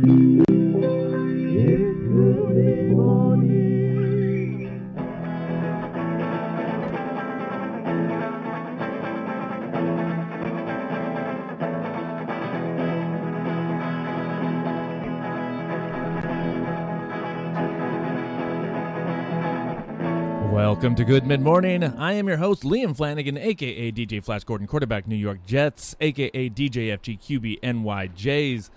Welcome 0.00 0.14
to 20.94 21.04
Good 21.04 21.26
Mid 21.26 21.42
Morning. 21.42 21.84
I 21.84 22.14
am 22.14 22.26
your 22.26 22.38
host, 22.38 22.62
Liam 22.62 22.96
Flanagan, 22.96 23.36
aka 23.36 23.92
DJ 23.92 24.24
Flash 24.24 24.44
Gordon, 24.44 24.66
quarterback 24.66 25.06
New 25.06 25.14
York 25.14 25.44
Jets, 25.44 25.94
aka 26.00 26.48
DJFG 26.48 27.20
QB 27.20 27.60
NYJs. 27.60 28.70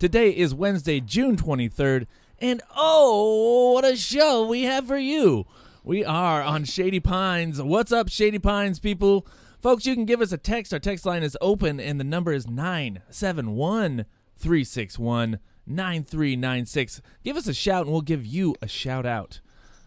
Today 0.00 0.30
is 0.30 0.54
Wednesday, 0.54 0.98
June 0.98 1.36
23rd, 1.36 2.06
and 2.38 2.62
oh, 2.74 3.72
what 3.74 3.84
a 3.84 3.94
show 3.94 4.46
we 4.46 4.62
have 4.62 4.86
for 4.86 4.96
you! 4.96 5.44
We 5.84 6.06
are 6.06 6.40
on 6.40 6.64
Shady 6.64 7.00
Pines. 7.00 7.60
What's 7.60 7.92
up, 7.92 8.08
Shady 8.08 8.38
Pines 8.38 8.78
people? 8.78 9.26
Folks, 9.60 9.84
you 9.84 9.94
can 9.94 10.06
give 10.06 10.22
us 10.22 10.32
a 10.32 10.38
text. 10.38 10.72
Our 10.72 10.78
text 10.78 11.04
line 11.04 11.22
is 11.22 11.36
open, 11.42 11.78
and 11.78 12.00
the 12.00 12.04
number 12.04 12.32
is 12.32 12.48
971 12.48 14.06
361 14.38 15.38
9396. 15.66 17.02
Give 17.22 17.36
us 17.36 17.46
a 17.46 17.52
shout, 17.52 17.82
and 17.82 17.92
we'll 17.92 18.00
give 18.00 18.24
you 18.24 18.54
a 18.62 18.68
shout 18.68 19.04
out. 19.04 19.42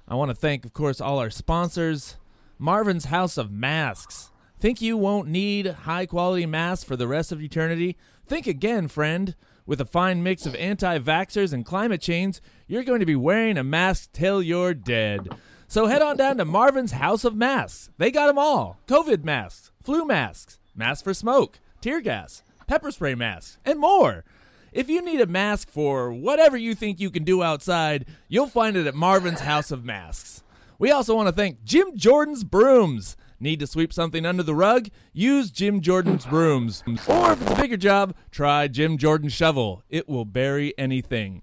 I 0.07 0.13
want 0.13 0.29
to 0.29 0.35
thank, 0.35 0.63
of 0.63 0.73
course, 0.73 1.01
all 1.01 1.17
our 1.17 1.31
sponsors 1.31 2.17
Marvin's 2.59 3.05
House 3.05 3.35
of 3.35 3.49
Masks. 3.51 4.29
Think 4.59 4.79
you 4.79 4.95
won't 4.95 5.27
need 5.27 5.65
high 5.65 6.05
quality 6.05 6.45
masks 6.45 6.83
for 6.83 6.95
the 6.95 7.07
rest 7.07 7.31
of 7.31 7.41
eternity? 7.41 7.97
Think 8.27 8.45
again, 8.45 8.87
friend. 8.87 9.33
With 9.65 9.79
a 9.79 9.85
fine 9.85 10.23
mix 10.23 10.45
of 10.45 10.55
anti 10.55 10.99
vaxxers 10.99 11.53
and 11.53 11.65
climate 11.65 12.01
change, 12.01 12.41
you're 12.67 12.83
going 12.83 12.99
to 12.99 13.05
be 13.05 13.15
wearing 13.15 13.57
a 13.57 13.63
mask 13.63 14.11
till 14.11 14.41
you're 14.41 14.73
dead. 14.73 15.29
So 15.67 15.87
head 15.87 16.01
on 16.01 16.17
down 16.17 16.37
to 16.37 16.45
Marvin's 16.45 16.91
House 16.91 17.23
of 17.23 17.35
Masks. 17.35 17.89
They 17.97 18.11
got 18.11 18.27
them 18.27 18.37
all 18.37 18.77
COVID 18.87 19.23
masks, 19.23 19.71
flu 19.81 20.05
masks, 20.05 20.59
masks 20.75 21.01
for 21.01 21.13
smoke, 21.13 21.59
tear 21.79 22.01
gas, 22.01 22.43
pepper 22.67 22.91
spray 22.91 23.15
masks, 23.15 23.57
and 23.63 23.79
more. 23.79 24.25
If 24.73 24.89
you 24.89 25.01
need 25.01 25.21
a 25.21 25.27
mask 25.27 25.69
for 25.69 26.11
whatever 26.11 26.57
you 26.57 26.75
think 26.75 26.99
you 26.99 27.09
can 27.09 27.23
do 27.23 27.41
outside, 27.41 28.05
you'll 28.27 28.47
find 28.47 28.75
it 28.75 28.85
at 28.85 28.95
Marvin's 28.95 29.41
House 29.41 29.71
of 29.71 29.85
Masks. 29.85 30.43
We 30.77 30.91
also 30.91 31.15
want 31.15 31.29
to 31.29 31.33
thank 31.33 31.63
Jim 31.63 31.95
Jordan's 31.95 32.43
Brooms. 32.43 33.15
Need 33.43 33.59
to 33.59 33.67
sweep 33.67 33.91
something 33.91 34.25
under 34.25 34.41
the 34.41 34.55
rug? 34.55 34.87
Use 35.11 35.51
Jim 35.51 35.81
Jordan's 35.81 36.25
brooms. 36.25 36.81
Or 37.09 37.33
if 37.33 37.41
it's 37.41 37.51
a 37.51 37.55
bigger 37.55 37.75
job, 37.75 38.15
try 38.31 38.69
Jim 38.69 38.97
Jordan's 38.97 39.33
shovel. 39.33 39.83
It 39.89 40.07
will 40.07 40.23
bury 40.23 40.73
anything. 40.77 41.41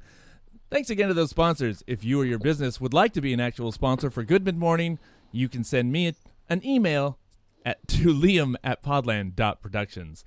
Thanks 0.70 0.88
again 0.88 1.08
to 1.08 1.14
those 1.14 1.28
sponsors. 1.28 1.84
If 1.86 2.02
you 2.02 2.18
or 2.18 2.24
your 2.24 2.38
business 2.38 2.80
would 2.80 2.94
like 2.94 3.12
to 3.12 3.20
be 3.20 3.34
an 3.34 3.40
actual 3.40 3.70
sponsor 3.70 4.08
for 4.08 4.24
Good 4.24 4.46
Mid 4.46 4.56
Morning, 4.56 4.98
you 5.30 5.46
can 5.50 5.62
send 5.62 5.92
me 5.92 6.14
an 6.48 6.64
email 6.64 7.18
at 7.66 7.86
to 7.88 8.14
liam 8.14 8.54
at 8.64 8.82
podland.productions. 8.82 10.24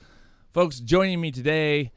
Folks, 0.52 0.80
joining 0.80 1.22
me 1.22 1.32
today 1.32 1.92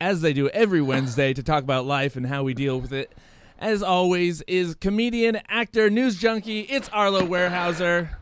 as 0.00 0.22
they 0.22 0.32
do 0.32 0.48
every 0.50 0.80
Wednesday, 0.80 1.34
to 1.34 1.42
talk 1.42 1.62
about 1.62 1.84
life 1.84 2.16
and 2.16 2.28
how 2.28 2.44
we 2.44 2.54
deal 2.54 2.80
with 2.80 2.94
it. 2.94 3.12
As 3.58 3.82
always, 3.82 4.40
is 4.42 4.74
comedian, 4.76 5.40
actor, 5.48 5.90
news 5.90 6.16
junkie. 6.16 6.60
It's 6.60 6.88
Arlo 6.88 7.26
Warehouser. 7.26 8.17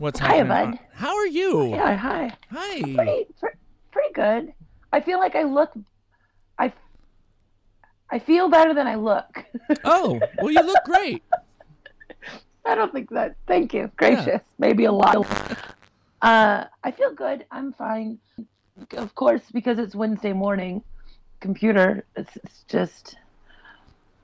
What's 0.00 0.18
Hi, 0.20 0.36
happening? 0.36 0.70
bud. 0.70 0.80
How 0.94 1.14
are 1.14 1.26
you? 1.26 1.74
Yeah, 1.74 1.94
hi. 1.94 2.34
Hi. 2.50 2.80
Pretty, 2.80 3.26
pre- 3.38 3.50
pretty 3.92 4.12
good. 4.14 4.54
I 4.94 5.00
feel 5.02 5.18
like 5.18 5.36
I 5.36 5.42
look, 5.42 5.72
I, 6.58 6.72
I 8.10 8.18
feel 8.18 8.48
better 8.48 8.72
than 8.72 8.86
I 8.86 8.94
look. 8.94 9.44
Oh, 9.84 10.18
well, 10.38 10.50
you 10.50 10.62
look 10.62 10.82
great. 10.84 11.22
I 12.64 12.74
don't 12.74 12.90
think 12.94 13.10
that. 13.10 13.36
Thank 13.46 13.74
you, 13.74 13.90
gracious. 13.98 14.40
Maybe 14.58 14.86
a 14.86 14.92
lot. 14.92 15.16
Uh, 16.22 16.64
I 16.82 16.90
feel 16.92 17.12
good. 17.12 17.44
I'm 17.50 17.74
fine. 17.74 18.18
Of 18.96 19.14
course, 19.14 19.42
because 19.52 19.78
it's 19.78 19.94
Wednesday 19.94 20.32
morning. 20.32 20.82
Computer, 21.40 22.04
it's, 22.16 22.38
it's 22.42 22.64
just 22.68 23.16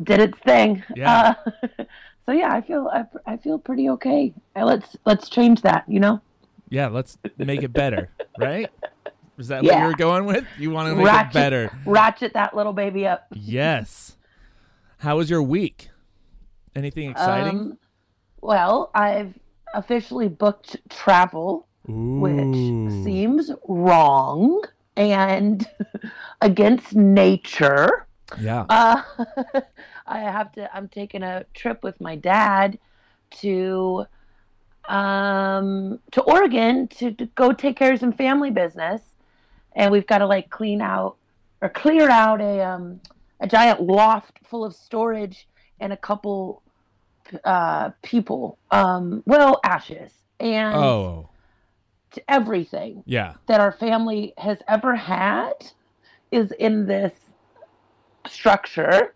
did 0.03 0.21
its 0.21 0.39
thing. 0.39 0.83
Yeah. 0.95 1.35
Uh, 1.79 1.85
so 2.27 2.33
yeah, 2.33 2.53
I 2.53 2.61
feel 2.61 2.91
I, 2.93 3.05
I 3.25 3.37
feel 3.37 3.59
pretty 3.59 3.89
okay. 3.91 4.35
Let's 4.55 4.97
let's 5.05 5.29
change 5.29 5.63
that. 5.63 5.85
You 5.89 6.01
know. 6.01 6.21
Yeah, 6.69 6.89
let's 6.89 7.17
make 7.39 7.63
it 7.63 7.73
better, 7.73 8.11
right? 8.39 8.69
Is 9.39 9.49
that 9.49 9.63
what 9.63 9.79
you 9.79 9.85
were 9.85 9.95
going 9.95 10.25
with? 10.25 10.45
You 10.59 10.71
want 10.71 10.89
to 10.89 10.97
make 10.97 11.07
ratchet, 11.07 11.31
it 11.31 11.35
better. 11.35 11.79
ratchet 11.85 12.33
that 12.35 12.57
little 12.57 12.73
baby 12.73 13.07
up. 13.07 13.27
Yes. 13.33 14.17
How 14.99 15.19
was 15.19 15.31
your 15.31 15.43
week? 15.43 15.91
Anything 16.75 17.11
exciting? 17.11 17.59
Um, 17.59 17.79
well, 18.41 18.91
I've 18.95 19.35
officially 19.75 20.29
booked 20.29 20.77
travel, 20.89 21.69
which 21.87 23.05
seems 23.05 23.51
wrong 23.69 24.63
and 24.97 25.69
against 26.41 26.95
nature. 26.95 28.07
Yeah. 28.41 28.65
Uh, 28.69 29.03
I 30.07 30.21
have 30.21 30.53
to. 30.53 30.75
I'm 30.75 30.89
taking 30.89 31.23
a 31.23 31.45
trip 31.55 31.83
with 31.83 32.01
my 32.01 32.17
dad 32.17 32.79
to 33.39 34.07
um 34.89 35.99
to 36.13 36.23
Oregon 36.23 36.87
to, 36.89 37.11
to 37.11 37.27
go 37.27 37.53
take 37.53 37.77
care 37.77 37.93
of 37.93 38.01
some 38.01 38.13
family 38.13 38.51
business, 38.51 39.03
and 39.75 39.91
we've 39.91 40.07
got 40.07 40.19
to 40.19 40.27
like 40.27 40.51
clean 40.51 40.81
out 40.81 41.17
or 41.61 41.69
clear 41.69 42.09
out 42.09 42.41
a 42.41 42.63
um 42.63 43.01
a 43.41 43.47
giant 43.47 43.83
loft 43.83 44.39
full 44.45 44.65
of 44.65 44.75
storage 44.75 45.49
and 45.81 45.93
a 45.93 45.97
couple 45.97 46.63
uh 47.45 47.91
people 48.03 48.57
um 48.71 49.23
well 49.27 49.61
ashes 49.65 50.13
and 50.39 50.75
oh, 50.75 51.29
everything 52.29 53.03
yeah. 53.07 53.35
that 53.47 53.61
our 53.61 53.73
family 53.73 54.33
has 54.39 54.59
ever 54.69 54.95
had 54.95 55.55
is 56.31 56.53
in 56.53 56.87
this 56.87 57.13
structure. 58.27 59.15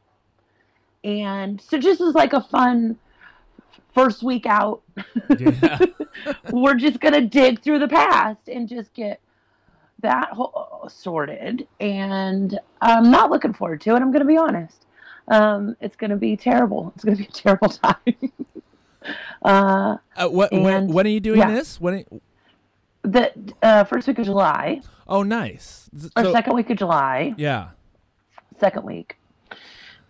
And 1.05 1.61
so 1.61 1.79
just 1.79 2.01
as 2.01 2.15
like 2.15 2.33
a 2.33 2.41
fun 2.43 2.97
first 3.95 4.23
week 4.23 4.47
out, 4.47 4.83
Yeah. 5.39 5.79
we're 6.51 6.75
just 6.75 7.01
going 7.01 7.15
to 7.15 7.23
dig 7.23 7.63
through 7.63 7.79
the 7.79 7.89
past 7.89 8.49
and 8.49 8.69
just 8.69 8.93
get 8.95 9.21
that 10.03 10.31
whole 10.33 10.89
sorted. 10.93 11.67
And 11.81 12.59
I'm 12.81 13.11
not 13.11 13.31
looking 13.31 13.53
forward 13.53 13.81
to 13.83 13.91
it. 13.91 13.97
I'm 14.03 14.11
going 14.13 14.21
to 14.21 14.27
be 14.27 14.37
honest. 14.37 14.87
Um, 15.29 15.77
it's 15.81 15.97
going 15.97 16.11
to 16.11 16.17
be 16.17 16.37
terrible. 16.37 16.93
It's 16.95 17.05
going 17.05 17.17
to 17.17 17.23
be 17.23 17.29
a 17.29 17.33
terrible 17.33 17.69
time. 17.69 17.97
uh, 19.43 19.97
Uh, 20.17 20.29
what, 20.29 20.53
when, 20.53 20.67
And- 20.75 20.95
when 20.95 21.07
are 21.07 21.11
you 21.11 21.21
doing 21.21 21.39
yeah. 21.41 21.51
this? 21.51 21.81
When? 21.81 22.05
the 23.03 23.33
uh, 23.63 23.85
first 23.85 24.07
week 24.07 24.19
of 24.19 24.27
July, 24.27 24.83
Oh, 25.09 25.23
nice. 25.23 25.89
Z- 25.99 26.11
or 26.17 26.31
second 26.33 26.55
week 26.55 26.69
of 26.71 26.77
July, 26.77 27.35
yeah. 27.39 27.71
second 28.61 28.85
week. 28.85 29.17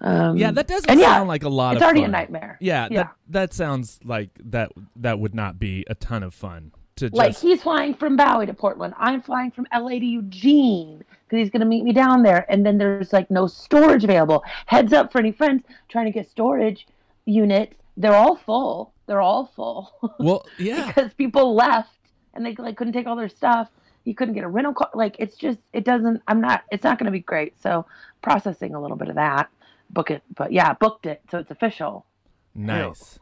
Um, 0.00 0.36
Yeah, 0.36 0.50
that 0.52 0.66
doesn't 0.66 0.88
and 0.90 0.98
yeah, 1.00 1.14
sound 1.14 1.28
like 1.28 1.42
a 1.42 1.48
lot 1.48 1.74
it's 1.74 1.82
of 1.82 1.84
already 1.86 2.00
fun. 2.00 2.10
a 2.10 2.12
nightmare. 2.12 2.56
Yeah, 2.60 2.88
Yeah. 2.90 3.02
that 3.02 3.14
that 3.28 3.52
sounds 3.54 4.00
like 4.04 4.30
that 4.44 4.72
that 4.96 5.18
would 5.18 5.34
not 5.34 5.58
be 5.58 5.84
a 5.88 5.94
ton 5.94 6.22
of 6.22 6.32
fun 6.34 6.72
to 6.96 7.06
just 7.10 7.16
Like 7.16 7.36
he's 7.36 7.62
flying 7.62 7.94
from 7.94 8.16
Bowie 8.16 8.46
to 8.46 8.54
Portland. 8.54 8.94
I'm 8.98 9.20
flying 9.22 9.50
from 9.50 9.66
LA 9.74 9.98
to 9.98 10.04
Eugene 10.06 10.98
because 11.26 11.38
he's 11.42 11.50
going 11.50 11.60
to 11.60 11.66
meet 11.66 11.84
me 11.84 11.92
down 11.92 12.22
there. 12.22 12.46
And 12.50 12.64
then 12.66 12.78
there's 12.78 13.12
like 13.12 13.30
no 13.30 13.46
storage 13.46 14.04
available. 14.04 14.42
Heads 14.66 14.92
up 14.92 15.12
for 15.12 15.18
any 15.18 15.32
friends 15.32 15.62
trying 15.88 16.06
to 16.06 16.12
get 16.12 16.28
storage 16.28 16.86
units. 17.26 17.76
They're 17.96 18.14
all 18.14 18.36
full. 18.36 18.92
They're 19.06 19.20
all 19.20 19.52
full 19.56 19.92
Well, 20.18 20.46
yeah. 20.58 20.86
because 20.86 21.12
people 21.14 21.54
left 21.54 21.98
and 22.34 22.44
they 22.46 22.54
like 22.56 22.76
couldn't 22.76 22.92
take 22.92 23.06
all 23.06 23.16
their 23.16 23.28
stuff. 23.28 23.68
You 24.04 24.14
couldn't 24.14 24.34
get 24.34 24.44
a 24.44 24.48
rental 24.48 24.72
car. 24.72 24.90
Like 24.94 25.16
it's 25.18 25.36
just 25.36 25.58
it 25.72 25.84
doesn't. 25.84 26.22
I'm 26.26 26.40
not. 26.40 26.62
It's 26.72 26.84
not 26.84 26.98
going 26.98 27.06
to 27.06 27.12
be 27.12 27.20
great. 27.20 27.60
So 27.62 27.86
processing 28.22 28.74
a 28.74 28.80
little 28.80 28.96
bit 28.96 29.08
of 29.08 29.14
that. 29.16 29.50
Book 29.92 30.10
it, 30.10 30.22
but 30.36 30.52
yeah, 30.52 30.72
booked 30.74 31.06
it, 31.06 31.22
so 31.30 31.38
it's 31.38 31.50
official. 31.50 32.06
Nice. 32.54 33.18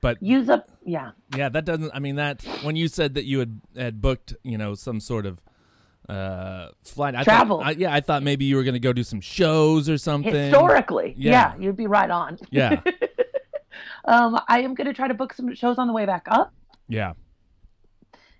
But 0.00 0.22
Use 0.22 0.50
up, 0.50 0.68
yeah. 0.84 1.12
yeah, 1.34 1.48
that 1.48 1.64
doesn't 1.64 1.90
I 1.94 1.98
mean 1.98 2.16
that 2.16 2.42
when 2.62 2.76
you 2.76 2.88
said 2.88 3.14
that 3.14 3.24
you 3.24 3.38
had 3.38 3.60
had 3.76 4.02
booked, 4.02 4.34
you 4.42 4.58
know, 4.58 4.74
some 4.74 5.00
sort 5.00 5.24
of 5.24 5.42
uh 6.10 6.68
flight 6.82 7.14
I 7.14 7.24
Travel. 7.24 7.58
Thought, 7.60 7.66
I, 7.66 7.70
yeah, 7.70 7.94
I 7.94 8.00
thought 8.02 8.22
maybe 8.22 8.44
you 8.44 8.56
were 8.56 8.64
going 8.64 8.74
to 8.74 8.80
go 8.80 8.92
do 8.92 9.02
some 9.02 9.22
shows 9.22 9.88
or 9.88 9.96
something. 9.96 10.34
Historically, 10.34 11.14
Yeah. 11.16 11.54
yeah. 11.56 11.56
you'd 11.58 11.76
be 11.76 11.86
right 11.86 12.10
on. 12.10 12.38
Yeah. 12.50 12.80
Um, 14.06 14.38
I 14.48 14.60
am 14.60 14.74
going 14.74 14.86
to 14.86 14.92
try 14.92 15.08
to 15.08 15.14
book 15.14 15.32
some 15.32 15.54
shows 15.54 15.78
on 15.78 15.86
the 15.86 15.92
way 15.94 16.04
back 16.04 16.26
up, 16.30 16.52
Yeah. 16.88 17.14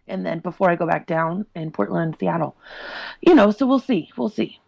and 0.06 0.25
then 0.25 0.40
before 0.40 0.70
I 0.70 0.76
go 0.76 0.87
back 0.87 1.06
down 1.06 1.46
in 1.55 1.70
Portland 1.70 2.16
Seattle. 2.20 2.55
You 3.22 3.34
know, 3.34 3.50
so 3.50 3.66
we'll 3.66 3.78
see. 3.78 4.11
We'll 4.16 4.28
see. 4.28 4.61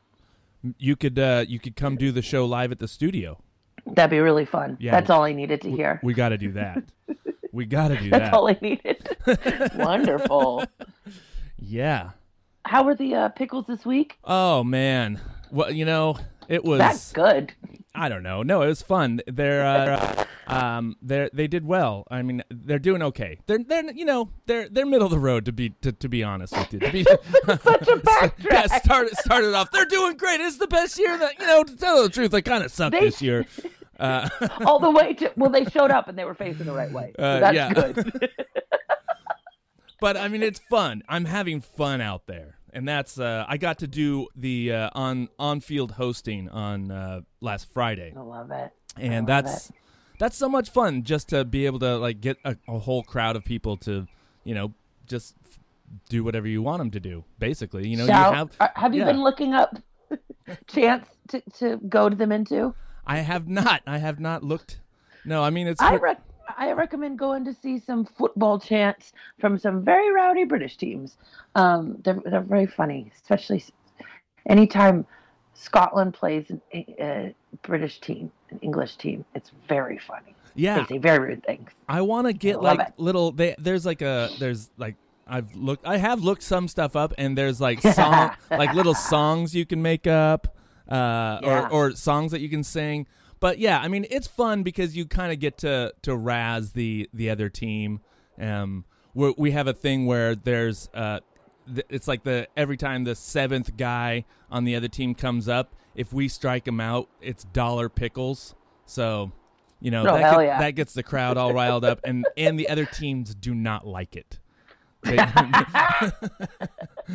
You 0.78 0.96
could 0.96 1.18
uh 1.18 1.44
you 1.46 1.58
could 1.58 1.76
come 1.76 1.96
do 1.96 2.12
the 2.12 2.22
show 2.22 2.44
live 2.44 2.72
at 2.72 2.78
the 2.78 2.88
studio. 2.88 3.42
That'd 3.86 4.10
be 4.10 4.18
really 4.18 4.44
fun. 4.44 4.76
Yeah. 4.80 4.90
That's 4.92 5.10
all 5.10 5.22
I 5.22 5.32
needed 5.32 5.60
to 5.62 5.70
hear. 5.70 6.00
We 6.02 6.12
got 6.14 6.30
to 6.30 6.38
do 6.38 6.52
that. 6.52 6.82
we 7.52 7.66
got 7.66 7.88
to 7.88 7.96
do 7.96 8.10
that. 8.10 8.18
That's 8.18 8.30
that. 8.30 8.34
all 8.34 8.48
I 8.48 8.58
needed. 8.60 9.16
Wonderful. 9.76 10.64
Yeah. 11.58 12.10
How 12.64 12.82
were 12.82 12.96
the 12.96 13.14
uh, 13.14 13.28
pickles 13.30 13.66
this 13.68 13.84
week? 13.86 14.18
Oh 14.24 14.64
man. 14.64 15.20
Well, 15.52 15.70
you 15.70 15.84
know, 15.84 16.18
It 16.48 16.64
was 16.64 16.78
That's 16.78 17.12
good. 17.12 17.52
I 17.96 18.08
don't 18.08 18.22
know. 18.22 18.42
No, 18.42 18.62
it 18.62 18.66
was 18.66 18.82
fun. 18.82 19.20
They're 19.26 19.64
uh, 19.66 20.24
um 20.46 20.96
they 21.02 21.28
they 21.32 21.46
did 21.46 21.64
well. 21.64 22.04
I 22.10 22.22
mean, 22.22 22.42
they're 22.50 22.78
doing 22.78 23.02
okay. 23.02 23.38
They're 23.46 23.58
they're 23.66 23.90
you 23.92 24.04
know 24.04 24.30
they're 24.46 24.68
they're 24.68 24.86
middle 24.86 25.06
of 25.06 25.10
the 25.10 25.18
road 25.18 25.44
to 25.46 25.52
be 25.52 25.70
to, 25.82 25.92
to 25.92 26.08
be 26.08 26.22
honest 26.22 26.56
with 26.56 26.72
you. 26.74 26.78
To 26.80 26.92
be, 26.92 27.02
Such 27.04 27.16
a 27.16 27.56
backtrack. 27.96 28.32
yeah, 28.50 28.66
started 28.78 29.16
started 29.18 29.54
off. 29.54 29.70
They're 29.70 29.86
doing 29.86 30.16
great. 30.16 30.40
It's 30.40 30.58
the 30.58 30.66
best 30.68 30.98
year 30.98 31.16
that 31.18 31.38
you 31.40 31.46
know. 31.46 31.64
To 31.64 31.76
tell 31.76 32.02
the 32.02 32.08
truth, 32.10 32.30
they 32.30 32.42
kind 32.42 32.62
of 32.64 32.70
suck 32.70 32.92
They- 32.92 33.00
this 33.00 33.20
year. 33.22 33.46
Uh, 33.98 34.28
All 34.66 34.78
the 34.78 34.90
way 34.90 35.14
to 35.14 35.32
well, 35.38 35.48
they 35.48 35.64
showed 35.64 35.90
up 35.90 36.06
and 36.06 36.18
they 36.18 36.24
were 36.26 36.34
facing 36.34 36.66
the 36.66 36.72
right 36.74 36.92
way. 36.92 37.12
So 37.18 37.22
Uh, 37.24 37.40
that's 37.40 37.54
yeah. 37.54 37.72
good. 37.72 38.30
but 40.00 40.18
I 40.18 40.28
mean, 40.28 40.42
it's 40.42 40.60
fun. 40.70 41.02
I'm 41.08 41.24
having 41.24 41.62
fun 41.62 42.02
out 42.02 42.26
there, 42.26 42.55
and 42.76 42.86
that's 42.86 43.18
uh, 43.18 43.44
I 43.48 43.56
got 43.56 43.78
to 43.78 43.86
do 43.86 44.28
the 44.36 44.72
uh, 44.72 44.90
on 44.92 45.28
on 45.38 45.60
field 45.60 45.92
hosting 45.92 46.48
on 46.50 46.90
uh, 46.90 47.22
last 47.40 47.72
Friday. 47.72 48.12
I 48.14 48.20
love 48.20 48.50
it. 48.50 48.70
and 48.98 49.26
love 49.26 49.44
that's 49.44 49.72
that's 50.18 50.36
so 50.36 50.48
much 50.48 50.68
fun 50.70 51.02
just 51.02 51.30
to 51.30 51.44
be 51.44 51.64
able 51.66 51.78
to 51.80 51.96
like 51.96 52.20
get 52.20 52.36
a, 52.44 52.56
a 52.68 52.78
whole 52.78 53.02
crowd 53.02 53.34
of 53.34 53.44
people 53.44 53.76
to 53.78 54.06
you 54.44 54.54
know 54.54 54.74
just 55.06 55.34
f- 55.46 55.58
do 56.08 56.22
whatever 56.22 56.46
you 56.46 56.62
want 56.62 56.78
them 56.78 56.90
to 56.90 57.00
do 57.00 57.24
basically 57.38 57.88
you 57.88 57.96
know 57.96 58.06
Shout. 58.06 58.32
you 58.32 58.36
have 58.36 58.72
have 58.76 58.94
you 58.94 59.00
yeah. 59.00 59.06
been 59.06 59.22
looking 59.22 59.54
up 59.54 59.78
chance 60.66 61.06
to, 61.28 61.40
to 61.58 61.76
go 61.88 62.08
to 62.08 62.16
them 62.16 62.32
into? 62.32 62.74
i 63.06 63.18
have 63.18 63.46
not 63.48 63.82
i 63.86 63.98
have 63.98 64.18
not 64.18 64.42
looked 64.42 64.80
no 65.24 65.42
i 65.42 65.50
mean 65.50 65.66
it's 65.66 65.80
I 65.80 65.96
rec- 65.96 66.20
I 66.56 66.72
recommend 66.72 67.18
going 67.18 67.44
to 67.44 67.54
see 67.54 67.78
some 67.78 68.04
football 68.04 68.58
chants 68.58 69.12
from 69.40 69.58
some 69.58 69.84
very 69.84 70.10
rowdy 70.12 70.44
British 70.44 70.76
teams. 70.76 71.16
Um, 71.54 71.98
they're 72.04 72.20
they're 72.24 72.40
very 72.40 72.66
funny, 72.66 73.10
especially 73.14 73.64
anytime 74.46 75.06
Scotland 75.54 76.14
plays 76.14 76.50
a, 76.74 76.94
a 77.00 77.34
British 77.62 78.00
team, 78.00 78.30
an 78.50 78.58
English 78.60 78.96
team. 78.96 79.24
It's 79.34 79.52
very 79.68 79.98
funny. 79.98 80.34
yeah 80.54 80.80
They 80.80 80.86
say 80.96 80.98
very 80.98 81.28
rude 81.28 81.44
things. 81.44 81.70
i 81.88 82.00
want 82.00 82.26
to 82.26 82.32
get 82.32 82.62
like 82.62 82.80
it. 82.80 82.92
little 82.98 83.32
they, 83.32 83.54
there's 83.58 83.84
like 83.86 84.02
a 84.02 84.30
there's 84.38 84.70
like 84.78 84.96
i've 85.26 85.54
looked 85.54 85.84
i 85.86 85.96
have 85.96 86.20
looked 86.22 86.42
some 86.42 86.68
stuff 86.68 86.94
up 86.96 87.12
and 87.18 87.36
there's 87.36 87.60
like 87.60 87.80
song 88.00 88.30
like 88.50 88.72
little 88.74 88.94
songs 88.94 89.54
you 89.54 89.66
can 89.66 89.82
make 89.82 90.06
up 90.06 90.56
uh 90.88 90.94
Yeah. 91.42 91.68
or 91.70 91.90
or 91.90 91.92
songs 91.92 92.30
that 92.32 92.40
you 92.40 92.48
can 92.48 92.62
sing 92.64 93.06
but 93.40 93.58
yeah 93.58 93.78
i 93.80 93.88
mean 93.88 94.06
it's 94.10 94.26
fun 94.26 94.62
because 94.62 94.96
you 94.96 95.06
kind 95.06 95.32
of 95.32 95.38
get 95.38 95.58
to 95.58 95.92
to 96.02 96.16
razz 96.16 96.72
the 96.72 97.08
the 97.12 97.30
other 97.30 97.48
team. 97.48 98.00
Um 98.40 98.84
we 99.14 99.34
we 99.38 99.50
have 99.52 99.66
a 99.66 99.72
thing 99.72 100.06
where 100.06 100.34
there's 100.34 100.88
uh 100.94 101.20
th- 101.72 101.86
it's 101.88 102.06
like 102.06 102.22
the 102.24 102.46
every 102.56 102.76
time 102.76 103.04
the 103.04 103.14
seventh 103.14 103.76
guy 103.76 104.24
on 104.50 104.64
the 104.64 104.76
other 104.76 104.88
team 104.88 105.14
comes 105.14 105.48
up 105.48 105.74
if 105.94 106.12
we 106.12 106.28
strike 106.28 106.66
him 106.68 106.80
out 106.80 107.08
it's 107.22 107.44
dollar 107.44 107.88
pickles. 107.88 108.54
So 108.84 109.32
you 109.80 109.90
know 109.90 110.02
Oh, 110.02 110.18
that, 110.18 110.36
get- 110.36 110.44
yeah. 110.44 110.58
that 110.60 110.70
gets 110.72 110.92
the 110.94 111.02
crowd 111.02 111.36
all 111.36 111.52
riled 111.54 111.84
up 111.84 112.00
and 112.04 112.26
and 112.36 112.58
the 112.58 112.68
other 112.68 112.84
teams 112.84 113.34
do 113.34 113.54
not 113.54 113.86
like 113.86 114.16
it. 114.16 114.38
They- 115.02 115.16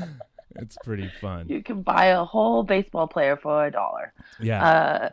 it's 0.56 0.78
pretty 0.84 1.10
fun 1.22 1.48
You 1.50 1.62
can 1.64 1.82
buy 1.82 2.06
a 2.08 2.24
whole 2.24 2.64
baseball 2.64 3.08
player 3.08 3.38
for 3.38 3.66
a 3.66 3.72
dollar. 3.72 4.14
yeah 4.40 5.12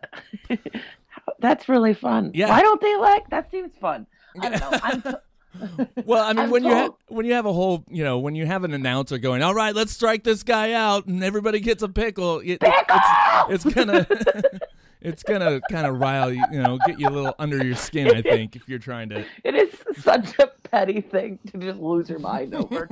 Uh, 0.48 0.56
that's 1.40 1.68
really 1.68 1.94
fun. 1.94 2.30
Yeah. 2.34 2.48
Why 2.48 2.62
don't 2.62 2.80
they 2.80 2.96
like? 2.96 3.28
That 3.30 3.50
seems 3.50 3.72
fun. 3.80 4.06
I 4.40 4.48
don't 4.50 4.60
know. 4.60 4.78
I'm 4.82 5.02
t- 5.02 5.86
Well, 6.04 6.24
I 6.24 6.32
mean, 6.32 6.44
I'm 6.44 6.50
when 6.50 6.64
you 6.64 6.70
have 6.70 6.92
when 7.08 7.26
you 7.26 7.32
have 7.34 7.46
a 7.46 7.52
whole, 7.52 7.84
you 7.88 8.04
know, 8.04 8.18
when 8.18 8.34
you 8.34 8.46
have 8.46 8.64
an 8.64 8.72
announcer 8.74 9.18
going, 9.18 9.42
"All 9.42 9.54
right, 9.54 9.74
let's 9.74 9.92
strike 9.92 10.22
this 10.22 10.42
guy 10.42 10.72
out," 10.72 11.06
and 11.06 11.24
everybody 11.24 11.58
gets 11.60 11.82
a 11.82 11.88
pickle, 11.88 12.40
it, 12.40 12.58
it- 12.62 12.86
it's 12.88 13.64
it's 13.64 13.74
gonna 13.74 14.06
it's 15.00 15.22
gonna 15.22 15.60
kind 15.70 15.86
of 15.86 15.98
rile 15.98 16.32
you, 16.32 16.44
you 16.52 16.62
know, 16.62 16.78
get 16.86 17.00
you 17.00 17.08
a 17.08 17.10
little 17.10 17.34
under 17.38 17.62
your 17.64 17.74
skin. 17.76 18.14
I 18.14 18.22
think 18.22 18.56
if 18.56 18.68
you're 18.68 18.78
trying 18.78 19.08
to, 19.10 19.24
It 19.44 19.54
is 19.54 19.70
such 20.02 20.38
a 20.38 20.48
petty 20.64 21.00
thing 21.00 21.38
to 21.50 21.58
just 21.58 21.78
lose 21.80 22.08
your 22.10 22.18
mind 22.20 22.54
over. 22.54 22.86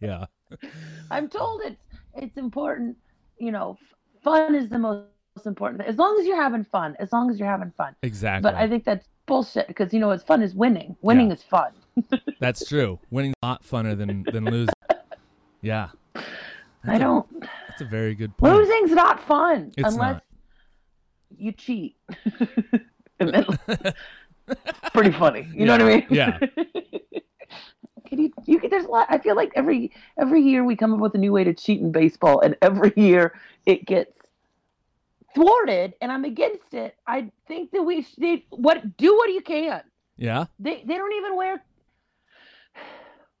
Yeah, 0.00 0.26
I'm 1.10 1.28
told 1.28 1.62
it's 1.64 1.82
it's 2.14 2.36
important. 2.36 2.96
You 3.38 3.52
know, 3.52 3.76
fun 4.22 4.54
is 4.54 4.68
the 4.68 4.78
most 4.78 5.06
important. 5.44 5.82
As 5.82 5.96
long 5.96 6.16
as 6.18 6.26
you're 6.26 6.40
having 6.40 6.64
fun. 6.64 6.96
As 6.98 7.12
long 7.12 7.30
as 7.30 7.38
you're 7.38 7.48
having 7.48 7.72
fun. 7.76 7.94
exactly. 8.02 8.42
But 8.50 8.54
I 8.56 8.68
think 8.68 8.84
that's 8.84 9.06
bullshit 9.26 9.66
because 9.68 9.92
you 9.92 10.00
know 10.00 10.08
what's 10.08 10.22
fun 10.22 10.40
is 10.42 10.54
winning. 10.54 10.96
Winning 11.02 11.28
Yeah. 11.28 11.34
is 11.34 11.42
fun. 11.42 11.72
That's 12.40 12.66
true. 12.68 12.98
Winning's 13.10 13.34
a 13.42 13.46
lot 13.46 13.62
funner 13.64 13.96
than 13.96 14.22
than 14.32 14.44
losing. 14.44 14.74
Yeah, 15.62 15.88
I 16.84 16.98
don't. 16.98 17.26
that's 17.68 17.80
a 17.80 17.84
very 17.86 18.14
good 18.14 18.36
point. 18.36 18.54
Losing's 18.54 18.92
not 18.92 19.18
fun 19.26 19.72
It's 19.76 19.88
unless 19.94 20.14
not. 20.14 20.22
you 21.38 21.52
cheat. 21.52 21.96
Then- 23.18 23.46
pretty 24.92 25.10
funny. 25.12 25.48
You 25.54 25.64
know 25.64 25.72
what 25.72 25.82
I 25.82 25.96
mean? 25.96 26.06
Yeah. 26.10 26.38
Can 28.06 28.20
you, 28.20 28.32
you 28.44 28.58
can, 28.58 28.70
there's 28.70 28.84
a 28.84 28.88
lot. 28.88 29.06
I 29.10 29.18
feel 29.18 29.36
like 29.36 29.52
every 29.54 29.92
every 30.18 30.42
year 30.42 30.64
we 30.64 30.76
come 30.76 30.92
up 30.94 31.00
with 31.00 31.14
a 31.14 31.18
new 31.18 31.32
way 31.32 31.44
to 31.44 31.54
cheat 31.54 31.80
in 31.80 31.92
baseball, 31.92 32.40
and 32.40 32.56
every 32.62 32.92
year 32.96 33.38
it 33.66 33.86
gets 33.86 34.12
thwarted, 35.34 35.94
and 36.00 36.10
I'm 36.10 36.24
against 36.24 36.74
it. 36.74 36.96
I 37.06 37.30
think 37.46 37.70
that 37.72 37.82
we 37.82 38.02
should 38.02 38.42
what 38.50 38.96
do 38.96 39.14
what 39.16 39.30
you 39.30 39.40
can. 39.42 39.82
Yeah, 40.16 40.46
They 40.58 40.82
they 40.86 40.94
don't 40.96 41.12
even 41.14 41.36
wear. 41.36 41.62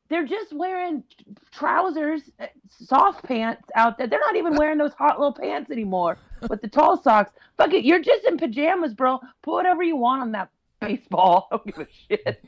They're 0.08 0.26
just 0.26 0.52
wearing 0.52 1.02
trousers, 1.50 2.22
uh, 2.38 2.46
soft 2.68 3.24
pants 3.24 3.68
out 3.74 3.98
there. 3.98 4.06
They're 4.06 4.20
not 4.20 4.36
even 4.36 4.54
wearing 4.60 4.78
those 4.78 4.92
hot 4.92 5.18
little 5.18 5.32
pants 5.34 5.70
anymore 5.70 6.18
with 6.48 6.62
the 6.62 6.68
tall 6.68 6.96
socks. 7.02 7.32
Fuck 7.56 7.72
it, 7.72 7.84
you're 7.84 8.02
just 8.02 8.24
in 8.24 8.36
pajamas, 8.36 8.94
bro. 8.94 9.18
Put 9.42 9.54
whatever 9.54 9.82
you 9.82 9.96
want 9.96 10.22
on 10.22 10.32
that 10.32 10.50
baseball. 10.80 11.48
I 11.52 11.56
don't 11.56 11.66
give 11.66 11.78
a 11.78 11.86
shit. 12.08 12.44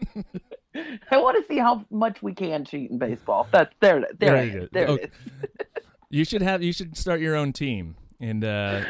I 1.10 1.16
want 1.18 1.36
to 1.42 1.44
see 1.52 1.58
how 1.58 1.84
much 1.90 2.22
we 2.22 2.34
can 2.34 2.64
cheat 2.64 2.90
in 2.90 2.98
baseball. 2.98 3.48
That's 3.50 3.74
there. 3.80 3.98
it- 4.00 4.18
There, 4.20 4.30
There 4.32 4.36
it 4.44 4.52
you 4.54 4.68
There 4.72 4.88
Oh. 4.90 4.94
it 4.94 5.12
you 6.10 6.24
should 6.24 6.42
have 6.42 6.62
you 6.62 6.72
should 6.72 6.96
start 6.96 7.20
your 7.20 7.34
own 7.36 7.52
team 7.52 7.96
and 8.20 8.44
uh 8.44 8.84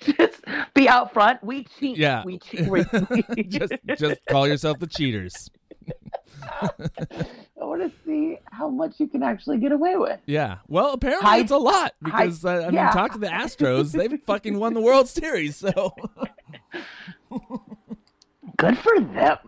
just 0.00 0.42
be 0.74 0.88
out 0.88 1.12
front. 1.12 1.42
We 1.42 1.64
cheat. 1.78 1.96
Yeah. 1.96 2.22
We 2.24 2.38
cheat. 2.38 2.68
We, 2.68 2.84
we- 3.10 3.42
just 3.44 3.72
just 3.96 4.20
call 4.28 4.46
yourself 4.46 4.78
the 4.78 4.86
cheaters. 4.86 5.50
I 6.60 7.64
want 7.66 7.82
to 7.82 7.90
see 8.06 8.38
how 8.50 8.68
much 8.68 9.00
you 9.00 9.06
can 9.08 9.22
actually 9.22 9.58
get 9.58 9.72
away 9.72 9.96
with. 9.96 10.20
Yeah. 10.26 10.58
Well, 10.68 10.92
apparently 10.92 11.26
High- 11.28 11.38
it's 11.38 11.50
a 11.50 11.56
lot 11.58 11.94
because 12.02 12.44
uh, 12.44 12.50
I 12.50 12.64
mean, 12.66 12.74
yeah. 12.74 12.90
talk 12.90 13.12
to 13.12 13.18
the 13.18 13.26
Astros. 13.28 13.92
They've 13.92 14.20
fucking 14.20 14.58
won 14.58 14.74
the 14.74 14.80
World 14.80 15.08
Series. 15.08 15.56
So 15.56 15.94
Good 18.56 18.78
for 18.78 19.00
them. 19.00 19.38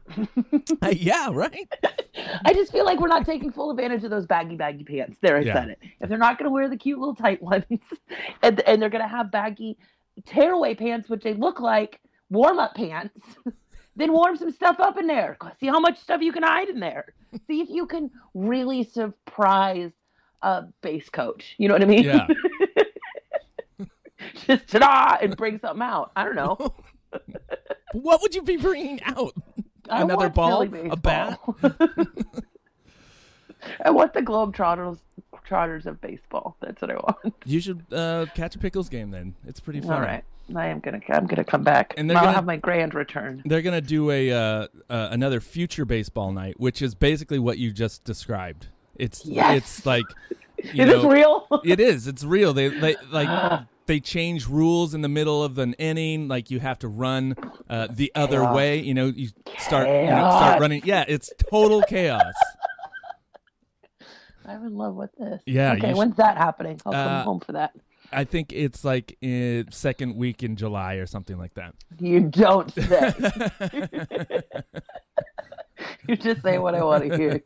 Uh, 0.83 0.89
yeah, 0.97 1.29
right. 1.33 1.69
I 2.45 2.53
just 2.55 2.73
feel 2.73 2.85
like 2.85 2.99
we're 3.01 3.09
not 3.09 3.27
taking 3.27 3.53
full 3.53 3.71
advantage 3.71 4.05
of 4.05 4.11
those 4.11 4.27
baggy, 4.27 4.57
baggy 4.57 4.85
pants. 4.85 5.19
There, 5.21 5.37
I 5.37 5.41
Yeah. 5.41 5.53
said 5.55 5.69
it. 5.71 5.79
If 6.01 6.09
they're 6.09 6.19
not 6.19 6.39
going 6.39 6.49
to 6.49 6.53
wear 6.53 6.69
the 6.69 6.77
cute 6.77 6.99
little 6.99 7.15
tight 7.15 7.43
ones, 7.43 7.65
and, 8.43 8.61
and 8.61 8.81
they're 8.81 8.91
going 8.91 9.03
to 9.05 9.09
have 9.09 9.31
baggy 9.31 9.77
tearaway 10.27 10.75
pants, 10.75 11.09
which 11.09 11.23
they 11.23 11.35
look 11.35 11.61
like 11.61 12.01
warm 12.31 12.59
up 12.59 12.75
pants, 12.75 13.21
then 13.97 14.13
warm 14.13 14.37
some 14.37 14.51
stuff 14.51 14.77
up 14.81 14.99
in 14.99 15.07
there. 15.07 15.37
See 15.61 15.67
how 15.67 15.79
much 15.81 15.99
stuff 16.01 16.23
you 16.23 16.33
can 16.33 16.43
hide 16.43 16.69
in 16.69 16.81
there. 16.81 17.13
See 17.47 17.61
if 17.61 17.69
you 17.69 17.87
can 17.87 18.11
really 18.35 18.83
surprise 18.85 19.93
a 20.43 20.65
base 20.83 21.09
coach. 21.11 21.55
You 21.59 21.69
know 21.69 21.75
what 21.75 21.83
I 21.83 21.87
mean? 21.87 22.05
Yeah. 22.05 22.27
just 24.47 24.69
ta-da 24.69 25.19
and 25.23 25.37
bring 25.37 25.59
something 25.59 25.83
out. 25.83 26.13
I 26.17 26.25
don't 26.25 26.37
know. 26.37 26.57
What 28.03 28.21
would 28.23 28.35
you 28.35 28.43
be 28.43 28.57
bringing 28.57 29.03
out? 29.05 29.35
I 29.89 30.03
Another 30.03 30.29
ball? 30.29 30.63
A 30.63 30.97
bat? 30.97 31.39
I 33.85 33.91
want 33.91 34.15
the 34.15 34.21
Globetrotters 34.23 34.99
trotters 35.45 35.87
of 35.87 36.01
baseball. 36.01 36.57
That's 36.61 36.81
what 36.83 36.91
I 36.91 36.95
want. 36.95 37.35
You 37.45 37.61
should 37.61 37.85
uh, 37.93 38.27
catch 38.35 38.57
a 38.57 38.59
pickles 38.59 38.89
game 38.89 39.11
then. 39.13 39.35
It's 39.47 39.61
pretty 39.61 39.81
fun. 39.81 39.93
All 39.93 40.01
right. 40.01 40.25
I 40.55 40.67
am 40.69 40.79
gonna 40.81 41.01
I'm 41.09 41.27
gonna 41.27 41.45
come 41.45 41.63
back. 41.65 41.93
And 41.97 42.01
And 42.01 42.11
they're 42.11 42.17
I'll 42.19 42.25
gonna- 42.25 42.35
have 42.37 42.45
my 42.45 42.57
grand 42.57 42.95
return. 42.95 43.43
They're 43.45 43.63
gonna 43.63 43.81
do 43.81 44.11
a 44.11 44.31
uh, 44.33 44.39
uh, 44.89 45.09
another 45.11 45.41
future 45.41 45.85
baseball 45.85 46.33
night, 46.33 46.59
which 46.61 46.83
is 46.83 46.95
basically 46.95 47.39
what 47.41 47.59
you 47.59 47.73
just 47.73 48.05
described. 48.05 48.69
It's 48.97 49.25
Yes. 49.27 49.57
it's 49.57 49.87
like 49.87 50.05
Is 50.59 50.73
this 50.75 51.05
real? 51.05 51.47
It 51.65 51.81
is. 51.81 52.07
It's 52.07 52.25
real. 52.25 52.53
They 52.53 52.69
they 52.69 52.97
like 53.11 53.63
they 53.87 54.01
change 54.01 54.47
rules 54.49 54.95
in 54.95 55.03
the 55.03 55.09
middle 55.09 55.43
of 55.43 55.59
an 55.59 55.75
inning. 55.75 56.29
Like 56.29 56.51
you 56.51 56.61
have 56.61 56.79
to 56.81 56.89
run 56.89 57.35
uh, 57.69 57.89
the 57.91 58.11
other 58.15 58.41
Chaos. 58.41 58.55
way. 58.57 58.81
You 58.81 58.95
know, 58.95 59.07
you 59.07 59.29
start 59.59 59.87
you 59.89 60.07
know, 60.11 60.31
start 60.31 60.61
running. 60.61 60.83
Yeah, 60.85 61.05
it's 61.07 61.33
total 61.51 61.83
chaos. 61.83 62.35
I'm 64.45 64.65
in 64.65 64.77
love 64.77 64.95
with 64.95 65.11
this. 65.19 65.43
Yeah, 65.45 65.73
Okay, 65.73 65.93
when's 65.93 66.17
that 66.17 66.37
happening? 66.37 66.81
I'll 66.87 66.95
Uh, 66.95 67.05
come 67.05 67.25
home 67.25 67.41
for 67.41 67.53
that. 67.53 67.73
I 68.13 68.23
think 68.23 68.53
it's 68.53 68.85
like 68.85 69.19
in 69.21 69.67
second 69.73 70.15
week 70.15 70.45
in 70.45 70.55
July 70.55 70.95
or 70.95 71.07
something 71.07 71.37
like 71.37 71.55
that. 71.55 71.75
You 71.99 72.21
don't 72.21 72.71
say. 72.75 73.13
you 76.09 76.17
just 76.17 76.43
say 76.43 76.59
what 76.59 76.77
I 76.77 76.85
want 76.85 77.11
to 77.11 77.17
hear. 77.17 77.43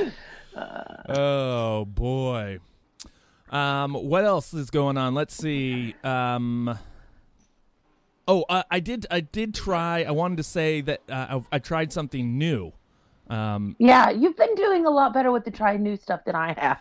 Oh 0.56 1.84
boy. 1.84 2.58
Um, 3.50 3.94
what 3.94 4.24
else 4.24 4.54
is 4.54 4.70
going 4.70 4.96
on? 4.96 5.14
Let's 5.14 5.34
see. 5.34 5.94
Um, 6.02 6.78
oh, 8.26 8.44
uh, 8.48 8.62
I 8.70 8.80
did. 8.80 9.06
I 9.10 9.20
did 9.20 9.54
try. 9.54 10.04
I 10.04 10.10
wanted 10.10 10.36
to 10.38 10.42
say 10.42 10.80
that 10.82 11.00
uh, 11.08 11.40
I, 11.52 11.56
I 11.56 11.58
tried 11.58 11.92
something 11.92 12.38
new. 12.38 12.72
Um, 13.28 13.76
Yeah, 13.78 14.10
you've 14.10 14.36
been 14.36 14.54
doing 14.56 14.84
a 14.84 14.90
lot 14.90 15.14
better 15.14 15.30
with 15.32 15.44
the 15.44 15.50
try 15.50 15.76
new 15.76 15.96
stuff 15.96 16.24
than 16.24 16.34
I 16.34 16.54
have. 16.58 16.80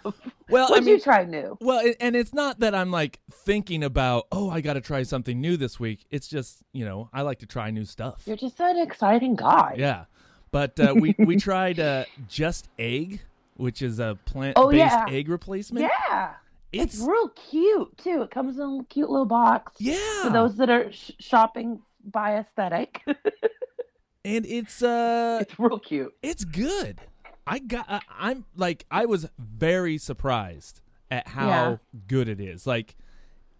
well, 0.50 0.70
What'd 0.70 0.84
I 0.84 0.86
mean, 0.86 0.96
you 0.96 1.00
try 1.00 1.24
new? 1.24 1.58
well, 1.62 1.82
and 2.00 2.16
it's 2.16 2.34
not 2.34 2.60
that 2.60 2.74
I'm 2.76 2.92
like 2.92 3.20
thinking 3.32 3.84
about. 3.84 4.28
Oh, 4.32 4.50
I 4.50 4.60
got 4.62 4.74
to 4.74 4.82
try 4.82 5.04
something 5.04 5.40
new 5.40 5.56
this 5.58 5.80
week. 5.80 6.06
It's 6.10 6.28
just 6.28 6.64
you 6.74 6.84
know 6.86 7.10
I 7.14 7.22
like 7.22 7.40
to 7.40 7.46
try 7.46 7.70
new 7.72 7.86
stuff. 7.86 8.24
You're 8.26 8.38
just 8.38 8.60
an 8.60 8.80
exciting 8.80 9.36
guy. 9.36 9.76
Yeah, 9.78 10.06
but 10.52 10.80
uh, 10.80 10.94
we 10.98 11.16
we 11.20 11.36
tried 11.38 11.80
uh, 11.80 12.06
just 12.28 12.68
egg, 12.80 13.22
which 13.62 13.82
is 13.82 14.00
a 14.00 14.18
plant-based 14.26 14.58
Oh, 14.58 14.72
yeah. 14.72 15.06
egg 15.08 15.30
replacement. 15.30 15.86
Yeah. 16.10 16.34
It's, 16.72 16.96
It's 16.96 17.04
real 17.04 17.30
cute 17.30 17.98
too. 17.98 18.22
It 18.24 18.32
comes 18.32 18.58
in 18.58 18.80
a 18.82 18.84
cute 18.86 19.10
little 19.10 19.26
box 19.26 19.74
yeah, 19.78 20.24
for 20.24 20.30
those 20.30 20.56
that 20.58 20.70
are 20.70 20.92
sh- 20.92 21.12
shopping 21.20 21.82
by 22.04 22.36
aesthetic. 22.38 23.02
and 24.26 24.46
it's 24.46 24.82
uh 24.82 25.40
it's 25.42 25.60
real 25.60 25.80
cute. 25.80 26.14
it's 26.22 26.44
good. 26.46 27.02
I 27.46 27.60
got 27.60 28.04
I'm 28.18 28.46
like 28.56 28.86
I 28.90 29.06
was 29.06 29.28
very 29.38 29.98
surprised 29.98 30.80
at 31.10 31.28
how 31.30 31.48
Yeah. 31.48 31.76
good 32.08 32.30
it 32.30 32.40
is. 32.40 32.66
Like 32.66 32.96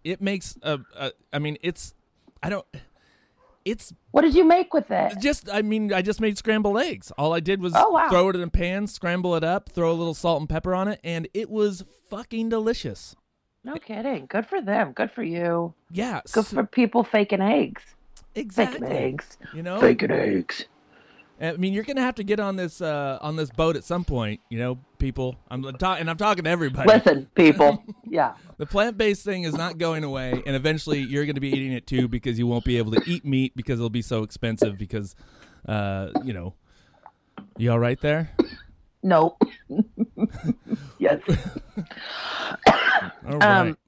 it 0.04 0.20
makes 0.22 0.56
a, 0.62 0.80
a 0.96 1.12
I 1.32 1.38
mean 1.38 1.58
it's 1.62 1.94
I 2.42 2.48
don't 2.48 2.66
it's 3.64 3.92
What 4.10 4.22
did 4.22 4.34
you 4.34 4.44
make 4.44 4.72
with 4.74 4.90
it? 4.90 5.14
just 5.20 5.48
I 5.52 5.62
mean 5.62 5.92
I 5.92 6.02
just 6.02 6.20
made 6.20 6.36
scrambled 6.38 6.78
eggs. 6.78 7.10
All 7.18 7.32
I 7.34 7.40
did 7.40 7.60
was 7.60 7.72
Oh, 7.76 7.90
wow. 7.90 8.08
throw 8.10 8.28
it 8.30 8.36
in 8.36 8.42
a 8.42 8.48
pan, 8.48 8.86
scramble 8.86 9.34
it 9.36 9.44
up, 9.44 9.68
throw 9.70 9.90
a 9.90 9.94
little 9.94 10.14
salt 10.14 10.40
and 10.40 10.48
pepper 10.48 10.74
on 10.74 10.88
it 10.88 11.00
and 11.04 11.28
it 11.34 11.50
was 11.50 11.84
fucking 12.08 12.48
delicious. 12.48 13.14
No 13.64 13.74
kidding. 13.76 14.26
Good 14.26 14.46
for 14.46 14.60
them. 14.60 14.92
Good 14.92 15.10
for 15.12 15.22
you. 15.22 15.74
Yeah. 15.90 16.20
Good 16.32 16.46
so- 16.46 16.56
for 16.56 16.64
people 16.64 17.04
faking 17.04 17.40
eggs. 17.40 17.82
exactly. 18.34 18.80
Faking 18.80 18.96
eggs. 18.96 19.38
You 19.54 19.62
know? 19.62 19.78
Faking 19.80 20.10
eggs. 20.10 20.64
I 21.42 21.56
mean, 21.56 21.72
you're 21.72 21.82
gonna 21.82 22.02
have 22.02 22.14
to 22.16 22.24
get 22.24 22.38
on 22.38 22.54
this 22.54 22.80
uh, 22.80 23.18
on 23.20 23.34
this 23.34 23.50
boat 23.50 23.74
at 23.74 23.82
some 23.82 24.04
point. 24.04 24.40
You 24.48 24.58
know, 24.58 24.78
people. 24.98 25.36
I'm 25.50 25.62
ta- 25.74 25.96
and 25.98 26.08
I'm 26.08 26.16
talking 26.16 26.44
to 26.44 26.50
everybody. 26.50 26.88
Listen, 26.88 27.28
people. 27.34 27.82
yeah. 28.08 28.34
The 28.58 28.66
plant 28.66 28.96
based 28.96 29.24
thing 29.24 29.42
is 29.42 29.54
not 29.54 29.76
going 29.76 30.04
away, 30.04 30.42
and 30.46 30.54
eventually 30.54 31.00
you're 31.00 31.24
going 31.24 31.34
to 31.34 31.40
be 31.40 31.48
eating 31.50 31.72
it 31.72 31.86
too 31.86 32.06
because 32.06 32.38
you 32.38 32.46
won't 32.46 32.64
be 32.64 32.78
able 32.78 32.92
to 32.92 33.02
eat 33.06 33.24
meat 33.24 33.56
because 33.56 33.80
it'll 33.80 33.90
be 33.90 34.02
so 34.02 34.22
expensive. 34.22 34.78
Because, 34.78 35.16
uh, 35.66 36.10
you 36.24 36.32
know, 36.32 36.54
you 37.56 37.72
all 37.72 37.80
right 37.80 38.00
there? 38.00 38.30
No. 39.02 39.36
yes. 40.98 41.20
All 43.26 43.38
right, 43.38 43.42
Um, 43.42 43.78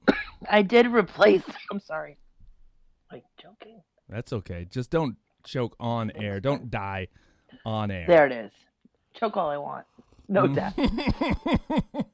I 0.50 0.62
did 0.62 0.88
replace. 0.88 1.42
I'm 1.70 1.78
sorry. 1.80 2.18
Like 3.12 3.24
joking? 3.40 3.80
that's 4.08 4.32
okay. 4.32 4.66
Just 4.68 4.90
don't 4.90 5.16
choke 5.44 5.76
on 5.78 6.10
air. 6.16 6.40
Don't 6.40 6.68
die 6.70 7.08
on 7.64 7.90
air. 7.90 8.04
There 8.06 8.26
it 8.26 8.32
is. 8.32 8.50
Choke 9.14 9.36
all 9.36 9.50
I 9.50 9.56
want. 9.56 9.86
No 10.28 10.44
Mm. 10.48 10.54
death. 10.54 12.04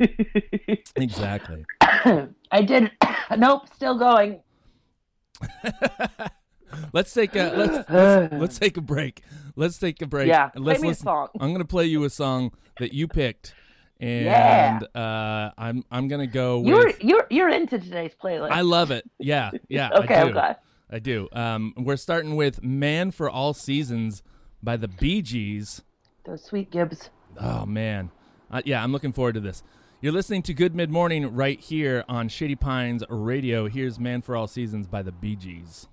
Exactly. 0.96 1.64
I 1.80 2.62
did. 2.64 2.90
Nope. 3.36 3.68
Still 3.76 3.96
going. 3.98 4.40
Let's 6.92 7.12
take 7.12 7.34
a 7.36 7.52
let's 7.56 7.90
let's, 7.90 8.32
let's 8.32 8.58
take 8.58 8.76
a 8.76 8.80
break. 8.80 9.22
Let's 9.56 9.78
take 9.78 10.00
a 10.02 10.06
break. 10.06 10.28
Yeah, 10.28 10.50
and 10.54 10.64
play 10.64 10.72
Let's 10.74 10.82
me 10.82 10.90
a 10.90 10.94
song. 10.94 11.28
I'm 11.40 11.52
gonna 11.52 11.64
play 11.64 11.86
you 11.86 12.04
a 12.04 12.10
song 12.10 12.52
that 12.78 12.92
you 12.92 13.08
picked, 13.08 13.54
and 14.00 14.24
Yeah. 14.26 14.78
uh, 14.94 15.50
I'm 15.58 15.84
I'm 15.90 16.06
gonna 16.08 16.26
go 16.28 16.62
You're 16.64 16.86
with. 16.86 17.02
you're 17.04 17.26
you're 17.30 17.48
into 17.48 17.78
today's 17.78 18.12
playlist. 18.22 18.50
I 18.52 18.60
love 18.60 18.90
it. 18.92 19.04
Yeah, 19.18 19.50
yeah. 19.68 19.90
okay. 19.94 20.14
I 20.14 20.24
do. 20.24 20.30
Okay. 20.30 20.54
I 20.92 20.98
do. 21.00 21.28
Um, 21.32 21.74
we're 21.76 21.96
starting 21.96 22.36
with 22.36 22.62
"Man 22.62 23.10
for 23.10 23.28
All 23.30 23.52
Seasons" 23.52 24.22
by 24.62 24.76
the 24.76 24.88
Bee 24.88 25.22
Gees. 25.22 25.82
Those 26.24 26.44
sweet 26.44 26.70
Gibbs. 26.70 27.10
Oh 27.38 27.64
man, 27.66 28.10
uh, 28.50 28.62
yeah, 28.64 28.82
I'm 28.82 28.92
looking 28.92 29.12
forward 29.12 29.34
to 29.34 29.40
this. 29.40 29.62
You're 30.00 30.12
listening 30.12 30.42
to 30.42 30.54
Good 30.54 30.74
Mid 30.74 30.90
Morning 30.90 31.34
right 31.34 31.60
here 31.60 32.04
on 32.08 32.28
Shady 32.28 32.56
Pines 32.56 33.04
Radio. 33.08 33.68
Here's 33.68 33.98
"Man 33.98 34.22
for 34.22 34.36
All 34.36 34.46
Seasons" 34.46 34.86
by 34.86 35.02
the 35.02 35.12
Bee 35.12 35.36
Gees. 35.36 35.86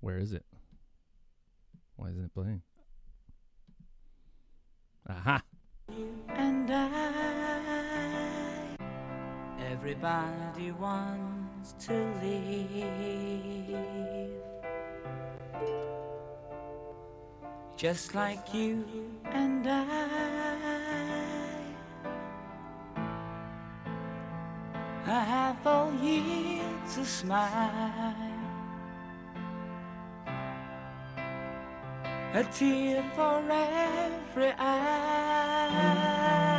Where 0.00 0.18
is 0.18 0.32
it? 0.32 0.44
Why 1.96 2.10
isn't 2.10 2.24
it 2.24 2.34
playing? 2.34 2.62
Aha! 5.08 5.42
Everybody 9.88 10.72
wants 10.72 11.74
to 11.86 11.92
leave. 12.20 13.76
Just 17.76 18.12
like 18.12 18.52
you 18.52 18.84
and 19.26 19.64
I. 19.64 20.08
I 25.06 25.20
have 25.20 25.64
all 25.64 25.92
year 26.02 26.64
to 26.96 27.04
smile. 27.04 28.12
A 32.34 32.42
tear 32.52 33.04
for 33.14 33.40
every 33.48 34.52
eye. 34.58 36.55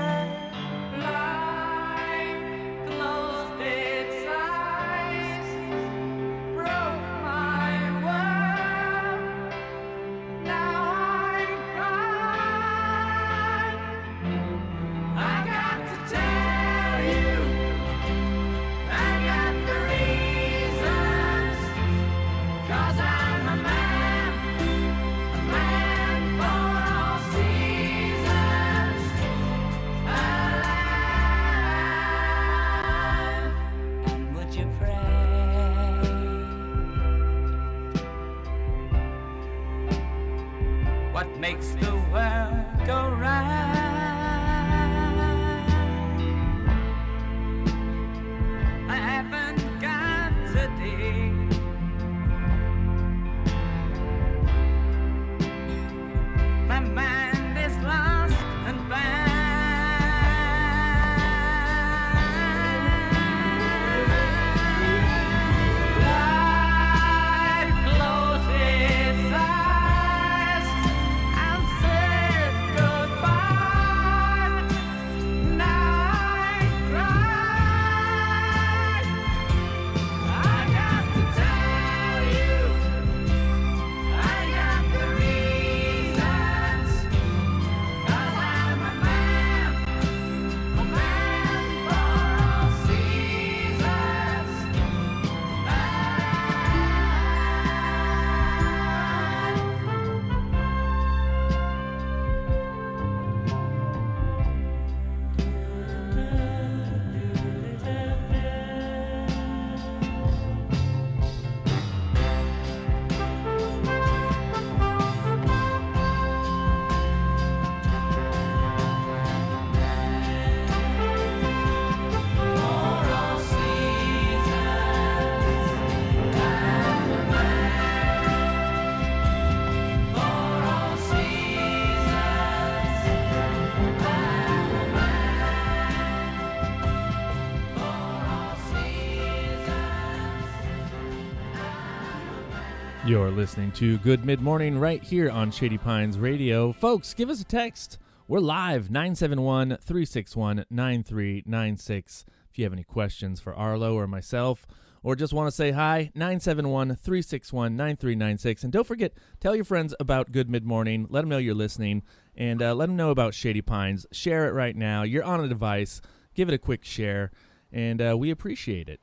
You're 143.18 143.32
listening 143.32 143.72
to 143.72 143.98
Good 143.98 144.24
Mid 144.24 144.42
Morning 144.42 144.78
right 144.78 145.02
here 145.02 145.32
on 145.32 145.50
Shady 145.50 145.80
Pines 145.80 146.20
Radio. 146.20 146.72
Folks, 146.72 147.16
give 147.16 147.32
us 147.32 147.42
a 147.42 147.44
text. 147.44 147.98
We're 148.28 148.38
live 148.40 148.92
971 148.92 149.80
361 149.82 150.66
9396. 150.70 152.26
If 152.52 152.60
you 152.60 152.64
have 152.64 152.74
any 152.74 152.84
questions 152.84 153.40
for 153.40 153.56
Arlo 153.56 153.96
or 153.96 154.06
myself, 154.06 154.68
or 155.02 155.16
just 155.16 155.34
want 155.34 155.48
to 155.48 155.52
say 155.52 155.72
hi, 155.72 156.12
971 156.14 156.90
361 156.90 157.76
9396. 157.76 158.64
And 158.64 158.72
don't 158.72 158.86
forget, 158.86 159.14
tell 159.40 159.56
your 159.56 159.66
friends 159.66 159.96
about 160.00 160.32
Good 160.32 160.48
Mid 160.48 160.64
Morning. 160.64 161.08
Let 161.10 161.22
them 161.22 161.30
know 161.30 161.40
you're 161.40 161.56
listening, 161.56 162.04
and 162.36 162.62
uh, 162.62 162.76
let 162.76 162.86
them 162.86 162.98
know 162.98 163.10
about 163.10 163.34
Shady 163.34 163.64
Pines. 163.64 164.06
Share 164.12 164.48
it 164.48 164.54
right 164.54 164.76
now. 164.76 165.02
You're 165.02 165.24
on 165.24 165.44
a 165.44 165.48
device. 165.48 166.02
Give 166.36 166.50
it 166.50 166.54
a 166.54 166.60
quick 166.60 166.86
share, 166.86 167.32
and 167.72 168.00
uh, 168.00 168.16
we 168.16 168.30
appreciate 168.30 168.88
it. 168.88 169.02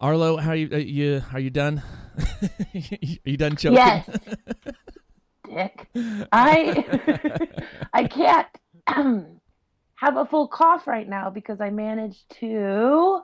Arlo, 0.00 0.36
how 0.36 0.50
are 0.50 0.54
you? 0.56 0.68
Uh, 0.72 0.76
you 0.76 1.22
are 1.32 1.40
you 1.40 1.50
done? 1.50 1.82
are 2.42 2.48
you 3.24 3.36
done 3.36 3.56
choking? 3.56 3.76
Yes. 3.78 4.08
Dick. 5.48 5.88
I 6.32 6.84
I 7.92 8.04
can't 8.04 8.46
have 9.96 10.16
a 10.16 10.26
full 10.26 10.48
cough 10.48 10.86
right 10.86 11.08
now 11.08 11.30
because 11.30 11.60
I 11.60 11.70
managed 11.70 12.24
to 12.40 13.20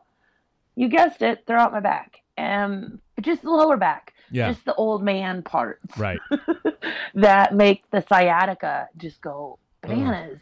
you 0.76 0.88
guessed 0.88 1.20
it, 1.20 1.44
throw 1.46 1.58
out 1.58 1.72
my 1.72 1.80
back. 1.80 2.16
Um 2.38 3.00
but 3.16 3.24
just 3.24 3.42
the 3.42 3.50
lower 3.50 3.76
back. 3.76 4.14
Yeah. 4.30 4.50
Just 4.52 4.64
the 4.64 4.74
old 4.74 5.02
man 5.02 5.42
parts 5.42 5.98
Right. 5.98 6.18
that 7.14 7.54
make 7.54 7.90
the 7.90 8.02
sciatica 8.08 8.88
just 8.96 9.20
go 9.20 9.58
bananas. 9.82 10.38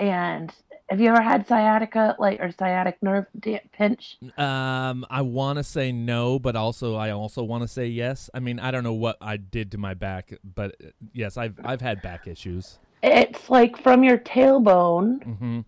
And 0.00 0.50
have 0.88 1.00
you 1.00 1.08
ever 1.08 1.20
had 1.20 1.46
sciatica 1.46 2.16
like 2.18 2.40
or 2.40 2.50
sciatic 2.50 2.96
nerve 3.02 3.26
da- 3.38 3.60
pinch? 3.72 4.18
Um, 4.36 5.04
I 5.10 5.22
want 5.22 5.58
to 5.58 5.64
say 5.64 5.92
no, 5.92 6.38
but 6.38 6.56
also 6.56 6.96
I 6.96 7.10
also 7.10 7.42
want 7.42 7.62
to 7.62 7.68
say 7.68 7.86
yes. 7.86 8.30
I 8.34 8.40
mean, 8.40 8.58
I 8.58 8.70
don't 8.70 8.84
know 8.84 8.94
what 8.94 9.16
I 9.20 9.36
did 9.36 9.72
to 9.72 9.78
my 9.78 9.94
back, 9.94 10.32
but 10.42 10.76
uh, 10.82 10.88
yes, 11.12 11.36
I've 11.36 11.58
I've 11.64 11.80
had 11.80 12.00
back 12.02 12.26
issues. 12.26 12.78
It's 13.02 13.48
like 13.50 13.80
from 13.82 14.02
your 14.02 14.18
tailbone 14.18 15.22
hmm 15.38 15.60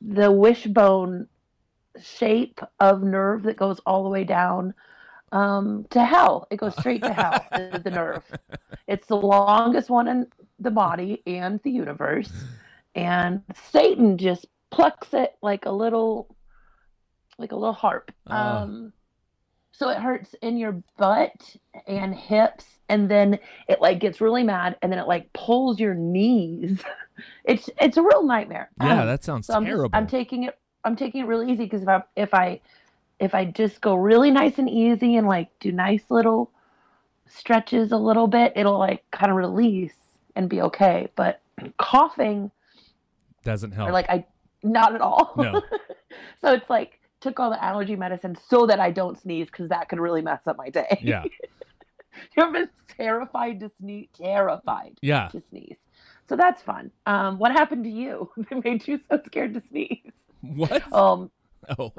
the 0.00 0.30
wishbone 0.30 1.26
shape 2.00 2.60
of 2.80 3.02
nerve 3.02 3.42
that 3.42 3.56
goes 3.56 3.80
all 3.86 4.04
the 4.04 4.08
way 4.08 4.24
down 4.24 4.74
um, 5.32 5.86
to 5.90 6.04
hell. 6.04 6.46
It 6.50 6.56
goes 6.56 6.76
straight 6.76 7.04
to 7.04 7.12
hell, 7.12 7.46
the, 7.52 7.80
the 7.82 7.90
nerve. 7.90 8.24
It's 8.86 9.06
the 9.06 9.16
longest 9.16 9.90
one 9.90 10.08
in 10.08 10.26
the 10.58 10.70
body 10.70 11.22
and 11.26 11.60
the 11.62 11.70
universe. 11.70 12.46
And 12.94 13.42
Satan 13.70 14.16
just 14.16 14.46
plucks 14.70 15.14
it 15.14 15.34
like 15.42 15.66
a 15.66 15.70
little, 15.70 16.34
like 17.38 17.52
a 17.52 17.56
little 17.56 17.72
harp. 17.74 18.10
Ah. 18.26 18.62
Um, 18.62 18.92
so 19.72 19.88
it 19.90 19.98
hurts 19.98 20.34
in 20.42 20.56
your 20.58 20.82
butt 20.96 21.56
and 21.86 22.12
hips, 22.14 22.64
and 22.88 23.08
then 23.08 23.38
it 23.68 23.80
like 23.80 24.00
gets 24.00 24.20
really 24.20 24.42
mad, 24.42 24.76
and 24.82 24.90
then 24.90 24.98
it 24.98 25.06
like 25.06 25.32
pulls 25.32 25.78
your 25.80 25.94
knees. 25.94 26.82
It's 27.44 27.68
it's 27.80 27.96
a 27.96 28.02
real 28.02 28.22
nightmare. 28.22 28.70
Yeah, 28.80 29.00
Um, 29.00 29.06
that 29.08 29.24
sounds 29.24 29.48
so 29.48 29.54
I'm 29.54 29.64
just- 29.64 29.74
terrible. 29.74 29.90
I'm 29.96 30.06
taking 30.06 30.44
it. 30.44 30.56
I'm 30.84 30.94
taking 30.94 31.22
it 31.22 31.26
really 31.26 31.50
easy 31.50 31.64
because 31.64 31.82
if 31.82 31.88
I 31.88 32.02
if 32.14 32.32
I 32.32 32.60
if 33.18 33.34
I 33.34 33.44
just 33.46 33.80
go 33.80 33.96
really 33.96 34.30
nice 34.30 34.56
and 34.58 34.70
easy 34.70 35.16
and 35.16 35.26
like 35.26 35.48
do 35.58 35.72
nice 35.72 36.04
little 36.10 36.52
stretches 37.26 37.90
a 37.90 37.96
little 37.96 38.28
bit, 38.28 38.52
it'll 38.54 38.78
like 38.78 39.02
kind 39.10 39.32
of 39.32 39.36
release 39.36 39.96
and 40.36 40.48
be 40.48 40.60
okay. 40.62 41.08
But 41.16 41.40
coughing 41.78 42.52
Doesn't 43.42 43.72
help. 43.72 43.88
or 43.88 43.92
like 43.92 44.08
I 44.08 44.24
not 44.62 44.94
at 44.94 45.00
all. 45.00 45.34
No. 45.36 45.62
so 46.40 46.52
it's 46.52 46.68
like 46.68 47.00
took 47.20 47.40
all 47.40 47.50
the 47.50 47.62
allergy 47.62 47.96
medicine 47.96 48.36
so 48.48 48.66
that 48.66 48.78
I 48.80 48.90
don't 48.90 49.20
sneeze 49.20 49.46
because 49.46 49.68
that 49.70 49.88
could 49.88 49.98
really 50.00 50.22
mess 50.22 50.40
up 50.46 50.56
my 50.56 50.70
day. 50.70 50.98
yeah, 51.02 51.24
you 52.36 52.42
ever 52.42 52.52
been 52.52 52.68
terrified 52.96 53.60
to 53.60 53.70
sneeze? 53.80 54.08
Terrified 54.16 54.98
yeah. 55.02 55.28
to 55.28 55.42
sneeze. 55.50 55.76
So 56.28 56.36
that's 56.36 56.62
fun. 56.62 56.90
Um, 57.06 57.38
what 57.38 57.52
happened 57.52 57.84
to 57.84 57.90
you 57.90 58.30
that 58.36 58.64
made 58.64 58.86
you 58.86 59.00
so 59.10 59.20
scared 59.26 59.54
to 59.54 59.62
sneeze? 59.70 60.12
What? 60.40 60.92
Um, 60.92 61.30
Oh, 61.78 61.92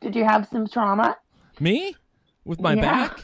did 0.00 0.14
you 0.14 0.24
have 0.24 0.46
some 0.46 0.68
trauma? 0.68 1.16
me 1.58 1.96
with 2.44 2.60
my 2.60 2.74
Yeah. 2.74 2.80
back? 2.82 3.22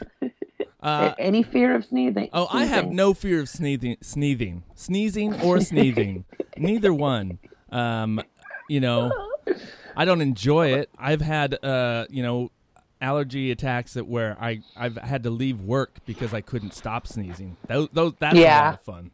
Uh, 0.83 1.15
Any 1.17 1.43
fear 1.43 1.75
of 1.75 1.85
sneezing? 1.85 2.29
Oh, 2.33 2.47
I 2.51 2.65
have 2.65 2.91
no 2.91 3.13
fear 3.13 3.39
of 3.39 3.47
sneezing, 3.49 3.97
sneezing, 4.01 4.63
sneezing 4.75 5.33
or 5.41 5.61
sneezing. 5.61 6.25
Neither 6.57 6.93
one. 6.93 7.39
Um, 7.71 8.21
you 8.69 8.79
know, 8.81 9.11
I 9.95 10.05
don't 10.05 10.21
enjoy 10.21 10.73
it. 10.73 10.89
I've 10.97 11.21
had, 11.21 11.63
uh, 11.63 12.05
you 12.09 12.21
know, 12.21 12.51
allergy 13.01 13.51
attacks 13.51 13.93
that 13.93 14.07
where 14.07 14.37
I 14.39 14.61
I've 14.75 14.97
had 14.97 15.23
to 15.23 15.29
leave 15.29 15.61
work 15.61 15.99
because 16.05 16.33
I 16.33 16.41
couldn't 16.41 16.73
stop 16.73 17.07
sneezing. 17.07 17.57
Those, 17.67 17.89
those 17.93 18.13
that's 18.19 18.35
a 18.37 18.41
lot 18.41 18.73
of 18.75 18.81
fun. 18.81 19.11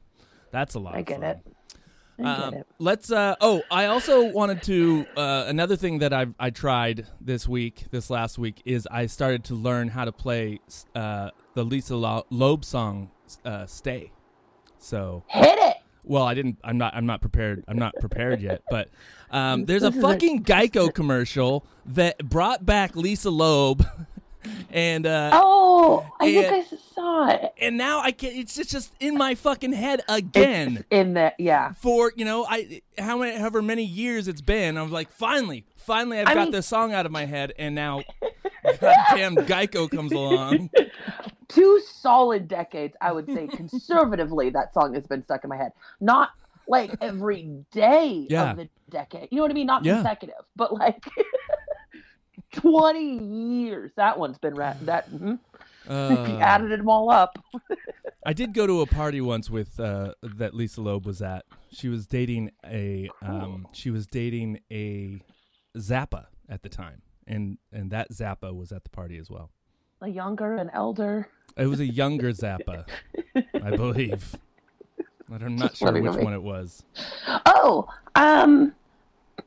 That's 0.51 0.73
a 0.75 0.79
lot. 0.79 0.95
I 0.95 0.99
of 0.99 1.05
get 1.05 1.19
fun. 1.21 1.29
it. 1.29 1.39
Um, 2.23 2.63
let's. 2.79 3.11
Uh, 3.11 3.35
oh, 3.41 3.61
I 3.71 3.85
also 3.85 4.25
wanted 4.31 4.61
to. 4.63 5.05
Uh, 5.15 5.45
another 5.47 5.75
thing 5.75 5.99
that 5.99 6.13
I 6.13 6.27
I 6.39 6.49
tried 6.49 7.07
this 7.21 7.47
week, 7.47 7.85
this 7.91 8.09
last 8.09 8.37
week, 8.37 8.61
is 8.65 8.87
I 8.91 9.05
started 9.05 9.43
to 9.45 9.55
learn 9.55 9.89
how 9.89 10.05
to 10.05 10.11
play 10.11 10.59
uh, 10.95 11.31
the 11.55 11.63
Lisa 11.63 11.95
Lo- 11.95 12.25
Loeb 12.29 12.65
song 12.65 13.11
uh, 13.45 13.65
"Stay." 13.65 14.11
So, 14.77 15.23
Hit 15.27 15.57
it. 15.59 15.77
well, 16.03 16.23
I 16.23 16.33
didn't. 16.33 16.57
I'm 16.63 16.77
not. 16.77 16.93
I'm 16.95 17.05
not 17.05 17.21
prepared. 17.21 17.63
I'm 17.67 17.77
not 17.77 17.95
prepared 17.99 18.41
yet. 18.41 18.61
But 18.69 18.89
um, 19.31 19.65
there's 19.67 19.83
a- 19.83 19.91
fucking 19.91 20.43
Geico 20.43 20.93
commercial 20.93 21.65
that 21.85 22.17
brought 22.27 22.65
back 22.65 22.95
Lisa 22.95 23.29
Loeb, 23.29 23.85
and 24.71 25.05
uh, 25.05 25.31
Oh, 25.33 26.05
I 26.19 26.25
think 26.33 26.45
I 26.71 26.77
saw 26.95 27.29
it. 27.29 27.53
and 27.61 27.77
now 27.77 27.99
I 28.01 28.11
can't. 28.11 28.35
It's 28.35 28.55
just 28.55 28.69
just 28.69 28.93
in 28.99 29.17
my 29.17 29.35
fucking 29.35 29.73
head 29.73 30.01
again. 30.09 30.77
It's 30.77 30.85
in 30.91 31.13
the 31.13 31.33
yeah. 31.37 31.73
for 31.73 32.13
you 32.15 32.25
know 32.25 32.45
I 32.49 32.81
how 32.97 33.17
many 33.17 33.37
however 33.37 33.61
many 33.61 33.83
years 33.83 34.27
it's 34.27 34.41
been. 34.41 34.77
I 34.77 34.81
was 34.83 34.91
like, 34.91 35.11
finally, 35.11 35.65
finally, 35.77 36.19
I've 36.19 36.27
I 36.27 36.33
got 36.33 36.43
mean- 36.43 36.51
this 36.51 36.67
song 36.67 36.93
out 36.93 37.05
of 37.05 37.11
my 37.11 37.25
head, 37.25 37.53
and 37.57 37.75
now, 37.75 38.01
goddamn, 38.79 39.35
Geico 39.35 39.89
comes 39.89 40.11
along. 40.11 40.69
Two 41.47 41.81
solid 41.91 42.47
decades, 42.47 42.95
I 43.01 43.11
would 43.11 43.25
say 43.25 43.47
conservatively, 43.47 44.51
that 44.51 44.71
song 44.71 44.93
has 44.93 45.07
been 45.07 45.23
stuck 45.23 45.43
in 45.43 45.49
my 45.49 45.57
head. 45.57 45.71
Not 45.99 46.29
like 46.67 46.91
every 47.01 47.65
day 47.71 48.27
Yeah. 48.29 48.51
of 48.51 48.57
the 48.57 48.69
decade. 48.91 49.29
You 49.31 49.37
know 49.37 49.41
what 49.41 49.49
I 49.51 49.55
mean? 49.55 49.65
Not 49.65 49.83
Yeah. 49.83 49.95
consecutive, 49.95 50.35
but 50.55 50.71
like 50.75 51.03
20 52.53 53.17
years. 53.63 53.91
That 53.95 54.17
one's 54.19 54.37
been 54.37 54.55
ra- 54.55 54.75
that. 54.83 55.09
mhm. 55.11 55.39
If 55.91 56.29
you 56.29 56.35
Uh, 56.35 56.39
added 56.39 56.71
them 56.79 56.87
all 56.89 57.09
up. 57.09 57.37
I 58.25 58.33
did 58.33 58.53
go 58.53 58.67
to 58.67 58.81
a 58.81 58.85
party 58.85 59.21
once 59.21 59.49
with 59.49 59.79
uh, 59.79 60.13
that 60.21 60.53
Lisa 60.53 60.81
Loeb 60.81 61.05
was 61.05 61.21
at. 61.21 61.45
She 61.71 61.87
was 61.87 62.05
dating 62.05 62.51
a 62.65 63.09
um, 63.21 63.67
she 63.71 63.89
was 63.89 64.05
dating 64.05 64.59
a 64.71 65.19
Zappa 65.77 66.25
at 66.49 66.61
the 66.61 66.69
time, 66.69 67.01
and 67.25 67.57
and 67.71 67.89
that 67.91 68.11
Zappa 68.11 68.53
was 68.53 68.71
at 68.71 68.83
the 68.83 68.89
party 68.89 69.17
as 69.17 69.29
well. 69.31 69.49
A 70.01 70.09
younger 70.09 70.55
an 70.55 70.69
elder. 70.73 71.27
It 71.57 71.67
was 71.67 71.79
a 71.79 71.85
younger 71.87 72.31
Zappa, 72.33 72.85
I 73.63 73.75
believe. 73.75 74.35
I'm 75.31 75.55
not 75.55 75.69
Just 75.69 75.79
sure 75.79 75.91
which 75.93 76.15
one 76.23 76.33
it 76.33 76.43
was. 76.43 76.83
Oh, 77.45 77.87
um, 78.15 78.73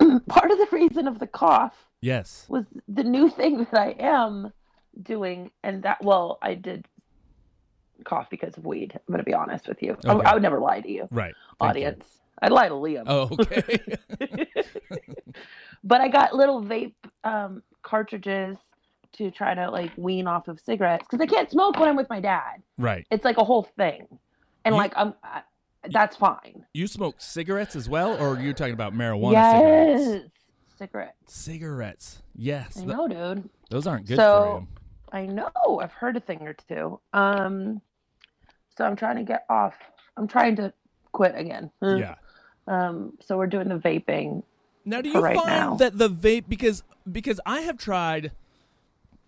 part 0.29 0.51
of 0.51 0.59
the 0.59 0.69
reason 0.73 1.07
of 1.07 1.19
the 1.19 1.27
cough 1.27 1.75
Yes. 2.03 2.45
was 2.49 2.65
the 2.89 3.05
new 3.05 3.31
thing 3.39 3.59
that 3.71 3.75
I 3.81 3.95
am 3.99 4.53
doing, 5.03 5.51
and 5.63 5.83
that 5.85 6.03
well, 6.05 6.39
I 6.43 6.55
did 6.55 6.87
cough 8.05 8.29
because 8.31 8.57
of 8.59 8.67
weed. 8.67 8.93
I'm 8.95 9.13
gonna 9.13 9.23
be 9.23 9.33
honest 9.35 9.67
with 9.69 9.83
you. 9.83 9.97
I- 10.05 10.13
Okay. 10.15 10.27
I, 10.29 10.35
would 10.35 10.43
never 10.43 10.59
lie 10.61 10.81
to 10.81 10.91
you, 10.91 11.09
Right. 11.11 11.35
Thank 11.61 11.77
you. 11.77 11.87
audience. 11.87 12.07
I'd 12.43 12.51
lie 12.53 12.69
to 12.69 12.75
Liam. 12.75 13.05
Oh, 13.07 13.31
okay. 13.41 13.79
but 15.85 16.01
I 16.01 16.09
got 16.09 16.35
little 16.35 16.63
vape 16.63 16.95
um, 17.25 17.63
cartridges 17.83 18.57
to 19.13 19.31
try 19.31 19.55
to 19.55 19.71
like 19.71 19.93
wean 19.97 20.27
off 20.27 20.49
of 20.49 20.59
cigarettes 20.59 21.05
because 21.09 21.21
I 21.23 21.27
can't 21.27 21.51
smoke 21.51 21.79
when 21.79 21.89
I'm 21.89 21.97
with 21.97 22.09
my 22.11 22.19
dad. 22.21 22.63
right. 22.79 23.07
It's 23.11 23.25
like 23.25 23.37
a 23.39 23.45
whole 23.45 23.65
thing, 23.77 24.07
and 24.65 24.75
You- 24.75 24.81
like 24.81 24.93
I'm. 24.97 25.15
I, 25.23 25.43
that's 25.91 26.15
fine. 26.15 26.65
You 26.75 26.87
smoke 26.87 27.17
cigarettes 27.19 27.75
as 27.75 27.89
well, 27.89 28.17
or 28.23 28.39
you're 28.41 28.53
talking 28.53 28.73
about 28.75 28.95
marijuana 28.95 29.33
yes, 29.33 30.01
cigarettes? 30.01 30.29
Cigarettes. 30.83 31.33
Cigarettes. 31.35 32.23
Yes. 32.35 32.79
I 32.81 32.85
know, 32.85 33.09
dude. 33.09 33.49
those 33.71 33.87
aren't 33.87 34.07
good 34.07 34.17
So- 34.17 34.43
for 34.43 34.61
you. 34.61 34.69
I 35.15 35.27
know. 35.27 35.81
I've 35.83 35.93
heard 35.93 36.17
a 36.17 36.21
thing 36.21 36.47
or 36.49 36.55
two. 36.55 36.99
Um, 37.13 37.83
so 38.77 38.85
I'm 38.87 38.97
trying 38.97 39.17
to 39.17 39.23
get 39.25 39.45
off. 39.51 39.75
I'm 40.17 40.27
trying 40.27 40.57
to 40.57 40.73
quit 41.13 41.35
again. 41.37 41.71
Yeah. 41.83 42.15
Um, 42.67 43.19
so 43.21 43.37
we're 43.37 43.47
doing 43.47 43.69
the 43.69 43.79
vaping. 43.79 44.43
Now, 44.87 45.03
do 45.03 45.11
you 45.11 45.21
right 45.21 45.37
find 45.37 45.49
now. 45.49 45.75
that 45.77 45.99
the 45.99 46.09
vape 46.09 46.49
because 46.49 46.83
because 47.11 47.41
I 47.45 47.61
have 47.61 47.77
tried 47.77 48.33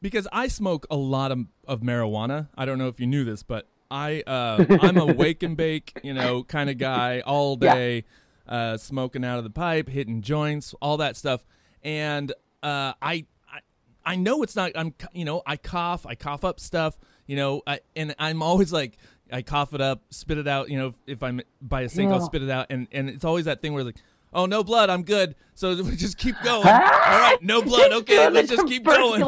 because 0.00 0.26
I 0.32 0.48
smoke 0.48 0.86
a 0.90 0.96
lot 0.96 1.30
of, 1.32 1.40
of 1.66 1.80
marijuana. 1.80 2.48
I 2.56 2.64
don't 2.64 2.78
know 2.78 2.88
if 2.88 2.98
you 2.98 3.06
knew 3.06 3.24
this, 3.24 3.42
but 3.42 3.66
I 3.90 4.22
uh, 4.26 4.64
I'm 4.80 4.96
a 4.96 5.06
wake 5.06 5.42
and 5.42 5.54
bake, 5.56 6.00
you 6.02 6.14
know, 6.14 6.44
kind 6.44 6.70
of 6.70 6.78
guy 6.78 7.20
all 7.20 7.58
Yeah. 7.60 8.00
Uh, 8.48 8.76
smoking 8.76 9.24
out 9.24 9.38
of 9.38 9.44
the 9.44 9.50
pipe, 9.50 9.88
hitting 9.88 10.22
joints, 10.22 10.74
all 10.80 10.96
that 10.98 11.16
stuff, 11.16 11.44
and 11.82 12.32
uh, 12.62 12.92
I. 13.00 13.26
I 13.48 13.60
I 14.06 14.16
know 14.16 14.42
it's 14.42 14.54
not. 14.54 14.72
I'm, 14.74 14.92
you 15.14 15.24
know, 15.24 15.40
I 15.46 15.56
cough. 15.56 16.04
I 16.04 16.14
cough 16.14 16.44
up 16.44 16.60
stuff. 16.60 16.98
You 17.26 17.36
know, 17.36 17.62
I, 17.66 17.80
and 17.96 18.14
I'm 18.18 18.42
always 18.42 18.70
like, 18.70 18.98
I 19.32 19.42
cough 19.42 19.72
it 19.74 19.80
up, 19.80 20.02
spit 20.10 20.38
it 20.38 20.46
out. 20.46 20.68
You 20.68 20.78
know, 20.78 20.94
if, 21.06 21.22
I'm 21.22 21.40
by 21.62 21.82
a 21.82 21.88
sink, 21.88 22.12
I'll 22.12 22.20
spit 22.20 22.42
it 22.42 22.50
out, 22.50 22.66
and 22.70 22.86
and 22.92 23.08
it's 23.08 23.24
always 23.24 23.46
that 23.46 23.62
thing 23.62 23.72
where 23.72 23.82
like, 23.82 23.96
oh, 24.34 24.46
no 24.46 24.62
blood, 24.62 24.90
I'm 24.90 25.02
good. 25.02 25.34
So 25.54 25.74
we 25.82 25.96
just 25.96 26.18
keep 26.18 26.36
going. 26.42 26.66
All 26.66 26.72
right, 26.72 27.38
no 27.40 27.62
blood. 27.62 27.92
Okay, 27.92 28.28
let's 28.28 28.50
just 28.50 28.66
keep 28.66 28.84
going. 28.84 29.22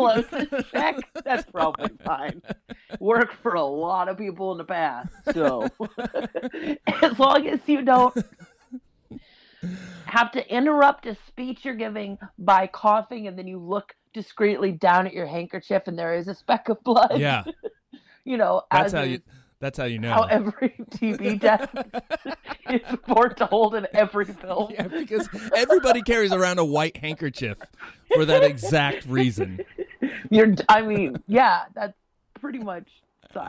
check. 0.70 0.96
That's 1.24 1.50
probably 1.50 1.90
fine. 2.04 2.42
Worked 3.00 3.34
for 3.42 3.54
a 3.54 3.64
lot 3.64 4.08
of 4.08 4.18
people 4.18 4.52
in 4.52 4.58
the 4.58 4.64
past, 4.64 5.08
so 5.32 5.68
as 7.02 7.18
long 7.18 7.46
as 7.46 7.60
you 7.66 7.82
don't 7.82 8.16
have 10.06 10.32
to 10.32 10.54
interrupt 10.54 11.06
a 11.06 11.16
speech 11.26 11.64
you're 11.64 11.74
giving 11.74 12.18
by 12.38 12.66
coughing, 12.66 13.26
and 13.26 13.38
then 13.38 13.46
you 13.46 13.58
look 13.58 13.94
discreetly 14.12 14.72
down 14.72 15.06
at 15.06 15.12
your 15.12 15.26
handkerchief, 15.26 15.82
and 15.86 15.98
there 15.98 16.14
is 16.14 16.28
a 16.28 16.34
speck 16.34 16.68
of 16.68 16.82
blood. 16.84 17.18
Yeah, 17.18 17.44
you 18.24 18.36
know, 18.36 18.62
that's 18.70 18.92
how 18.92 19.02
you. 19.02 19.20
That's 19.58 19.78
how 19.78 19.84
you 19.84 19.98
know. 19.98 20.12
how 20.12 20.22
every 20.24 20.74
TB 20.90 21.40
test 21.40 21.70
is 22.70 22.82
foretold 23.06 23.74
in 23.74 23.86
every 23.94 24.26
film. 24.26 24.70
Yeah, 24.70 24.86
because 24.86 25.28
everybody 25.54 26.02
carries 26.02 26.32
around 26.32 26.58
a 26.58 26.64
white 26.64 26.98
handkerchief 26.98 27.56
for 28.14 28.26
that 28.26 28.44
exact 28.44 29.06
reason. 29.06 29.60
You're, 30.30 30.54
I 30.68 30.82
mean, 30.82 31.22
yeah, 31.26 31.64
that's 31.74 31.96
pretty 32.38 32.58
much 32.58 32.86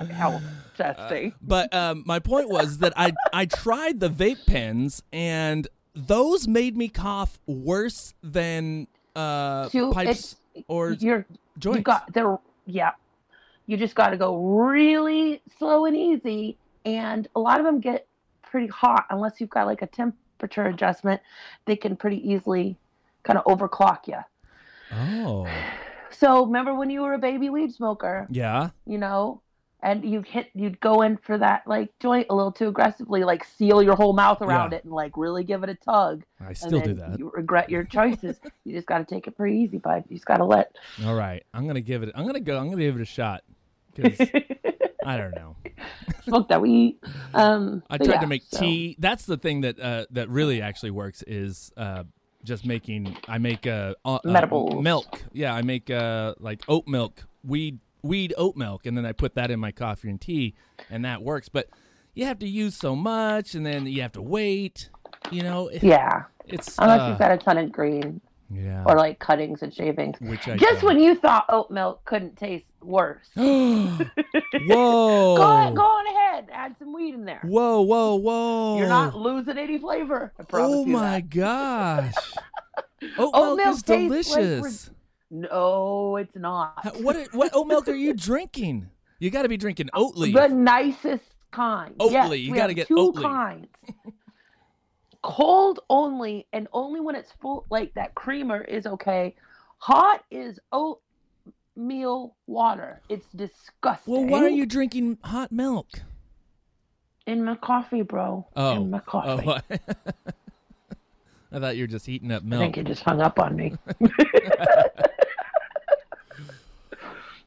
health 0.10 0.44
testing. 0.76 1.34
But 1.42 1.74
um, 1.74 2.04
my 2.06 2.20
point 2.20 2.50
was 2.50 2.80
that 2.80 2.94
I 2.96 3.14
I 3.34 3.46
tried 3.46 4.00
the 4.00 4.10
vape 4.10 4.46
pens 4.46 5.04
and 5.12 5.68
those 5.98 6.48
made 6.48 6.78
me 6.78 6.90
cough 6.90 7.40
worse 7.48 8.14
than 8.22 8.88
uh, 9.16 9.68
pipes 9.92 10.36
or 10.68 10.92
You're 10.92 11.26
joints. 11.58 11.78
you 11.78 11.84
got 11.84 12.14
there. 12.14 12.38
Yeah, 12.66 12.92
you 13.66 13.78
just 13.78 13.96
got 13.96 14.10
to 14.10 14.18
go 14.18 14.36
really 14.38 15.42
slow 15.58 15.86
and 15.86 15.96
easy, 15.98 16.58
and 16.86 17.28
a 17.36 17.40
lot 17.40 17.60
of 17.60 17.66
them 17.66 17.80
get 17.80 18.06
pretty 18.44 18.68
hot 18.68 19.06
unless 19.10 19.42
you've 19.42 19.50
got 19.50 19.66
like 19.66 19.82
a 19.82 19.88
temperature 19.88 20.68
adjustment. 20.68 21.22
They 21.66 21.76
can 21.76 21.96
pretty 21.96 22.30
easily 22.30 22.78
kind 23.24 23.40
of 23.40 23.46
overclock 23.46 24.08
you. 24.08 24.20
oh 24.94 25.48
So 26.10 26.46
remember 26.46 26.74
when 26.74 26.90
you 26.90 27.02
were 27.02 27.14
a 27.14 27.20
baby 27.20 27.50
weed 27.50 27.74
smoker? 27.74 28.28
yeah 28.30 28.70
you 28.86 28.98
know, 28.98 29.42
and 29.84 30.04
you 30.04 30.22
hit, 30.22 30.50
you'd 30.56 30.80
go 30.80 31.04
in 31.04 31.18
for 31.18 31.38
that 31.38 31.68
like 31.68 31.90
joint 32.00 32.28
a 32.30 32.36
little 32.36 32.52
too 32.52 32.68
aggressively, 32.68 33.24
like 33.24 33.44
seal 33.44 33.84
your 33.84 33.96
whole 33.96 34.14
mouth 34.14 34.42
around 34.42 34.72
Yeah. 34.72 34.80
it 34.80 34.84
and 34.86 34.94
like 34.94 35.16
really 35.16 35.44
give 35.44 35.64
it 35.64 35.70
a 35.70 35.76
tug. 35.76 36.24
I 36.42 36.48
and 36.48 36.58
still 36.58 36.82
do 36.82 36.94
that. 36.96 37.20
You 37.20 37.32
regret 37.34 37.70
your 37.70 37.84
choices. 37.84 38.40
you 38.64 38.74
just 38.74 38.88
got 38.88 38.98
to 39.00 39.06
take 39.06 39.28
it 39.28 39.38
pretty 39.38 39.58
easy, 39.58 39.78
bud. 39.78 40.04
You 40.10 40.16
just 40.16 40.26
got 40.26 40.38
to 40.38 40.46
let. 40.46 40.76
All 41.06 41.16
right, 41.16 41.44
I'm 41.54 41.68
gonna 41.68 41.82
give 41.82 42.04
it. 42.04 42.12
I'm 42.16 42.26
gonna 42.26 42.40
go. 42.40 42.58
I'm 42.58 42.70
gonna 42.70 42.82
give 42.82 42.96
it 42.96 43.02
a 43.02 43.06
shot 43.06 43.44
because 43.94 44.20
I 45.06 45.18
don't 45.18 45.36
know. 45.36 45.56
smoke 46.24 46.50
that 46.50 46.62
weed. 46.62 46.98
Um, 47.34 47.84
I 47.90 47.98
tried 47.98 48.16
yeah, 48.16 48.20
to 48.22 48.28
make 48.28 48.44
so- 48.48 48.60
tea. 48.60 48.96
That's 49.00 49.26
the 49.26 49.38
thing 49.38 49.62
that 49.62 49.80
uh, 49.80 50.06
that 50.12 50.30
really 50.30 50.62
actually 50.62 50.92
works 50.92 51.24
is 51.28 51.72
uh, 51.78 52.04
just 52.44 52.66
making. 52.66 53.16
I 53.28 53.38
make 53.38 53.68
uh, 53.68 53.94
uh, 54.04 54.20
uh, 54.26 54.80
milk. 54.82 55.24
Yeah, 55.34 55.54
I 55.54 55.62
make 55.62 55.90
uh, 55.92 56.34
like 56.40 56.64
oat 56.68 56.88
milk, 56.88 57.26
weed 57.44 57.80
weed 58.02 58.34
oat 58.38 58.56
milk, 58.56 58.86
and 58.86 58.98
then 58.98 59.06
I 59.06 59.12
put 59.12 59.36
that 59.36 59.52
in 59.52 59.60
my 59.60 59.72
coffee 59.72 60.10
and 60.10 60.20
tea, 60.22 60.54
and 60.90 61.04
that 61.06 61.22
works. 61.22 61.50
But 61.50 61.68
you 62.14 62.26
have 62.26 62.40
to 62.40 62.48
use 62.48 62.76
so 62.76 62.96
much, 62.96 63.54
and 63.56 63.66
then 63.66 63.86
you 63.88 64.02
have 64.02 64.14
to 64.14 64.22
wait. 64.22 64.90
You 65.32 65.44
know, 65.44 65.70
Yeah, 65.82 66.24
it's 66.46 66.78
unless 66.80 67.02
uh, 67.02 67.08
you've 67.10 67.20
got 67.20 67.32
a 67.32 67.38
ton 67.38 67.58
of 67.58 67.72
green 67.72 68.22
yeah. 68.50 68.84
or 68.86 68.96
like 68.98 69.20
cuttings 69.20 69.62
and 69.62 69.74
shavings. 69.74 70.18
which 70.22 70.48
I 70.48 70.56
Just 70.58 70.82
don't. 70.82 70.84
when 70.96 71.00
you 71.00 71.16
thought 71.16 71.46
oat 71.50 71.70
milk 71.72 72.06
couldn't 72.06 72.38
taste 72.38 72.66
worse, 72.82 73.28
whoa, 73.36 73.98
go 74.68 75.42
on, 75.42 75.74
go 75.74 75.82
on 75.82 76.08
ahead, 76.08 76.48
add 76.54 76.76
some 76.80 76.94
weed 76.94 77.14
in 77.14 77.26
there. 77.26 77.42
whoa, 77.44 77.82
whoa, 77.82 78.16
whoa! 78.16 78.78
You're 78.78 78.88
not 78.88 79.16
losing 79.16 79.58
any 79.58 79.78
flavor. 79.78 80.32
I 80.40 80.44
promise 80.44 80.72
Oh 80.76 80.86
my 80.86 81.20
that. 81.20 81.30
gosh! 81.30 82.14
Oat, 83.18 83.32
Oat 83.34 83.58
milk, 83.58 83.58
milk 83.58 83.76
is 83.76 83.84
tastes 83.84 84.32
like 84.32 84.40
delicious. 84.44 84.90
No, 85.30 86.18
it's 86.18 86.36
not. 86.36 86.96
What 87.02 87.34
what 87.34 87.52
oat 87.54 87.68
milk 87.68 87.88
are 87.88 87.96
you 87.96 88.14
drinking? 88.16 88.90
You 89.20 89.30
got 89.30 89.42
to 89.42 89.50
be 89.50 89.58
drinking 89.58 89.90
Oatly. 89.94 90.34
The 90.34 90.48
nicest 90.48 91.24
kind. 91.52 91.96
Oatly, 91.98 92.12
Yes, 92.12 92.40
you 92.40 92.56
gotta 92.56 92.74
get 92.74 92.88
two 92.88 92.96
Oatly. 92.96 93.22
kinds. 93.24 93.68
Cold 95.24 95.80
only, 95.90 96.46
and 96.54 96.68
only 96.72 97.00
when 97.02 97.16
it's 97.16 97.32
full. 97.42 97.66
Like 97.70 97.94
that 97.96 98.16
creamer 98.16 98.62
is 98.62 98.86
okay. 98.86 99.36
Hot 99.80 100.24
is 100.32 100.60
oatmeal 100.72 102.36
water. 102.46 103.02
It's 103.10 103.26
disgusting. 103.36 104.14
well, 104.14 104.26
why 104.26 104.44
are 104.44 104.50
you 104.50 104.66
drinking 104.66 105.18
hot 105.24 105.52
milk? 105.52 106.02
in 107.28 107.44
my 107.44 107.56
coffee, 107.56 108.02
bro? 108.02 108.48
Oh, 108.56 108.76
in 108.78 108.90
my 108.90 109.00
oh, 109.00 109.02
coffee. 109.06 109.48
oh. 109.48 109.60
I 111.52 111.60
thought 111.60 111.76
you 111.78 111.84
were 111.84 111.88
just 111.88 112.06
heating 112.06 112.32
up 112.32 112.44
milk. 112.44 112.62
I 112.62 112.66
think 112.66 112.78
you 112.78 112.84
just 112.84 113.04
hung 113.04 113.22
up 113.22 113.40
on 113.40 113.56
me. 113.56 113.74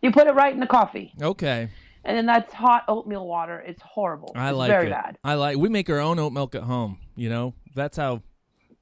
You 0.03 0.11
put 0.13 0.27
it 0.27 0.35
right 0.35 0.53
in 0.53 0.61
the 0.61 0.67
coffee, 0.67 1.13
Okay, 1.21 1.69
and 2.05 2.17
then 2.17 2.27
that's 2.27 2.53
hot 2.53 2.85
oatmeal 2.89 3.27
water. 3.27 3.59
It's 3.61 3.83
horrible. 3.83 4.33
I 4.35 4.49
it's 4.51 4.57
like 4.57 4.69
very 4.71 4.87
it. 4.87 4.91
bad. 4.91 5.19
I 5.25 5.35
like. 5.35 5.57
We 5.59 5.69
make 5.69 5.89
our 5.91 5.99
own 6.01 6.19
oat 6.19 6.33
milk 6.33 6.55
at 6.55 6.63
home. 6.63 6.99
You 7.17 7.29
know, 7.31 7.55
that's 7.75 7.97
how 7.97 8.23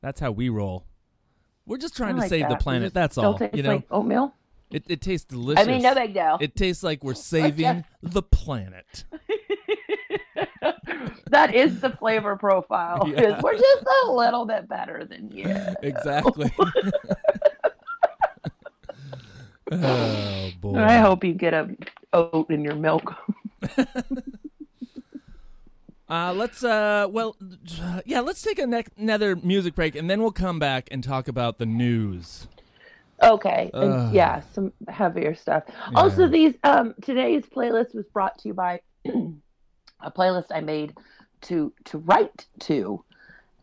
that's 0.00 0.20
how 0.20 0.30
we 0.30 0.48
roll. 0.48 0.84
We're 1.66 1.78
just 1.78 1.96
trying 1.96 2.10
I 2.10 2.12
to 2.14 2.20
like 2.20 2.30
save 2.30 2.42
the 2.42 2.48
that. 2.48 2.54
Does 2.54 2.62
planet. 2.62 2.94
That's 2.94 3.18
all. 3.18 3.38
You 3.52 3.62
know, 3.62 3.74
like 3.76 3.86
oatmeal. 3.90 4.32
it, 4.70 4.84
it 4.88 5.00
tastes 5.02 5.26
delicious. 5.26 5.66
I 5.66 5.70
mean, 5.70 5.82
no 5.82 5.94
big 5.94 6.14
deal. 6.14 6.38
It 6.40 6.56
tastes 6.56 6.82
like 6.82 7.04
we're 7.04 7.14
saving 7.34 7.84
the 8.02 8.22
planet. 8.22 9.04
that 11.30 11.54
is 11.54 11.80
the 11.80 11.90
flavor 11.90 12.36
profile. 12.36 13.06
is 13.06 13.18
Yeah. 13.18 13.40
We're 13.42 13.52
just 13.58 13.84
a 14.04 14.10
little 14.12 14.46
bit 14.46 14.68
better 14.68 15.04
than 15.04 15.30
you. 15.30 15.46
Exactly. 15.82 16.50
Oh 19.72 20.50
boy. 20.60 20.78
I 20.78 20.98
hope 20.98 21.24
you 21.24 21.34
get 21.34 21.54
a 21.54 21.76
oat 22.12 22.50
in 22.50 22.62
your 22.62 22.76
milk. 22.76 23.14
Uh, 26.08 26.32
let's 26.32 26.64
uh, 26.64 27.06
well, 27.10 27.36
yeah, 28.06 28.20
let's 28.20 28.40
take 28.40 28.58
a 28.58 28.66
ne- 28.66 28.84
another 28.96 29.36
music 29.36 29.74
break, 29.74 29.94
and 29.94 30.08
then 30.08 30.22
we'll 30.22 30.32
come 30.32 30.58
back 30.58 30.88
and 30.90 31.04
talk 31.04 31.28
about 31.28 31.58
the 31.58 31.66
news. 31.66 32.48
Okay. 33.22 33.70
and 33.74 34.14
yeah, 34.14 34.40
some 34.52 34.72
heavier 34.88 35.34
stuff. 35.34 35.64
Also, 35.94 36.26
these 36.26 36.54
um 36.64 36.94
today's 37.02 37.44
playlist 37.44 37.94
was 37.94 38.06
brought 38.06 38.38
to 38.38 38.48
you 38.48 38.54
by 38.54 38.80
a 39.04 40.10
playlist 40.10 40.46
I 40.50 40.60
made 40.60 40.96
to 41.42 41.72
to 41.86 41.98
write 41.98 42.46
to. 42.60 43.04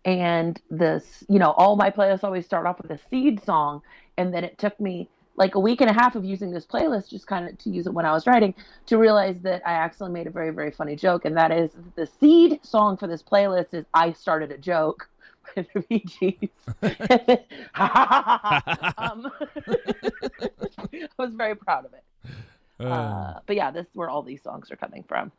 And 0.04 0.62
this, 0.70 1.24
you 1.28 1.40
know, 1.40 1.50
all 1.52 1.76
my 1.76 1.90
playlists 1.90 2.24
always 2.24 2.46
start 2.46 2.68
off 2.68 2.80
with 2.80 2.92
a 2.92 3.00
seed 3.10 3.44
song, 3.44 3.82
and 4.18 4.32
then 4.32 4.44
it 4.44 4.60
took 4.60 4.80
me 4.80 5.10
like 5.38 5.56
a 5.56 5.60
week 5.60 5.82
and 5.82 5.90
a 5.90 5.94
half 5.94 6.16
of 6.16 6.24
using 6.24 6.52
this 6.52 6.66
playlist 6.66 7.10
just 7.10 7.28
kind 7.28 7.48
of 7.50 7.58
to 7.60 7.70
use 7.70 7.88
it 7.88 7.94
when 7.94 8.06
I 8.06 8.12
was 8.14 8.26
writing 8.26 8.54
to 8.88 8.98
realize 8.98 9.40
that 9.42 9.62
I 9.68 9.74
actually 9.74 10.12
made 10.12 10.28
a 10.28 10.30
very 10.30 10.52
very 10.52 10.72
funny 10.72 10.96
joke, 10.96 11.26
and 11.26 11.36
that 11.38 11.52
is 11.52 11.72
the 11.96 12.08
seed 12.20 12.60
song 12.64 12.98
for 12.98 13.08
this 13.08 13.22
playlist 13.22 13.74
is 13.74 13.86
"I 13.94 14.14
Started 14.14 14.52
a 14.52 14.58
Joke" 14.58 15.10
by 15.56 15.66
the 15.74 15.82
Bee 15.82 16.50
um, 17.76 19.32
I 20.92 21.08
was 21.18 21.34
very 21.34 21.56
proud 21.56 21.86
of 21.86 21.94
it. 21.94 22.04
Uh, 22.80 22.84
Uh, 22.84 23.40
but 23.46 23.56
yeah, 23.56 23.72
this 23.72 23.86
is 23.88 23.96
where 23.96 24.10
all 24.10 24.22
these 24.22 24.42
songs 24.42 24.70
are 24.72 24.76
coming 24.76 25.04
from. 25.04 25.32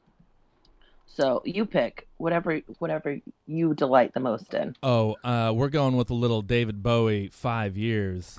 So 1.07 1.43
you 1.45 1.65
pick 1.65 2.07
whatever 2.19 2.61
whatever 2.79 3.19
you 3.47 3.75
delight 3.75 4.13
the 4.13 4.21
most 4.21 4.53
in. 4.53 4.77
oh, 4.83 5.17
uh, 5.25 5.53
we're 5.55 5.69
going 5.71 5.97
with 5.97 6.11
a 6.11 6.15
little 6.15 6.43
David 6.43 6.83
Bowie. 6.83 7.29
Five 7.29 7.77
years. 7.77 8.39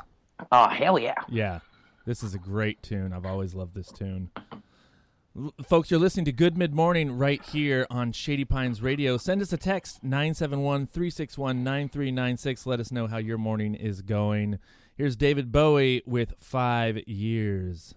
Oh 0.51 0.69
hell 0.69 0.99
yeah! 0.99 1.15
Yeah, 1.29 1.59
this 2.05 2.23
is 2.23 2.33
a 2.33 2.39
great 2.39 2.81
tune. 2.83 3.13
I've 3.13 3.25
always 3.25 3.55
loved 3.55 3.73
this 3.75 3.91
tune. 3.91 4.29
Folks, 5.63 5.91
you're 5.91 5.99
listening 5.99 6.25
to 6.25 6.31
Good 6.31 6.57
Mid 6.57 6.73
Morning 6.73 7.15
right 7.15 7.43
here 7.43 7.85
on 7.91 8.11
Shady 8.11 8.43
Pines 8.43 8.81
Radio. 8.81 9.17
Send 9.17 9.41
us 9.41 9.53
a 9.53 9.57
text 9.57 10.03
971 10.03 10.87
361 10.87 11.63
9396. 11.63 12.65
Let 12.65 12.79
us 12.79 12.91
know 12.91 13.05
how 13.05 13.17
your 13.17 13.37
morning 13.37 13.75
is 13.75 14.01
going. 14.01 14.57
Here's 14.95 15.15
David 15.15 15.51
Bowie 15.51 16.01
with 16.07 16.33
Five 16.39 17.07
Years. 17.07 17.93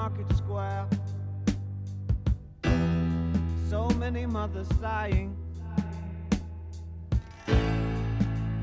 Market 0.00 0.34
square. 0.34 0.86
So 3.68 3.90
many 3.98 4.24
mothers 4.24 4.66
sighing. 4.80 5.36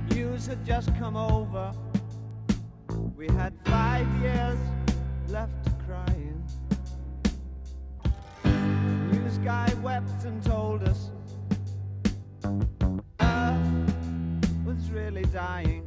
News 0.09 0.47
had 0.47 0.65
just 0.65 0.89
come 0.97 1.15
over. 1.15 1.71
We 3.15 3.27
had 3.27 3.53
five 3.65 4.07
years 4.19 4.57
left 5.27 5.69
crying. 5.85 6.43
News 9.11 9.37
guy 9.37 9.71
wept 9.83 10.23
and 10.23 10.41
told 10.41 10.81
us 10.81 11.11
Earth 13.21 13.93
was 14.65 14.89
really 14.89 15.25
dying. 15.25 15.86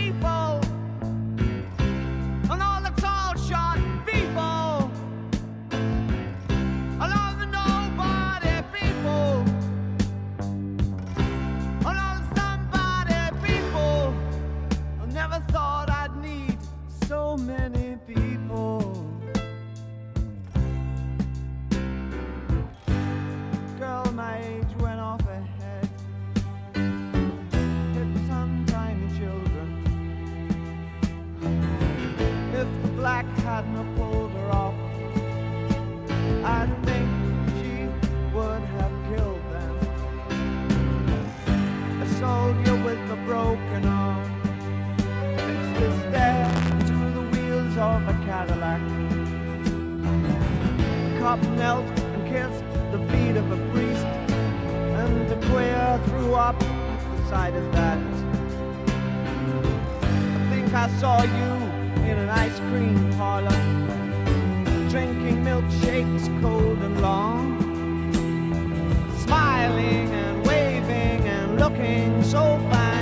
Cop 51.31 51.43
knelt 51.51 51.85
and 51.85 52.27
kissed 52.27 52.61
the 52.91 52.99
feet 53.07 53.37
of 53.37 53.49
a 53.49 53.71
priest, 53.71 54.05
and 54.99 55.31
a 55.31 55.47
queer 55.47 56.01
threw 56.07 56.33
up 56.33 56.59
the 56.59 57.29
sight 57.29 57.53
of 57.53 57.71
that. 57.71 57.97
I 60.03 60.49
think 60.49 60.73
I 60.73 60.89
saw 60.99 61.23
you 61.23 61.51
in 62.03 62.17
an 62.17 62.27
ice 62.27 62.59
cream 62.67 63.13
parlor, 63.13 63.61
drinking 64.89 65.41
milkshakes 65.41 66.27
cold 66.41 66.79
and 66.79 67.01
long, 67.01 67.61
smiling 69.19 70.09
and 70.11 70.45
waving 70.45 71.29
and 71.29 71.57
looking 71.57 72.21
so 72.23 72.59
fine. 72.69 73.00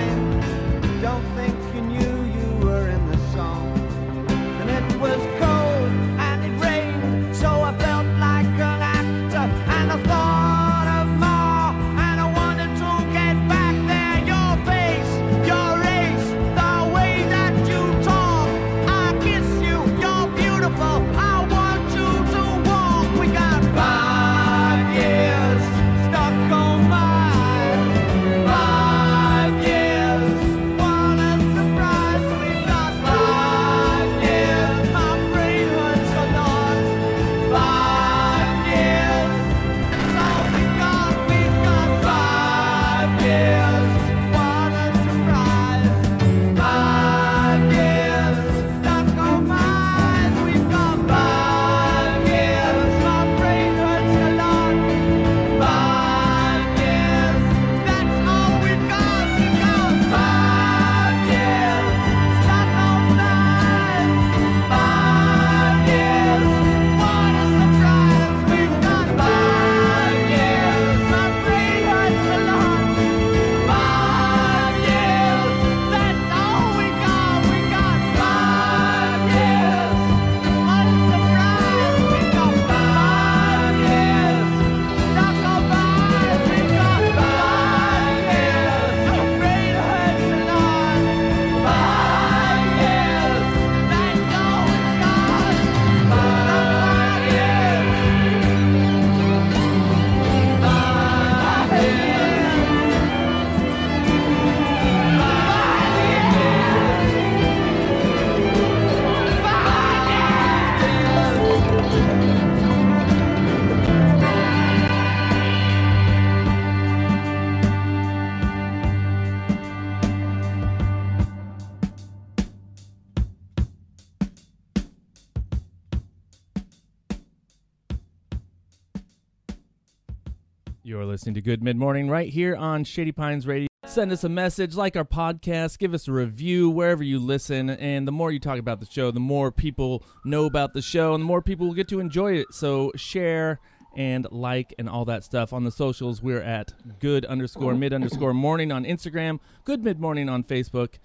To 131.39 131.43
Good 131.43 131.63
Mid 131.63 131.77
Morning 131.77 132.09
right 132.09 132.27
here 132.27 132.53
on 132.53 132.83
Shady 132.83 133.13
Pines 133.13 133.47
Radio. 133.47 133.67
Send 133.85 134.11
us 134.11 134.25
a 134.25 134.29
message, 134.29 134.75
like 134.75 134.97
our 134.97 135.05
podcast, 135.05 135.79
give 135.79 135.93
us 135.93 136.07
a 136.07 136.11
review 136.11 136.69
wherever 136.69 137.01
you 137.01 137.17
listen. 137.17 137.69
And 137.69 138.05
the 138.05 138.11
more 138.11 138.31
you 138.31 138.39
talk 138.39 138.59
about 138.59 138.81
the 138.81 138.85
show, 138.85 139.09
the 139.09 139.21
more 139.21 139.49
people 139.49 140.03
know 140.25 140.45
about 140.45 140.73
the 140.73 140.81
show, 140.81 141.13
and 141.13 141.21
the 141.21 141.25
more 141.25 141.41
people 141.41 141.67
will 141.67 141.73
get 141.73 141.87
to 141.89 142.01
enjoy 142.01 142.33
it. 142.33 142.47
So 142.51 142.91
share 142.95 143.59
and 143.95 144.27
like 144.31 144.73
and 144.77 144.89
all 144.89 145.05
that 145.05 145.23
stuff 145.23 145.53
on 145.53 145.63
the 145.63 145.71
socials. 145.71 146.21
We're 146.21 146.41
at 146.41 146.73
good 146.99 147.23
underscore 147.25 147.73
mid 147.73 147.93
underscore 147.93 148.33
morning 148.33 148.71
on 148.71 148.83
Instagram, 148.83 149.39
good 149.63 149.83
mid 149.83 149.99
morning 149.99 150.27
on 150.27 150.43
Facebook. 150.43 150.95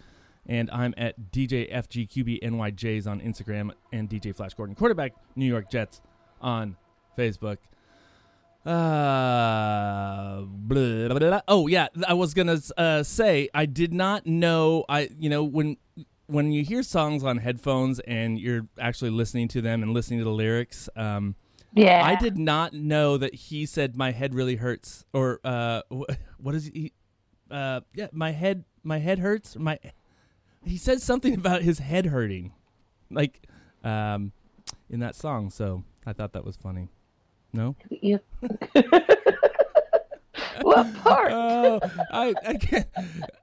And 0.46 0.68
I'm 0.72 0.94
at 0.96 1.30
DJ 1.30 1.72
FGQBNYJs 1.72 3.06
on 3.06 3.20
Instagram 3.20 3.70
and 3.92 4.10
DJ 4.10 4.34
Flash 4.34 4.54
Gordon, 4.54 4.74
quarterback, 4.74 5.14
New 5.36 5.46
York 5.46 5.70
Jets 5.70 6.00
on 6.40 6.76
Facebook. 7.16 7.58
Uh, 8.64 10.42
blah, 10.42 11.08
blah, 11.08 11.18
blah. 11.18 11.40
oh 11.48 11.66
yeah, 11.66 11.88
I 12.06 12.14
was 12.14 12.34
gonna 12.34 12.58
uh, 12.76 13.02
say 13.02 13.48
I 13.54 13.66
did 13.66 13.92
not 13.92 14.26
know. 14.26 14.84
I 14.88 15.10
you 15.18 15.28
know 15.28 15.44
when 15.44 15.76
when 16.26 16.52
you 16.52 16.64
hear 16.64 16.82
songs 16.82 17.22
on 17.24 17.38
headphones 17.38 18.00
and 18.00 18.38
you're 18.38 18.66
actually 18.80 19.10
listening 19.10 19.48
to 19.48 19.60
them 19.60 19.82
and 19.82 19.92
listening 19.92 20.18
to 20.20 20.24
the 20.24 20.30
lyrics, 20.32 20.88
um, 20.96 21.34
Yeah. 21.74 22.02
I 22.02 22.14
did 22.14 22.38
not 22.38 22.72
know 22.72 23.18
that 23.18 23.34
he 23.34 23.66
said 23.66 23.94
my 23.96 24.10
head 24.12 24.34
really 24.34 24.56
hurts 24.56 25.04
or 25.12 25.40
uh, 25.44 25.82
what 26.38 26.54
is 26.54 26.66
he? 26.66 26.92
Uh, 27.50 27.82
yeah, 27.94 28.08
my 28.12 28.30
head 28.32 28.64
my 28.82 28.98
head 28.98 29.18
hurts. 29.18 29.56
My 29.56 29.78
he 30.64 30.78
said 30.78 31.02
something 31.02 31.34
about 31.42 31.62
his 31.62 31.78
head 31.80 32.06
hurting, 32.06 32.52
like 33.10 33.46
um, 33.82 34.32
in 34.88 35.00
that 35.00 35.14
song. 35.14 35.50
So 35.50 35.84
I 36.06 36.14
thought 36.14 36.32
that 36.32 36.44
was 36.44 36.56
funny. 36.56 36.88
No. 37.54 37.76
You... 37.88 38.18
what 40.62 40.92
part? 40.96 41.32
Oh, 41.32 41.78
I, 42.10 42.34
I 42.46 42.54
can't. 42.54 42.86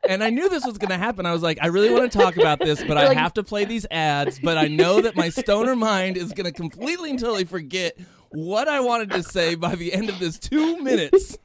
And 0.07 0.21
I 0.23 0.29
knew 0.29 0.49
this 0.49 0.65
was 0.65 0.77
going 0.77 0.89
to 0.91 0.97
happen. 0.97 1.25
I 1.25 1.31
was 1.31 1.41
like, 1.41 1.59
I 1.61 1.67
really 1.67 1.93
want 1.93 2.11
to 2.11 2.17
talk 2.17 2.35
about 2.35 2.59
this, 2.59 2.83
but 2.83 2.97
I 2.97 3.07
Like- 3.07 3.17
have 3.17 3.33
to 3.35 3.43
play 3.43 3.63
these 3.65 3.85
ads. 3.89 4.37
But 4.39 4.57
I 4.57 4.67
know 4.67 4.99
that 5.01 5.15
my 5.15 5.29
stoner 5.29 5.75
mind 5.77 6.17
is 6.17 6.33
going 6.33 6.45
to 6.45 6.51
completely 6.51 7.09
and 7.11 7.19
totally 7.19 7.45
forget 7.45 7.97
what 8.31 8.67
I 8.67 8.81
wanted 8.81 9.11
to 9.11 9.23
say 9.23 9.55
by 9.55 9.75
the 9.75 9.93
end 9.93 10.09
of 10.09 10.19
this 10.19 10.37
two 10.37 10.77
minutes. 10.83 11.37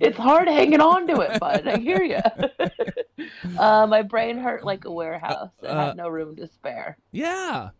it's 0.00 0.16
hard 0.16 0.46
hanging 0.48 0.80
on 0.80 1.06
to 1.08 1.20
it, 1.22 1.40
bud. 1.40 1.66
I 1.66 1.78
hear 1.78 2.02
you. 2.04 2.20
uh, 3.58 3.86
my 3.88 4.02
brain 4.02 4.38
hurt 4.38 4.64
like 4.64 4.84
a 4.84 4.92
warehouse. 4.92 5.50
It 5.62 5.66
Uh, 5.66 5.86
had 5.86 5.96
no 5.96 6.08
room 6.08 6.36
to 6.36 6.46
spare. 6.46 6.98
Yeah. 7.10 7.70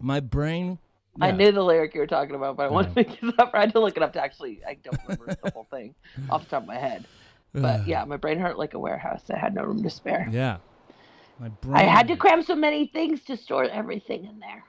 My 0.00 0.18
brain. 0.20 0.78
I 1.20 1.30
knew 1.32 1.50
the 1.52 1.62
lyric 1.62 1.94
you 1.94 2.00
were 2.00 2.06
talking 2.06 2.34
about, 2.34 2.56
but 2.56 2.66
I 2.66 2.68
wanted 2.70 2.90
to 2.90 2.94
make 2.96 3.22
it 3.22 3.38
up. 3.40 3.50
I 3.54 3.60
had 3.60 3.72
to 3.72 3.80
look 3.80 3.96
it 3.96 4.02
up 4.02 4.12
to 4.14 4.22
actually. 4.22 4.60
I 4.66 4.74
don't 4.82 4.98
remember 5.08 5.36
the 5.42 5.50
whole 5.50 5.66
thing 5.70 5.94
off 6.30 6.44
the 6.44 6.50
top 6.50 6.62
of 6.62 6.68
my 6.68 6.76
head. 6.78 7.06
But 7.52 7.86
yeah, 7.86 8.04
my 8.04 8.16
brain 8.16 8.38
hurt 8.38 8.58
like 8.58 8.74
a 8.74 8.78
warehouse. 8.78 9.22
I 9.28 9.36
had 9.38 9.54
no 9.54 9.62
room 9.64 9.82
to 9.82 9.90
spare. 9.90 10.28
Yeah. 10.30 10.58
My 11.40 11.48
brain. 11.48 11.76
I 11.76 11.82
had 11.82 12.06
to 12.08 12.16
cram 12.16 12.42
so 12.42 12.54
many 12.54 12.86
things 12.86 13.22
to 13.24 13.36
store 13.36 13.64
everything 13.64 14.24
in 14.26 14.38
there. 14.40 14.62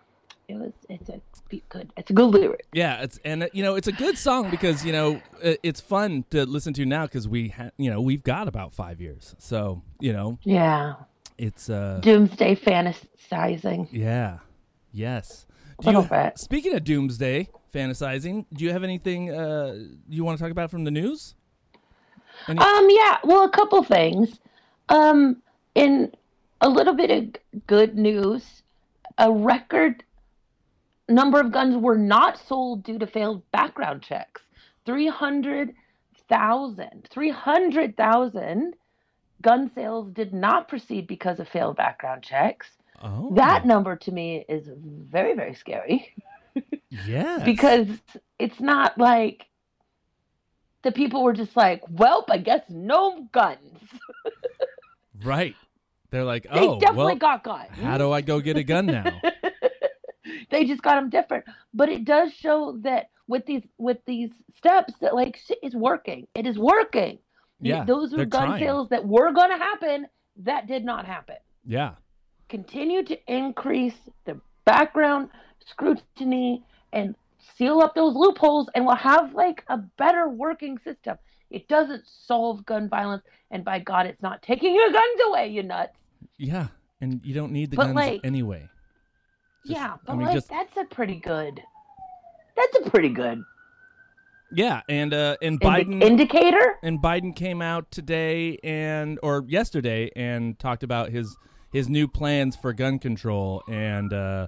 It 0.48 0.56
was. 0.56 0.74
It's 0.90 1.10
a 1.10 1.22
good. 1.70 1.92
It's 1.96 2.10
a 2.10 2.14
good 2.14 2.26
lyric. 2.32 2.66
Yeah, 2.74 3.02
it's 3.04 3.20
and 3.24 3.44
uh, 3.44 3.48
you 3.54 3.62
know 3.64 3.76
it's 3.76 3.88
a 3.88 3.92
good 3.94 4.18
song 4.18 4.50
because 4.50 4.84
you 4.84 4.92
know 4.92 5.22
it's 5.42 5.80
fun 5.80 6.26
to 6.32 6.46
listen 6.46 6.74
to 6.74 6.86
now 6.86 7.06
because 7.06 7.28
we 7.28 7.50
ha- 7.50 7.70
you 7.78 7.90
know 7.92 8.02
we've 8.02 8.24
got 8.24 8.48
about 8.48 8.74
five 8.74 9.00
years, 9.00 9.36
so 9.38 9.82
you 10.00 10.12
know 10.12 10.40
Yeah. 10.44 10.96
it's 11.38 11.70
uh 11.70 12.00
Doomsday 12.02 12.56
fantasizing. 12.56 13.88
yeah, 13.92 14.40
yes. 14.92 15.46
You. 15.86 15.92
Speaking 16.38 16.74
of 16.76 16.84
doomsday 16.84 17.48
fantasizing, 17.74 18.46
do 18.54 18.66
you 18.66 18.72
have 18.72 18.84
anything 18.84 19.32
uh 19.32 19.76
you 20.10 20.24
want 20.24 20.38
to 20.38 20.44
talk 20.44 20.52
about 20.52 20.70
from 20.72 20.84
the 20.84 20.92
news? 20.92 21.36
Any- 22.48 22.60
Um, 22.60 22.88
yeah, 22.90 23.18
well, 23.24 23.44
a 23.44 23.50
couple 23.50 23.84
things. 23.84 24.40
Um, 24.90 25.42
in 25.76 26.12
a 26.62 26.70
little 26.70 26.94
bit 26.94 27.12
of 27.12 27.36
good 27.68 27.98
news, 27.98 28.64
a 29.18 29.32
record 29.32 30.04
number 31.10 31.40
of 31.40 31.52
guns 31.52 31.76
were 31.78 31.98
not 31.98 32.38
sold 32.38 32.84
due 32.84 32.98
to 33.00 33.08
failed 33.08 33.42
background 33.52 34.02
checks. 34.02 34.42
300,000. 34.86 37.08
300,000 37.10 38.74
gun 39.42 39.72
sales 39.74 40.10
did 40.12 40.34
not 40.34 40.68
proceed 40.68 41.08
because 41.08 41.40
of 41.40 41.48
failed 41.48 41.76
background 41.78 42.22
checks. 42.24 42.68
Oh, 43.02 43.34
That 43.36 43.66
number 43.66 43.96
to 43.96 44.12
me 44.12 44.46
is 44.48 44.70
very, 44.76 45.34
very 45.36 45.54
scary 45.56 46.14
yes. 47.08 47.44
because 47.44 47.88
it's 48.40 48.60
not 48.60 48.98
like 48.98 49.46
the 50.84 50.92
people 50.92 51.24
were 51.24 51.34
just 51.34 51.56
like, 51.56 51.84
well, 51.90 52.26
I 52.30 52.38
guess 52.38 52.64
no 52.70 53.28
guns. 53.32 53.80
right, 55.24 55.56
they're 56.10 56.24
like, 56.24 56.44
They 56.44 56.68
oh, 56.68 56.80
definitely 56.80 57.06
well, 57.06 57.16
got 57.16 57.44
guns. 57.44 57.70
how 57.76 57.98
do 57.98 58.12
I 58.12 58.22
go 58.22 58.40
get 58.40 58.58
a 58.58 58.64
gun 58.64 58.88
now? 58.88 59.22
they 60.52 60.66
just 60.66 60.82
got 60.82 60.96
them 60.96 61.10
different. 61.10 61.46
But 61.74 61.90
it 61.90 62.06
does 62.06 62.34
show 62.34 62.78
that 62.82 63.10
with 63.28 63.46
these 63.46 63.64
with 63.78 63.98
these 64.06 64.30
steps 64.58 64.94
that 65.02 65.16
like 65.16 65.38
shit 65.38 65.60
is 65.64 65.76
working. 65.76 66.28
It 66.36 66.46
is 66.46 66.58
working. 66.58 67.20
Yeah, 67.62 67.86
those 67.86 68.12
were 68.12 68.26
gun 68.26 68.48
trying. 68.48 68.64
sales 68.64 68.90
that 68.90 69.08
were 69.08 69.32
going 69.32 69.52
to 69.52 69.58
happen. 69.58 70.08
That 70.38 70.68
did 70.68 70.84
not 70.84 71.06
happen. 71.06 71.36
Yeah, 71.64 71.92
Continue 72.52 73.02
to 73.06 73.18
increase 73.34 73.94
the 74.26 74.38
background 74.66 75.30
scrutiny 75.66 76.66
and 76.92 77.16
seal 77.58 77.80
up 77.80 77.96
those 77.96 78.14
loopholes, 78.14 78.68
and 78.76 78.86
we'll 78.86 78.94
have 78.98 79.34
like 79.34 79.64
a 79.70 79.78
better 79.78 80.28
working 80.28 80.78
system. 80.84 81.16
It 81.50 81.70
doesn't 81.70 82.04
solve 82.28 82.66
gun 82.66 82.90
violence, 82.90 83.24
and 83.52 83.64
by 83.64 83.80
God, 83.80 84.06
it's 84.06 84.22
not 84.22 84.42
taking 84.42 84.76
your 84.76 84.92
guns 84.92 85.22
away, 85.28 85.48
you 85.48 85.64
nuts. 85.64 85.96
yeah, 86.38 86.68
and 87.00 87.22
you 87.24 87.34
don't 87.34 87.54
need 87.54 87.72
the 87.72 87.78
But, 87.78 87.84
guns 87.86 87.96
like- 87.96 88.22
anyway. 88.26 88.68
Just- 89.66 89.80
yeah, 89.80 89.94
I 89.94 89.98
but 90.06 90.18
mean, 90.18 90.26
like 90.28 90.36
just- 90.36 90.50
that's 90.50 90.76
a 90.76 90.84
pretty 90.94 91.22
good. 91.22 91.62
That's 92.58 92.86
a 92.86 92.90
pretty 92.90 93.10
good 93.10 93.42
Yeah, 94.52 94.82
and 94.90 95.14
uh, 95.14 95.38
and 95.42 95.58
Biden 95.62 96.04
indicator. 96.04 96.76
and 96.84 97.02
Biden 97.02 97.34
came 97.34 97.62
out 97.62 97.92
today 97.92 98.58
and 98.62 99.18
or 99.24 99.46
yesterday 99.48 100.12
and 100.18 100.60
talked 100.60 100.84
about 100.84 101.12
his 101.12 101.38
his 101.72 101.90
new 101.90 102.08
plans 102.08 102.56
for 102.56 102.74
gun 102.74 103.00
control 103.00 103.64
and 103.70 104.14
uh 104.14 104.48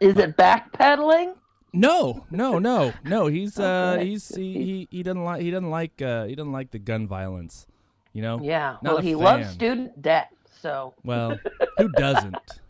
Is 0.00 0.16
it 0.16 0.36
backpedaling? 0.36 1.34
no 1.72 2.24
no 2.30 2.58
no 2.58 2.92
no 3.04 3.26
He's 3.26 3.58
uh, 3.70 3.98
he's 4.00 4.34
he, 4.34 4.52
he, 4.52 4.88
he 4.90 5.02
doesn't 5.02 5.24
like 5.24 5.42
he 5.42 5.50
doesn't 5.50 5.70
like 5.70 6.00
uh 6.00 6.24
he 6.24 6.34
doesn't 6.34 6.52
like 6.52 6.70
the 6.70 6.78
gun 6.78 7.06
violence 7.06 7.66
you 8.12 8.22
know 8.22 8.40
Yeah. 8.42 8.76
Not 8.82 8.94
well, 8.94 9.02
he 9.02 9.14
loves 9.14 9.50
student 9.50 10.00
debt, 10.00 10.30
so 10.60 10.94
well 11.04 11.38
who 11.78 11.88
doesn't 11.90 12.60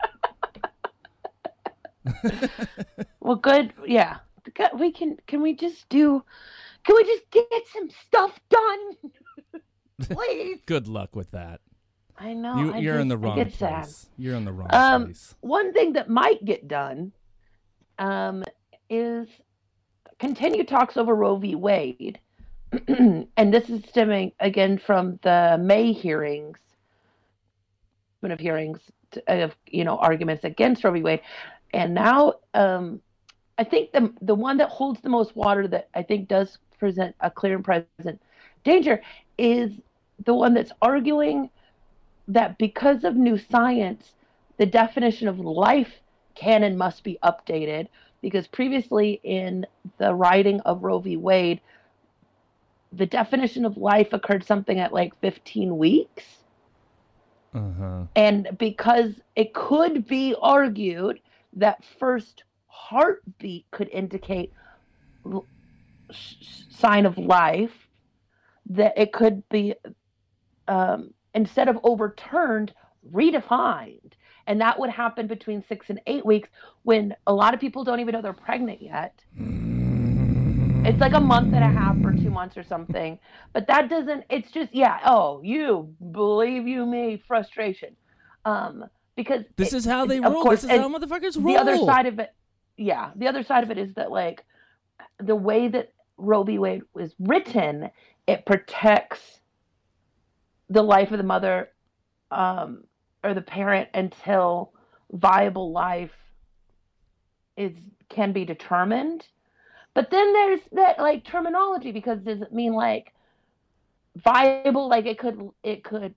well, 3.19 3.35
good. 3.35 3.73
Yeah, 3.85 4.17
we 4.77 4.91
can. 4.91 5.17
Can 5.27 5.41
we 5.41 5.53
just 5.53 5.87
do? 5.89 6.23
Can 6.85 6.95
we 6.95 7.03
just 7.03 7.29
get 7.31 7.67
some 7.73 7.89
stuff 7.89 8.39
done, 8.49 9.61
please? 10.01 10.59
good 10.65 10.87
luck 10.87 11.15
with 11.15 11.31
that 11.31 11.59
I 12.17 12.33
know. 12.33 12.57
you 12.57 12.71
Oh, 12.71 12.73
I 12.73 12.77
you're 12.77 12.99
in 12.99 13.07
the 13.07 13.17
wrong 13.17 13.35
place 13.35 13.55
sad. 13.55 13.87
you're 14.17 14.35
in 14.35 14.45
the 14.45 14.51
wrong 14.51 14.67
Um, 14.71 15.05
place 15.05 15.35
One 15.41 15.73
thing 15.73 15.93
that 15.93 16.09
might 16.09 16.43
get 16.45 16.67
done 16.67 17.11
um, 17.99 18.43
is 18.89 19.27
continue 20.19 20.63
talks 20.63 20.97
over 20.97 21.15
Roe 21.15 21.37
v. 21.37 21.55
Wade. 21.55 22.19
and 22.87 23.53
this 23.53 23.69
is 23.69 23.83
stemming 23.87 24.31
again 24.39 24.77
from 24.77 25.19
the 25.23 25.57
May 25.61 25.93
hearings, 25.93 26.59
of 28.23 28.39
hearings 28.39 28.79
of 29.27 29.55
you 29.67 29.85
know 29.85 29.97
arguments 29.99 30.43
against 30.43 30.83
Roe 30.83 30.91
v. 30.91 31.01
Wade, 31.01 31.21
and 31.73 31.93
now 31.93 32.33
um, 32.53 32.99
I 33.57 33.63
think 33.63 33.93
the 33.93 34.13
the 34.21 34.35
one 34.35 34.57
that 34.57 34.69
holds 34.69 34.99
the 35.01 35.09
most 35.09 35.35
water 35.35 35.67
that 35.69 35.87
I 35.93 36.03
think 36.03 36.27
does 36.27 36.57
present 36.77 37.15
a 37.21 37.31
clear 37.31 37.55
and 37.55 37.63
present 37.63 38.21
danger 38.65 39.01
is 39.37 39.71
the 40.25 40.33
one 40.33 40.53
that's 40.53 40.71
arguing 40.81 41.49
that 42.27 42.57
because 42.57 43.03
of 43.03 43.15
new 43.15 43.37
science, 43.37 44.13
the 44.57 44.65
definition 44.65 45.27
of 45.27 45.39
life 45.39 46.01
can 46.35 46.63
and 46.63 46.77
must 46.77 47.03
be 47.03 47.17
updated 47.23 47.87
because 48.21 48.47
previously 48.47 49.19
in 49.23 49.65
the 49.97 50.13
writing 50.13 50.59
of 50.61 50.83
Roe 50.83 50.99
v. 50.99 51.17
Wade, 51.17 51.61
the 52.91 53.05
definition 53.05 53.65
of 53.65 53.77
life 53.77 54.13
occurred 54.13 54.43
something 54.45 54.79
at 54.79 54.93
like 54.93 55.19
15 55.21 55.77
weeks. 55.77 56.23
uh-huh 57.53 58.05
And 58.15 58.49
because 58.57 59.19
it 59.35 59.53
could 59.53 60.07
be 60.07 60.35
argued 60.41 61.19
that 61.53 61.83
first 61.99 62.43
heartbeat 62.67 63.65
could 63.71 63.89
indicate 63.89 64.51
l- 65.25 65.47
sign 66.69 67.05
of 67.05 67.17
life, 67.17 67.87
that 68.69 68.93
it 68.97 69.13
could 69.13 69.47
be 69.49 69.75
um, 70.67 71.13
instead 71.37 71.69
of 71.69 71.77
overturned, 71.83 72.73
redefined. 73.13 74.13
And 74.47 74.59
that 74.59 74.79
would 74.79 74.89
happen 74.89 75.27
between 75.27 75.63
six 75.69 75.89
and 75.89 76.01
eight 76.07 76.25
weeks 76.25 76.49
when 76.81 77.15
a 77.27 77.33
lot 77.33 77.53
of 77.53 77.59
people 77.59 77.83
don't 77.83 77.99
even 77.99 78.13
know 78.13 78.23
they're 78.23 78.33
pregnant 78.33 78.81
yet. 78.81 79.13
It's 80.87 80.99
like 80.99 81.13
a 81.13 81.19
month 81.19 81.53
and 81.53 81.63
a 81.63 81.69
half 81.69 81.95
or 82.03 82.13
two 82.13 82.31
months 82.31 82.57
or 82.57 82.63
something. 82.63 83.19
But 83.53 83.67
that 83.67 83.87
doesn't, 83.89 84.23
it's 84.29 84.49
just, 84.51 84.73
yeah, 84.73 84.99
oh, 85.05 85.41
you, 85.43 85.93
believe 86.11 86.67
you 86.67 86.85
me, 86.85 87.21
frustration. 87.27 87.95
Um, 88.45 88.85
because 89.15 89.43
this 89.57 89.73
it- 89.73 89.77
is 89.77 89.85
how 89.85 90.05
they 90.05 90.19
roll 90.19 90.41
course, 90.41 90.61
this 90.61 90.71
is 90.71 90.79
how 90.79 90.89
motherfuckers 90.89 91.35
roll 91.35 91.53
the 91.53 91.59
other 91.59 91.77
side 91.77 92.07
of 92.07 92.19
it, 92.19 92.33
yeah, 92.77 93.11
the 93.15 93.27
other 93.27 93.43
side 93.43 93.63
of 93.63 93.69
it 93.69 93.77
is 93.77 93.93
that, 93.95 94.11
like, 94.11 94.43
the 95.19 95.35
way 95.35 95.67
that 95.67 95.93
Roe 96.17 96.43
v. 96.43 96.57
Wade 96.57 96.83
was 96.93 97.13
written, 97.19 97.89
it 98.27 98.45
protects 98.45 99.39
the 100.69 100.81
life 100.81 101.11
of 101.11 101.17
the 101.17 101.23
mother 101.23 101.69
um, 102.31 102.83
or 103.23 103.33
the 103.33 103.41
parent 103.41 103.89
until 103.93 104.73
viable 105.11 105.71
life 105.71 106.11
is 107.55 107.73
can 108.09 108.31
be 108.31 108.45
determined. 108.45 109.25
But 109.93 110.11
then 110.11 110.33
there's 110.33 110.59
that 110.73 110.99
like 110.99 111.23
terminology 111.23 111.91
because 111.91 112.19
does 112.19 112.41
it 112.41 112.53
mean 112.53 112.73
like 112.73 113.13
viable 114.15 114.87
like 114.87 115.05
it 115.05 115.17
could 115.17 115.49
it 115.63 115.83
could 115.83 116.13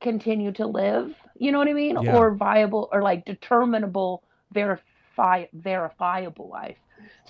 continue 0.00 0.52
to 0.52 0.66
live, 0.66 1.14
you 1.36 1.52
know 1.52 1.58
what 1.58 1.68
I 1.68 1.72
mean? 1.72 1.96
Yeah. 2.02 2.16
Or 2.16 2.34
viable 2.34 2.88
or 2.92 3.02
like 3.02 3.24
determinable 3.24 4.22
verify 4.52 5.46
verifiable 5.52 6.48
life. 6.48 6.76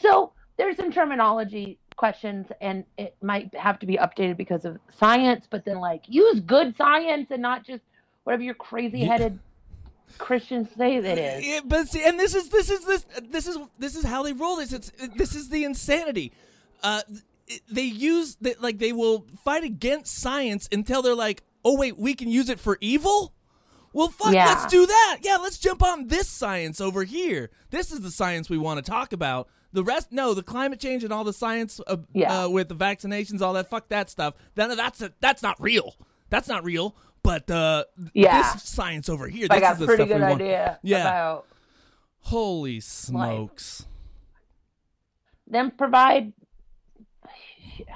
So 0.01 0.33
there's 0.57 0.77
some 0.77 0.91
terminology 0.91 1.79
questions 1.97 2.47
and 2.61 2.85
it 2.99 3.17
might 3.23 3.55
have 3.55 3.79
to 3.81 3.87
be 3.87 3.97
updated 3.97 4.37
because 4.37 4.65
of 4.65 4.79
science, 4.99 5.47
but 5.51 5.65
then 5.65 5.79
like 5.79 6.03
use 6.09 6.41
good 6.41 6.77
science 6.77 7.29
and 7.31 7.43
not 7.43 7.65
just 7.65 7.83
whatever 8.25 8.43
your 8.43 8.55
crazy 8.55 9.05
headed 9.05 9.39
Christians 10.19 10.69
say 10.77 11.01
that 11.01 11.19
is. 11.19 11.47
Yeah, 11.47 11.61
but 11.65 11.89
see, 11.89 12.05
and 12.05 12.19
this 12.19 12.35
is 12.35 12.49
this 12.51 12.71
is 12.71 12.85
this 12.85 13.07
this 13.31 13.47
is 13.47 13.59
this 13.79 13.97
is 13.97 14.05
how 14.05 14.23
they 14.23 14.33
roll 14.33 14.57
this. 14.57 14.73
It's 14.73 14.93
this 15.17 15.35
is 15.35 15.49
the 15.49 15.65
insanity. 15.65 16.33
Uh, 16.83 17.03
they 17.71 17.83
use 17.83 18.37
that 18.43 18.61
like 18.63 18.79
they 18.79 18.93
will 18.93 19.27
fight 19.45 19.65
against 19.65 20.15
science 20.19 20.69
until 20.73 21.03
they're 21.03 21.15
like, 21.15 21.43
oh 21.65 21.79
wait, 21.79 21.99
we 21.99 22.15
can 22.15 22.29
use 22.29 22.49
it 22.49 22.61
for 22.61 22.79
evil. 22.81 23.33
Well, 23.95 24.09
fuck, 24.09 24.33
Yeah. 24.33 24.47
let's 24.47 24.67
do 24.67 24.87
that. 24.87 25.19
Yeah, 25.23 25.37
let's 25.37 25.59
jump 25.59 25.83
on 25.83 26.09
this 26.09 26.27
science 26.27 26.81
over 26.81 27.05
here. 27.05 27.51
This 27.71 27.93
is 27.93 28.01
the 28.01 28.11
science 28.11 28.49
we 28.49 28.57
want 28.57 28.83
to 28.83 28.91
talk 28.91 29.13
about. 29.13 29.49
The 29.73 29.83
rest, 29.83 30.13
no, 30.13 30.35
the 30.35 30.43
climate 30.43 30.81
change 30.81 31.03
and 31.05 31.13
all 31.13 31.25
the 31.25 31.33
science 31.33 31.81
uh, 31.87 31.97
Yeah. 32.13 32.45
uh, 32.45 32.49
with 32.49 32.69
the 32.69 32.75
vaccinations, 32.75 33.41
all 33.41 33.55
that, 33.55 33.71
fuck 33.71 33.89
that 33.89 34.11
stuff. 34.11 34.35
Then 34.55 34.77
that's 34.77 35.01
a, 35.01 35.13
that's 35.21 35.43
not 35.43 35.61
real. 35.61 35.97
That's 36.29 36.49
not 36.49 36.63
real. 36.65 36.95
But 37.23 37.51
uh, 37.51 37.85
Yeah. 38.13 38.53
this 38.55 38.63
science 38.65 39.09
over 39.09 39.29
here, 39.29 39.47
I 39.51 39.55
this 39.57 39.61
got 39.61 39.73
is 39.75 39.79
a 39.79 39.81
the 39.81 39.87
pretty 39.87 40.03
stuff 40.03 40.09
good 40.09 40.17
we 40.25 40.31
want. 40.31 40.43
idea 40.43 40.79
Yeah. 40.83 41.01
about 41.09 41.47
Holy 42.27 42.81
smokes! 42.81 43.87
Then 45.47 45.71
provide. 45.73 46.33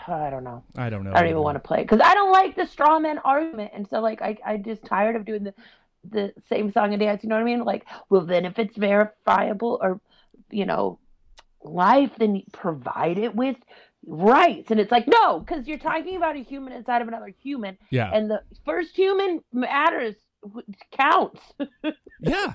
I 0.09 0.31
don't 0.31 0.43
know. 0.45 0.65
I 0.77 0.91
don't 0.91 1.05
know. 1.05 1.13
I 1.13 1.21
don't 1.21 1.31
even 1.31 1.43
want 1.43 1.57
to 1.57 1.61
play 1.61 1.83
because 1.83 2.01
I 2.03 2.15
don't 2.15 2.33
like 2.33 2.57
the 2.57 2.67
straw 2.67 2.99
man 2.99 3.19
argument, 3.19 3.71
and 3.75 3.87
so 3.89 4.01
like 4.01 4.21
I 4.23 4.37
I 4.45 4.57
just 4.57 4.85
tired 4.85 5.15
of 5.17 5.25
doing 5.25 5.45
the 5.45 5.55
the 6.09 6.33
same 6.49 6.73
song 6.73 6.93
and 6.93 7.01
dance. 7.01 7.23
You 7.23 7.29
know 7.29 7.37
what 7.37 7.43
I 7.43 7.45
mean? 7.45 7.63
Like, 7.65 7.85
well, 8.09 8.23
then 8.23 8.45
if 8.47 8.59
it's 8.59 8.77
verifiable 8.77 9.79
or 9.81 10.01
you 10.51 10.67
know 10.67 10.99
life, 11.63 12.11
then 12.19 12.43
provide 12.53 13.19
it 13.19 13.35
with 13.35 13.57
rights. 14.07 14.71
And 14.71 14.79
it's 14.81 14.93
like 14.93 15.07
no, 15.09 15.41
because 15.41 15.67
you're 15.67 15.79
talking 15.79 16.17
about 16.17 16.37
a 16.37 16.41
human 16.43 16.73
inside 16.73 17.03
of 17.03 17.09
another 17.09 17.33
human, 17.43 17.77
Yeah. 17.91 18.11
and 18.13 18.31
the 18.31 18.43
first 18.65 18.95
human 18.97 19.41
matters 19.53 20.15
counts. 20.93 21.41
yeah. 22.21 22.53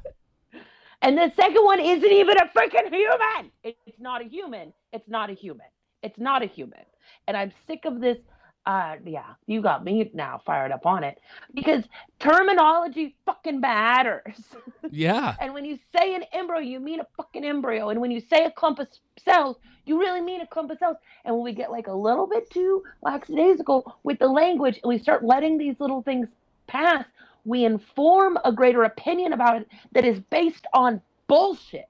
And 1.02 1.18
the 1.18 1.32
second 1.36 1.64
one 1.64 1.80
isn't 1.80 2.12
even 2.12 2.38
a 2.38 2.46
freaking 2.56 2.94
human. 2.94 3.52
It's 3.64 4.00
not 4.00 4.22
a 4.22 4.26
human. 4.26 4.72
It's 4.94 5.10
not 5.10 5.30
a 5.30 5.34
human. 5.34 5.66
It's 6.04 6.18
not 6.20 6.44
a 6.44 6.46
human. 6.46 6.80
And 7.28 7.36
I'm 7.36 7.52
sick 7.68 7.86
of 7.86 8.00
this. 8.00 8.18
Uh, 8.66 8.96
yeah, 9.06 9.34
you 9.48 9.62
got 9.62 9.84
me 9.84 10.12
now 10.14 10.40
fired 10.46 10.72
up 10.72 10.86
on 10.86 11.04
it 11.04 11.20
because 11.56 11.84
terminology 12.20 13.16
fucking 13.26 13.60
matters. 13.60 14.38
Yeah. 14.94 15.36
and 15.40 15.54
when 15.54 15.64
you 15.64 15.80
say 15.98 16.16
an 16.16 16.24
embryo, 16.34 16.60
you 16.60 16.80
mean 16.80 17.00
a 17.00 17.08
fucking 17.16 17.46
embryo. 17.46 17.90
And 17.90 18.02
when 18.02 18.12
you 18.12 18.20
say 18.20 18.44
a 18.44 18.52
clump 18.52 18.80
of 18.80 18.88
cells, 19.24 19.56
you 19.86 19.98
really 19.98 20.20
mean 20.20 20.42
a 20.42 20.48
clump 20.48 20.70
of 20.70 20.80
cells. 20.80 20.98
And 21.24 21.34
when 21.34 21.46
we 21.46 21.54
get 21.54 21.72
like 21.72 21.88
a 21.88 21.94
little 21.94 22.28
bit 22.28 22.50
too 22.50 22.84
lackadaisical 23.02 23.96
with 24.04 24.20
the 24.20 24.28
language 24.28 24.80
and 24.84 24.90
we 24.90 24.98
start 25.00 25.24
letting 25.24 25.58
these 25.58 25.76
little 25.80 26.02
things 26.02 26.28
pass, 26.68 27.06
we 27.46 27.64
inform 27.64 28.38
a 28.44 28.52
greater 28.52 28.84
opinion 28.84 29.34
about 29.34 29.62
it 29.62 29.68
that 29.94 30.04
is 30.04 30.20
based 30.30 30.66
on 30.74 31.02
bullshit. 31.28 31.88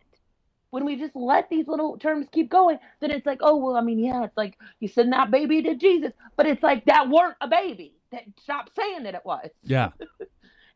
When 0.72 0.86
we 0.86 0.95
just 0.95 1.15
let 1.15 1.49
these 1.49 1.67
little 1.67 1.97
terms 1.97 2.28
keep 2.32 2.49
going, 2.49 2.80
then 2.99 3.11
it's 3.11 3.26
like, 3.26 3.39
oh 3.41 3.57
well, 3.57 3.76
I 3.76 3.82
mean, 3.82 3.99
yeah, 3.99 4.24
it's 4.24 4.38
like 4.38 4.57
you 4.80 4.88
send 4.88 5.13
that 5.13 5.30
baby 5.30 5.61
to 5.63 5.76
Jesus, 5.76 6.13
but 6.36 6.47
it's 6.47 6.63
like 6.63 6.86
that 6.86 7.09
weren't 7.09 7.38
a 7.41 7.47
baby. 7.47 7.93
That 8.11 8.24
stop 8.41 8.69
saying 8.76 9.03
that 9.03 9.13
it 9.13 9.22
was. 9.24 9.49
Yeah. 9.63 9.89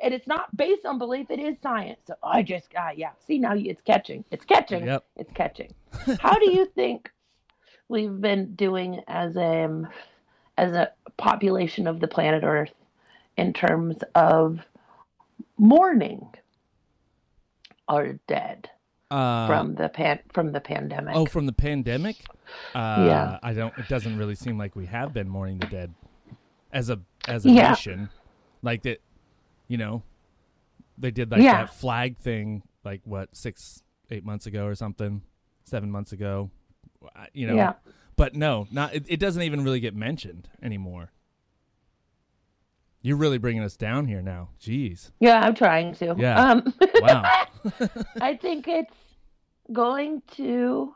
and 0.02 0.14
it's 0.14 0.28
not 0.28 0.56
based 0.56 0.86
on 0.86 0.98
belief 0.98 1.28
it 1.30 1.40
is 1.40 1.56
science. 1.62 2.00
So 2.08 2.16
i 2.24 2.44
just 2.44 2.68
uh, 2.78 2.92
yeah. 2.96 3.12
See 3.26 3.40
now 3.40 3.54
it's 3.56 3.82
catching. 3.82 4.24
It's 4.32 4.46
catching. 4.46 4.86
Yep. 4.86 5.06
it's 5.16 5.32
catching. 5.34 5.74
How 6.20 6.38
do 6.38 6.52
you 6.52 6.66
think 6.76 7.10
we've 7.88 8.20
been 8.20 8.56
doing 8.56 9.02
as 9.08 9.36
a 9.36 9.64
um, 9.64 9.88
as 10.58 10.74
a 10.74 10.92
population 11.18 11.88
of 11.88 12.00
the 12.00 12.08
planet 12.08 12.44
earth 12.44 12.74
in 13.38 13.54
terms 13.54 13.98
of 14.16 14.60
mourning 15.58 16.28
our 17.88 18.14
dead 18.28 18.70
Uh, 19.16 19.48
from 19.48 19.76
the 19.76 19.88
pan 19.90 20.20
from 20.34 20.52
the 20.52 20.60
pandemic 20.60 21.16
oh, 21.16 21.26
from 21.26 21.46
the 21.46 21.54
pandemic. 21.54 22.18
Uh, 22.74 23.06
Yeah. 23.08 23.40
I 23.42 23.54
don't. 23.54 23.74
It 23.78 23.88
doesn't 23.88 24.18
really 24.18 24.36
seem 24.36 24.58
like 24.58 24.76
we 24.76 24.86
have 24.88 25.14
been 25.14 25.30
mourning 25.30 25.58
the 25.60 25.68
dead 25.68 25.94
as 26.74 26.90
a 26.90 27.00
as 27.28 27.46
a 27.46 27.50
Yeah. 27.50 27.70
nation. 27.70 28.10
Like 28.62 28.84
that, 28.84 29.00
you 29.68 29.78
know, 29.78 30.04
they 30.98 31.12
did 31.12 31.32
like 31.32 31.42
Yeah. 31.42 31.66
that 31.66 31.74
flag 31.74 32.18
thing, 32.18 32.64
like 32.84 33.02
what 33.06 33.36
six, 33.36 33.84
eight 34.12 34.26
months 34.26 34.46
ago 34.48 34.66
or 34.66 34.76
something, 34.76 35.22
seven 35.64 35.90
months 35.92 36.12
ago. 36.12 36.52
You 37.34 37.48
know, 37.48 37.56
Yeah. 37.56 37.74
but 38.18 38.36
no, 38.36 38.68
not. 38.72 38.94
It, 38.96 39.06
it 39.08 39.20
doesn't 39.20 39.44
even 39.44 39.64
really 39.64 39.80
get 39.80 39.96
mentioned 39.96 40.50
anymore. 40.62 41.12
You're 43.02 43.18
really 43.18 43.38
bringing 43.38 43.62
us 43.64 43.78
down 43.78 44.08
here 44.08 44.22
now. 44.22 44.50
Jeez. 44.60 45.12
yeah 45.20 45.40
i'm 45.42 45.54
trying 45.54 45.94
to 45.96 46.16
Yeah. 46.18 46.42
um 46.52 46.74
Wow. 47.02 47.24
I 48.20 48.36
think 48.36 48.68
it's 48.68 48.94
going 49.72 50.22
to 50.36 50.94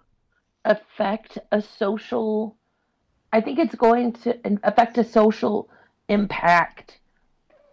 affect 0.65 1.37
a 1.51 1.61
social. 1.61 2.55
I 3.31 3.41
think 3.41 3.59
it's 3.59 3.75
going 3.75 4.13
to 4.13 4.37
affect 4.63 4.97
a 4.97 5.03
social 5.03 5.69
impact 6.07 6.99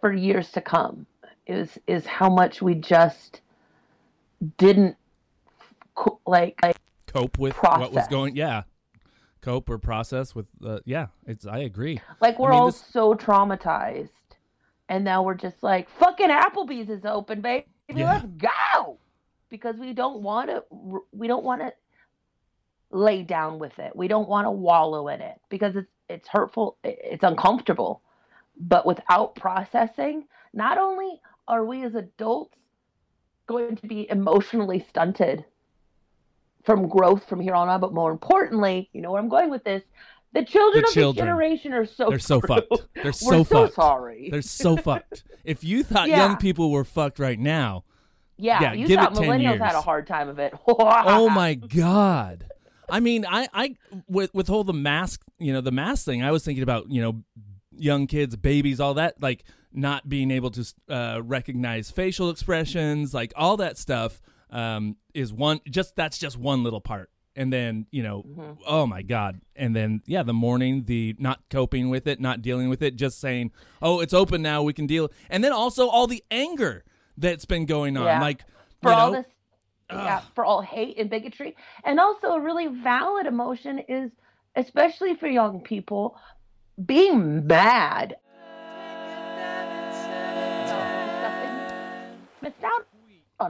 for 0.01 0.13
years 0.13 0.51
to 0.51 0.61
come. 0.61 1.05
Is 1.47 1.77
is 1.87 2.05
how 2.05 2.29
much 2.29 2.61
we 2.61 2.75
just 2.75 3.41
didn't 4.57 4.97
co- 5.95 6.19
like. 6.25 6.59
like 6.61 6.77
Cope 7.07 7.37
with 7.39 7.55
what 7.55 7.93
was 7.93 8.07
going. 8.07 8.35
Yeah. 8.35 8.63
Cope 9.41 9.69
or 9.69 9.77
process 9.77 10.35
with. 10.35 10.47
Uh, 10.63 10.79
yeah. 10.85 11.07
It's. 11.25 11.45
I 11.45 11.59
agree. 11.59 12.01
Like 12.19 12.37
we're 12.37 12.51
mean, 12.51 12.59
all 12.59 12.65
this- 12.67 12.83
so 12.91 13.13
traumatized, 13.13 14.09
and 14.89 15.05
now 15.05 15.23
we're 15.23 15.35
just 15.35 15.63
like, 15.63 15.89
"Fucking 15.99 16.29
Applebee's 16.29 16.89
is 16.89 17.05
open, 17.05 17.39
baby. 17.41 17.65
Yeah. 17.87 18.11
Let's 18.13 18.25
go!" 18.25 18.97
Because 19.49 19.75
we 19.77 19.93
don't 19.93 20.21
want 20.21 20.49
to. 20.49 20.63
We 21.11 21.27
don't 21.27 21.43
want 21.43 21.61
to 21.61 21.73
lay 22.91 23.23
down 23.23 23.59
with 23.59 23.77
it. 23.79 23.95
We 23.95 24.07
don't 24.07 24.27
want 24.29 24.45
to 24.45 24.51
wallow 24.51 25.07
in 25.09 25.21
it 25.21 25.39
because 25.49 25.75
it's 25.75 25.91
it's 26.09 26.27
hurtful. 26.27 26.77
It's 26.83 27.23
uncomfortable. 27.23 28.01
But 28.59 28.85
without 28.85 29.35
processing, 29.35 30.25
not 30.53 30.77
only 30.77 31.21
are 31.47 31.63
we 31.65 31.83
as 31.83 31.95
adults 31.95 32.55
going 33.45 33.75
to 33.77 33.87
be 33.87 34.09
emotionally 34.09 34.85
stunted 34.89 35.45
from 36.65 36.87
growth 36.89 37.27
from 37.29 37.39
here 37.39 37.53
on 37.55 37.69
out, 37.69 37.79
but 37.81 37.93
more 37.93 38.11
importantly, 38.11 38.89
you 38.93 39.01
know 39.01 39.11
where 39.11 39.21
I'm 39.21 39.29
going 39.29 39.49
with 39.49 39.63
this. 39.63 39.83
The 40.33 40.43
children 40.43 40.83
The 40.83 40.87
of 40.89 40.93
children. 40.93 41.25
this 41.25 41.29
generation 41.31 41.73
are 41.73 41.85
so 41.85 42.09
They're 42.09 42.19
so 42.19 42.39
screwed. 42.41 42.65
fucked. 42.69 42.87
They're 42.95 43.05
We're 43.05 43.11
so 43.11 43.43
fucked. 43.45 43.75
sorry. 43.75 44.29
They're 44.31 44.41
so 44.41 44.75
fucked. 44.77 45.23
If 45.45 45.63
you 45.63 45.81
thought 45.81 46.09
Yeah. 46.09 46.27
young 46.27 46.35
people 46.35 46.71
were 46.71 46.83
fucked 46.83 47.19
right 47.19 47.39
now, 47.39 47.85
yeah, 48.37 48.61
yeah, 48.61 48.73
you 48.73 48.87
thought 48.95 49.11
it 49.13 49.19
10 49.19 49.29
millennials 49.29 49.59
had 49.59 49.75
a 49.75 49.81
hard 49.81 50.07
time 50.07 50.29
of 50.29 50.39
it. 50.39 50.53
oh 50.67 51.29
my 51.29 51.55
god. 51.55 52.45
I 52.89 52.99
mean, 53.01 53.25
I, 53.27 53.47
I 53.53 53.75
with 54.07 54.33
with 54.33 54.49
all 54.49 54.63
the 54.63 54.73
mask, 54.73 55.21
you 55.39 55.51
know, 55.51 55.61
the 55.61 55.71
mask 55.71 56.05
thing. 56.05 56.23
I 56.23 56.31
was 56.31 56.45
thinking 56.45 56.63
about, 56.63 56.89
you 56.89 57.01
know, 57.01 57.23
young 57.75 58.07
kids, 58.07 58.35
babies, 58.35 58.79
all 58.79 58.93
that, 58.93 59.21
like 59.21 59.43
not 59.73 60.07
being 60.07 60.31
able 60.31 60.51
to 60.51 60.73
uh, 60.89 61.21
recognize 61.23 61.91
facial 61.91 62.29
expressions, 62.29 63.13
like 63.13 63.33
all 63.35 63.57
that 63.57 63.77
stuff, 63.77 64.21
um, 64.51 64.95
is 65.13 65.33
one. 65.33 65.59
Just 65.69 65.95
that's 65.95 66.17
just 66.17 66.37
one 66.37 66.63
little 66.63 66.79
part. 66.81 67.09
And 67.35 67.51
then 67.51 67.87
you 67.91 68.01
know, 68.03 68.23
Mm-hmm. 68.23 68.51
oh 68.65 68.87
my 68.87 69.01
god. 69.01 69.41
And 69.55 69.75
then 69.75 70.01
yeah, 70.05 70.23
the 70.23 70.33
mourning, 70.33 70.85
the 70.85 71.13
not 71.19 71.41
coping 71.49 71.89
with 71.89 72.07
it, 72.07 72.21
not 72.21 72.41
dealing 72.41 72.69
with 72.69 72.81
it, 72.81 72.95
just 72.95 73.19
saying, 73.19 73.51
oh, 73.81 73.99
it's 73.99 74.13
open 74.13 74.41
now, 74.41 74.63
we 74.63 74.71
can 74.73 74.87
deal. 74.87 75.11
And 75.29 75.43
then 75.43 75.51
also 75.51 75.89
all 75.89 76.07
the 76.07 76.23
anger 76.31 76.83
that's 77.17 77.45
been 77.45 77.65
going 77.65 77.97
on, 77.97 78.05
Yeah. 78.05 78.21
like 78.21 78.43
for 78.81 78.91
you 78.91 78.95
all 78.95 79.11
know, 79.11 79.17
this 79.17 79.25
yeah, 79.89 80.21
for 80.35 80.43
all 80.45 80.61
hate 80.61 80.97
and 80.99 81.09
bigotry. 81.09 81.55
And 81.85 81.99
also 81.99 82.27
a 82.33 82.39
really 82.41 82.67
valid 82.67 83.25
emotion 83.25 83.79
is 83.87 84.11
especially 84.55 85.15
for 85.15 85.27
young 85.27 85.61
people 85.61 86.17
being 86.85 87.47
mad. 87.47 88.17
Missed 92.41 92.63
out 92.63 92.85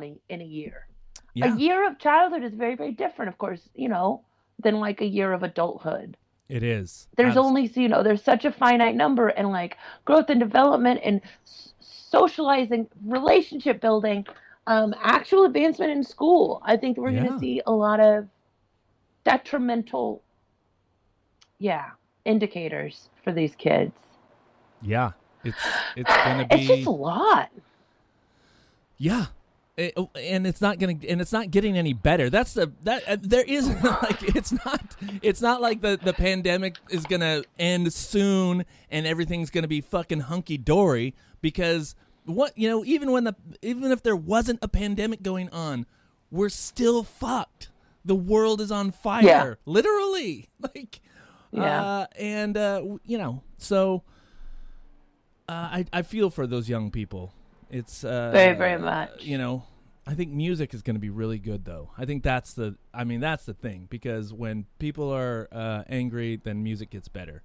a, 0.04 0.14
in 0.30 0.42
a 0.42 0.46
year. 0.46 0.88
yeah. 1.34 1.54
A 1.54 1.58
year 1.58 1.88
of 1.88 2.00
childhood 2.00 2.44
is 2.44 2.54
very, 2.54 2.76
very 2.76 2.92
different, 2.92 3.30
of 3.30 3.38
course, 3.38 3.68
you 3.76 3.90
know, 3.90 4.24
than 4.60 4.80
like 4.80 5.02
a 5.02 5.06
year 5.06 5.34
of 5.34 5.44
adulthood. 5.44 6.18
It 6.50 6.64
is. 6.64 7.08
There's 7.18 7.36
Abs- 7.36 7.38
only, 7.46 7.68
you 7.76 7.90
know, 7.90 8.04
there's 8.04 8.24
such 8.24 8.46
a 8.46 8.52
finite 8.52 8.96
number, 8.96 9.28
and 9.30 9.50
like 9.50 9.78
growth 10.06 10.30
and 10.30 10.40
development 10.40 11.02
and 11.04 11.22
socializing, 12.10 12.88
relationship 13.06 13.82
building, 13.82 14.26
um, 14.68 14.94
actual 15.02 15.46
advancement 15.46 15.92
in 15.92 16.04
school. 16.04 16.62
I 16.66 16.78
think 16.78 16.98
we're 16.98 17.12
going 17.12 17.32
to 17.34 17.40
see 17.40 17.62
a 17.66 17.72
lot 17.72 18.00
of 18.00 18.28
detrimental, 19.24 20.22
yeah, 21.60 21.92
indicators 22.26 23.10
for 23.24 23.32
these 23.32 23.56
kids. 23.56 23.94
Yeah, 24.82 25.12
it's 25.44 25.58
it's 25.96 26.10
gonna 26.26 26.46
be. 26.48 26.56
It's 26.56 26.68
just 26.68 26.86
a 26.88 26.92
lot. 26.92 27.50
yeah, 28.98 29.26
It- 29.76 29.94
oh, 29.98 30.10
and 30.16 30.46
it's 30.46 30.62
not 30.62 30.78
gonna 30.80 30.96
and 31.10 31.20
it's 31.22 31.32
not 31.34 31.50
getting 31.52 31.78
any 31.78 31.94
better. 31.94 32.30
That's 32.30 32.54
the 32.54 32.72
that 32.84 33.04
uh, 33.08 33.18
there 33.20 33.44
is 33.44 33.68
like 33.84 34.36
it's 34.36 34.52
not 34.52 34.96
it's 35.22 35.42
not 35.42 35.62
like 35.62 35.82
the 35.82 36.00
the 36.02 36.14
pandemic 36.14 36.76
is 36.90 37.06
gonna 37.06 37.42
end 37.58 37.92
soon 37.94 38.66
and 38.92 39.08
everything's 39.08 39.50
gonna 39.50 39.68
be 39.68 39.82
fucking 39.82 40.22
hunky 40.22 40.58
dory 40.58 41.16
because 41.48 41.96
what 42.26 42.52
you 42.58 42.68
know, 42.68 42.84
even 42.84 43.10
when 43.14 43.24
the 43.24 43.34
even 43.62 43.90
if 43.90 44.04
there 44.04 44.18
wasn't 44.18 44.60
a 44.62 44.68
pandemic 44.68 45.22
going 45.24 45.48
on, 45.52 45.86
we're 46.30 46.50
still 46.50 47.04
fucked. 47.04 47.70
The 48.04 48.16
world 48.16 48.60
is 48.60 48.70
on 48.70 48.92
fire, 48.92 49.24
Yeah. 49.24 49.54
literally. 49.66 50.50
Like, 50.60 51.00
Yeah. 51.52 51.82
uh, 51.82 52.06
and 52.20 52.58
uh, 52.58 52.82
you 53.06 53.18
know, 53.18 53.44
so 53.58 54.04
uh, 55.48 55.52
I 55.78 55.86
I 55.94 56.02
feel 56.02 56.30
for 56.30 56.46
those 56.48 56.68
young 56.68 56.92
people. 56.92 57.34
It's 57.70 58.04
uh, 58.04 58.32
Very, 58.34 58.58
very 58.58 58.78
much. 58.82 59.24
You 59.24 59.38
know, 59.38 59.64
I 60.06 60.14
think 60.14 60.32
music 60.34 60.74
is 60.74 60.82
going 60.82 60.96
to 60.98 61.00
be 61.00 61.10
really 61.10 61.40
good, 61.40 61.64
though. 61.64 61.92
I 61.98 62.04
think 62.04 62.24
that's 62.24 62.54
the. 62.54 62.76
I 62.94 63.06
mean, 63.06 63.22
that's 63.22 63.46
the 63.46 63.54
thing 63.54 63.88
because 63.90 64.34
when 64.34 64.66
people 64.80 65.10
are 65.14 65.48
uh, 65.52 65.84
angry, 65.88 66.42
then 66.44 66.62
music 66.62 66.90
gets 66.90 67.08
better. 67.08 67.42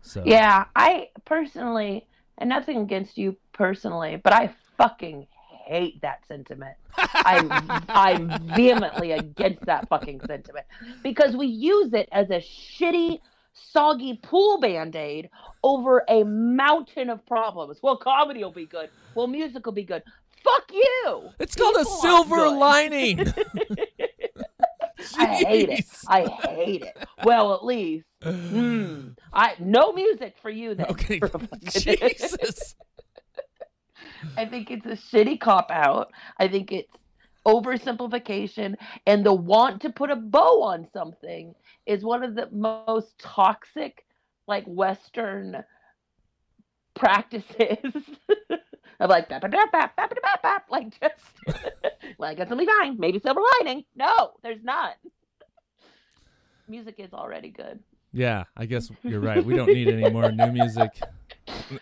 So 0.00 0.24
Yeah, 0.26 0.64
I 0.74 1.10
personally, 1.24 2.06
and 2.38 2.48
nothing 2.48 2.78
against 2.78 3.18
you 3.18 3.36
personally, 3.52 4.20
but 4.22 4.32
I 4.32 4.54
fucking 4.76 5.26
hate 5.64 6.00
that 6.02 6.26
sentiment. 6.26 6.76
I 6.96 7.82
I'm 7.88 8.28
vehemently 8.54 9.12
against 9.12 9.64
that 9.66 9.88
fucking 9.88 10.20
sentiment 10.26 10.66
because 11.02 11.36
we 11.36 11.46
use 11.46 11.92
it 11.92 12.08
as 12.12 12.30
a 12.30 12.38
shitty, 12.38 13.20
soggy 13.52 14.18
pool 14.22 14.60
band 14.60 14.96
aid 14.96 15.30
over 15.62 16.04
a 16.08 16.24
mountain 16.24 17.10
of 17.10 17.24
problems. 17.26 17.78
Well, 17.82 17.96
comedy 17.96 18.42
will 18.42 18.50
be 18.50 18.66
good. 18.66 18.90
Well, 19.14 19.26
music 19.26 19.64
will 19.64 19.72
be 19.72 19.84
good. 19.84 20.02
Fuck 20.42 20.72
you. 20.72 21.30
It's 21.38 21.54
called 21.54 21.76
a 21.76 21.80
People 21.80 21.96
silver 21.98 22.48
lining. 22.48 23.20
I 25.18 25.26
hate 25.26 25.68
it. 25.68 25.84
I 26.08 26.22
hate 26.22 26.82
it. 26.82 26.96
Well, 27.24 27.54
at 27.54 27.64
least, 27.64 28.04
hmm, 28.22 29.08
I 29.32 29.54
no 29.58 29.92
music 29.92 30.36
for 30.40 30.50
you 30.50 30.74
then. 30.74 30.86
Okay, 30.90 31.18
for 31.18 31.26
a 31.26 31.38
fucking- 31.38 31.58
Jesus. 31.70 32.74
I 34.36 34.46
think 34.46 34.70
it's 34.70 34.86
a 34.86 34.90
shitty 34.90 35.40
cop 35.40 35.70
out. 35.70 36.12
I 36.38 36.48
think 36.48 36.70
it's 36.72 36.92
oversimplification. 37.46 38.76
And 39.06 39.26
the 39.26 39.34
want 39.34 39.82
to 39.82 39.90
put 39.90 40.10
a 40.10 40.16
bow 40.16 40.62
on 40.62 40.86
something 40.92 41.54
is 41.86 42.04
one 42.04 42.22
of 42.22 42.34
the 42.34 42.48
most 42.52 43.18
toxic 43.18 44.04
like 44.46 44.64
western 44.66 45.64
practices. 46.94 47.78
Of 49.00 49.10
like 49.10 49.28
bap, 49.28 49.40
bap, 49.42 49.50
bap, 49.50 49.96
bap, 49.96 50.14
bap, 50.22 50.42
bap, 50.42 50.64
like 50.70 50.90
just 51.00 51.58
like 52.18 52.38
it's 52.38 52.48
gonna 52.48 52.60
be 52.60 52.66
fine. 52.66 52.96
Maybe 53.00 53.18
silver 53.18 53.40
lining. 53.58 53.82
No 53.96 54.32
there's 54.44 54.62
not 54.62 54.94
music 56.68 56.94
is 56.98 57.12
already 57.12 57.50
good 57.50 57.80
Yeah, 58.12 58.44
I 58.56 58.66
guess 58.66 58.90
you're 59.02 59.20
right. 59.20 59.44
We 59.44 59.54
don't 59.56 59.72
need 59.72 59.88
any 59.88 60.10
more 60.10 60.30
new 60.30 60.52
music. 60.52 61.00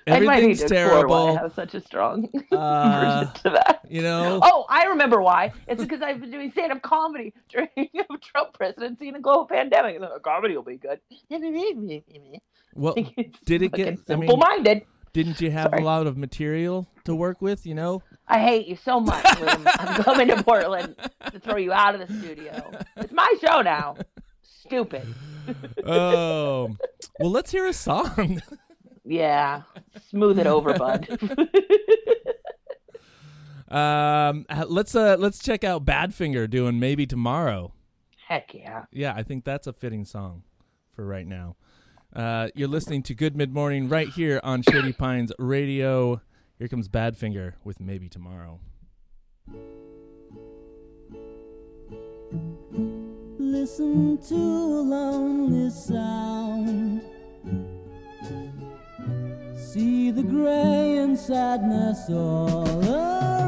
I 0.07 0.21
might 0.21 0.43
need 0.43 0.59
Everything's 0.59 0.61
why 0.61 0.65
I 0.65 0.69
terrible. 0.69 1.37
have 1.37 1.53
such 1.55 1.75
a 1.75 1.81
strong 1.81 2.29
Uh, 2.53 3.25
version 3.27 3.43
to 3.43 3.51
that 3.51 3.81
you 3.89 4.01
know, 4.03 4.41
Oh, 4.43 4.65
I 4.69 4.85
remember 4.85 5.21
why. 5.21 5.53
It's 5.69 5.83
because 5.83 6.01
I've 6.03 6.21
been 6.21 6.31
doing 6.31 6.51
stand-up 6.53 6.81
comedy 6.83 7.35
during 7.49 7.69
the 7.77 8.19
Trump 8.23 8.55
presidency 8.55 9.09
and 9.09 9.17
the 9.17 9.21
global 9.21 9.47
pandemic. 9.47 9.97
And 9.97 10.05
the 10.05 10.21
comedy 10.25 10.57
will 10.57 10.63
be 10.63 10.77
good. 10.77 11.01
well, 12.75 12.95
did 13.45 13.63
it 13.63 13.73
get? 13.73 13.87
I 13.89 13.91
mean, 13.91 14.05
simple-minded? 14.07 14.83
didn't 15.13 15.41
you 15.41 15.51
have 15.51 15.71
Sorry. 15.71 15.83
a 15.83 15.85
lot 15.85 16.07
of 16.07 16.17
material 16.17 16.87
to 17.05 17.15
work 17.15 17.43
with? 17.43 17.67
You 17.67 17.75
know, 17.75 18.03
I 18.29 18.39
hate 18.39 18.67
you 18.69 18.77
so 18.77 19.01
much. 19.01 19.25
I'm 19.27 20.03
coming 20.05 20.29
to 20.29 20.43
Portland 20.43 20.95
to 21.33 21.39
throw 21.41 21.57
you 21.57 21.73
out 21.73 21.95
of 22.01 22.07
the 22.07 22.15
studio. 22.21 22.71
It's 22.97 23.13
my 23.13 23.33
show 23.45 23.61
now. 23.63 23.97
Stupid. 24.61 25.07
oh, 25.87 26.77
well, 27.19 27.31
let's 27.31 27.51
hear 27.51 27.67
a 27.67 27.73
song. 27.73 28.43
Yeah. 29.03 29.63
Smooth 30.09 30.39
it 30.39 30.47
over, 30.47 30.75
bud. 30.75 31.09
um, 33.75 34.47
let's 34.69 34.95
uh, 34.95 35.17
let's 35.19 35.39
check 35.39 35.65
out 35.65 35.85
Badfinger 35.85 36.49
doing 36.49 36.79
maybe 36.79 37.07
tomorrow. 37.07 37.73
Heck 38.29 38.55
yeah. 38.55 38.85
Yeah, 38.93 39.15
I 39.17 39.23
think 39.23 39.45
that's 39.45 39.67
a 39.67 39.73
fitting 39.73 40.05
song 40.05 40.43
for 40.93 41.05
right 41.07 41.27
now. 41.27 41.57
Uh, 42.15 42.49
you're 42.55 42.69
listening 42.69 43.03
to 43.05 43.15
Good 43.15 43.35
Mid 43.35 43.53
Morning 43.53 43.89
right 43.89 44.09
here 44.09 44.41
on 44.45 44.63
Shady 44.63 44.93
Pines 44.93 45.33
Radio. 45.39 46.21
Here 46.59 46.69
comes 46.69 46.89
Badfinger 46.89 47.55
with 47.65 47.81
Maybe 47.81 48.09
Tomorrow. 48.09 48.61
Listen 53.51 54.17
to 54.29 54.35
a 54.37 54.83
lonely 54.95 55.71
sound. 55.71 57.03
See 59.57 60.13
the 60.13 60.23
gray 60.23 60.99
and 60.99 61.19
sadness 61.19 62.09
all 62.11 62.69
around. 62.79 63.40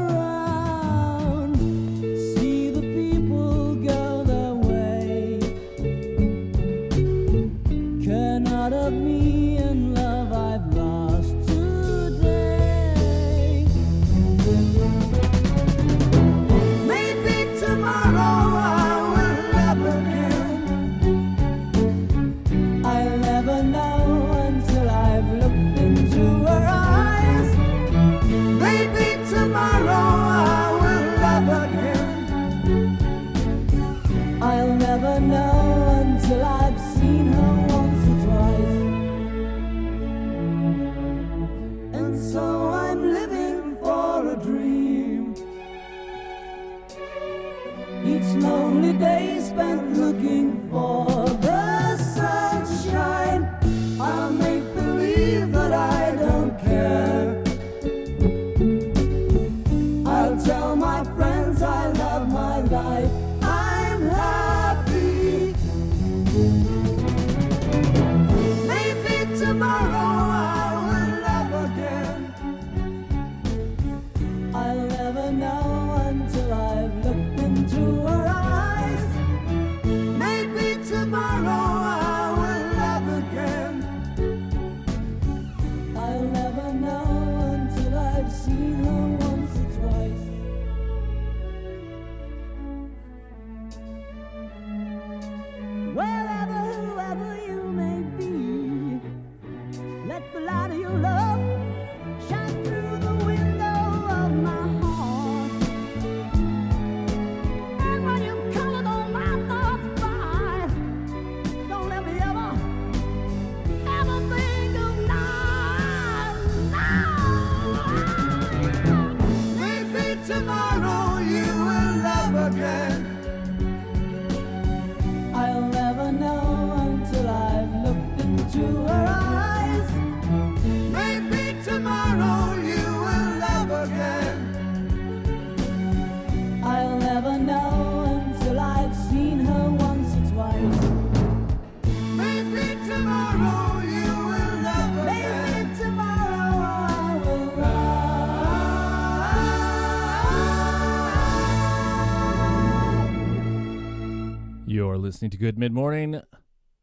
Listening 155.03 155.31
to 155.31 155.37
Good 155.37 155.59
Mid 155.59 155.73
Morning 155.73 156.21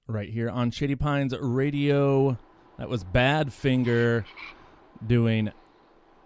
right 0.06 0.28
here 0.28 0.50
on 0.50 0.70
Shady 0.70 0.94
Pines 0.94 1.34
Radio. 1.40 2.36
That 2.76 2.90
was 2.90 3.02
Badfinger 3.02 4.26
doing 5.06 5.50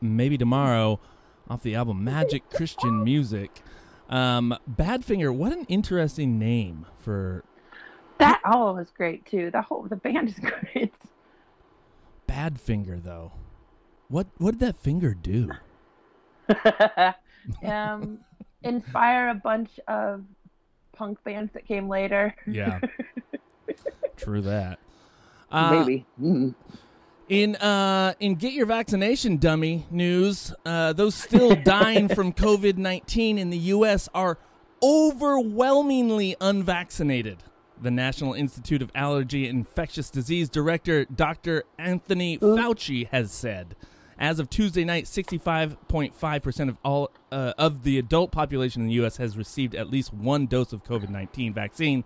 Maybe 0.01 0.37
Tomorrow 0.37 0.99
off 1.49 1.63
the 1.63 1.77
album 1.77 2.03
Magic 2.03 2.51
Christian 2.51 3.05
Music. 3.05 3.63
Um, 4.09 4.59
Badfinger, 4.69 5.33
what 5.33 5.53
an 5.53 5.67
interesting 5.69 6.37
name 6.37 6.85
for 6.99 7.45
That 8.19 8.41
oh, 8.45 8.73
was 8.73 8.91
great 8.91 9.25
too. 9.25 9.53
The 9.53 9.63
whole 9.63 9.85
the 9.85 9.95
band 9.95 10.31
is 10.31 10.39
great. 10.73 10.93
Badfinger, 12.27 13.05
though. 13.05 13.31
What 14.09 14.27
what 14.39 14.59
did 14.59 14.61
that 14.61 14.79
finger 14.79 15.15
do? 15.15 15.49
um, 17.65 18.19
inspire 18.65 19.29
a 19.29 19.35
bunch 19.35 19.79
of 19.87 20.25
punk 20.95 21.23
bands 21.25 21.53
that 21.53 21.67
came 21.67 21.89
later. 21.89 22.35
Yeah, 22.47 22.81
true 24.17 24.43
that. 24.43 24.79
Uh, 25.51 25.71
Maybe. 25.71 26.07
Mm. 26.21 26.55
In 27.29 27.57
uh 27.57 28.13
in 28.21 28.35
get 28.35 28.53
your 28.53 28.67
vaccination 28.67 29.39
dummy 29.39 29.87
news, 29.91 30.53
uh 30.67 30.93
those 30.93 31.15
still 31.15 31.55
dying 31.65 32.09
from 32.09 32.33
COVID-19 32.33 33.39
in 33.39 33.51
the 33.51 33.59
US 33.59 34.09
are 34.15 34.37
overwhelmingly 34.83 36.37
unvaccinated. 36.41 37.39
The 37.81 37.91
National 37.91 38.35
Institute 38.35 38.83
of 38.83 38.91
Allergy 38.95 39.49
and 39.49 39.61
Infectious 39.61 40.11
Disease 40.11 40.49
Director 40.49 41.07
Dr. 41.07 41.65
Anthony 41.79 42.39
Fauci 42.39 43.09
has 43.09 43.33
said. 43.33 43.75
As 44.19 44.39
of 44.39 44.49
Tuesday 44.49 44.85
night, 44.85 45.05
65.5% 45.05 46.69
of 46.69 46.77
all 46.85 47.11
uh, 47.33 47.53
of 47.59 47.83
the 47.83 47.99
adult 47.99 48.31
population 48.31 48.83
in 48.83 48.89
the 48.89 48.95
US 49.05 49.17
has 49.17 49.37
received 49.37 49.75
at 49.75 49.91
least 49.91 50.13
one 50.13 50.47
dose 50.47 50.73
of 50.73 50.85
COVID-19 50.85 51.53
vaccine. 51.55 52.05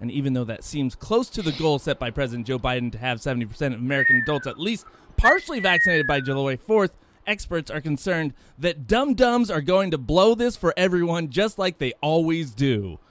And 0.00 0.10
even 0.10 0.32
though 0.32 0.44
that 0.44 0.64
seems 0.64 0.94
close 0.94 1.28
to 1.30 1.42
the 1.42 1.52
goal 1.52 1.78
set 1.78 1.98
by 1.98 2.10
President 2.10 2.46
Joe 2.46 2.58
Biden 2.58 2.90
to 2.92 2.98
have 2.98 3.18
70% 3.18 3.74
of 3.74 3.80
American 3.80 4.16
adults 4.16 4.46
at 4.46 4.58
least 4.58 4.86
partially 5.16 5.60
vaccinated 5.60 6.06
by 6.06 6.20
July 6.20 6.56
4th, 6.56 6.92
experts 7.26 7.70
are 7.70 7.80
concerned 7.80 8.32
that 8.58 8.86
dum 8.86 9.14
dums 9.14 9.50
are 9.50 9.60
going 9.60 9.90
to 9.90 9.98
blow 9.98 10.34
this 10.34 10.56
for 10.56 10.72
everyone 10.76 11.28
just 11.28 11.58
like 11.58 11.78
they 11.78 11.92
always 12.00 12.52
do. 12.52 12.98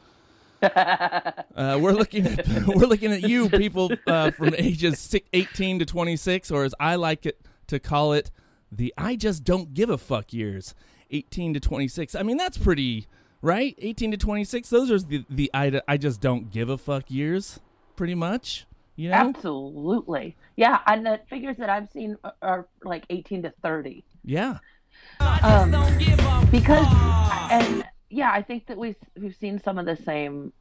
Uh, 1.55 1.77
we're 1.81 1.91
looking 1.91 2.25
at 2.25 2.47
we're 2.67 2.85
looking 2.85 3.11
at 3.11 3.21
you 3.21 3.49
people 3.49 3.91
uh, 4.07 4.31
from 4.31 4.53
ages 4.57 4.97
six, 4.97 5.27
18 5.33 5.79
to 5.79 5.85
26 5.85 6.51
or 6.51 6.63
as 6.63 6.73
I 6.79 6.95
like 6.95 7.25
it 7.25 7.37
to 7.69 7.79
call 7.79 8.13
it 8.13 8.29
the 8.71 8.93
I 8.97 9.15
just 9.15 9.43
don't 9.43 9.73
give 9.73 9.89
a 9.89 9.97
fuck 9.97 10.33
years 10.33 10.75
18 11.11 11.53
to 11.55 11.59
26 11.59 12.13
I 12.15 12.23
mean 12.23 12.37
that's 12.37 12.57
pretty 12.57 13.07
right 13.41 13.73
18 13.79 14.11
to 14.11 14.17
26 14.17 14.69
those 14.69 14.91
are 14.91 14.99
the 14.99 15.25
the 15.29 15.49
I, 15.53 15.81
I 15.87 15.97
just 15.97 16.21
don't 16.21 16.51
give 16.51 16.69
a 16.69 16.77
fuck 16.77 17.09
years 17.09 17.59
pretty 17.95 18.15
much 18.15 18.65
you 18.95 19.09
know 19.09 19.15
Absolutely. 19.15 20.35
Yeah, 20.57 20.79
and 20.85 21.05
the 21.05 21.21
figures 21.29 21.55
that 21.57 21.69
I've 21.69 21.89
seen 21.89 22.17
are- 22.41 22.67
like 22.83 23.05
18 23.09 23.43
to 23.43 23.53
30. 23.63 24.03
yeah 24.25 24.57
Um, 25.21 25.71
because 26.51 26.85
and 27.49 27.85
yeah, 28.09 28.31
I 28.33 28.41
think 28.41 28.65
that 28.67 28.77
we've 28.77 28.97
we've 29.17 29.35
seen 29.35 29.61
some 29.63 29.77
of 29.79 29.85
the 29.85 29.95
same 29.95 30.51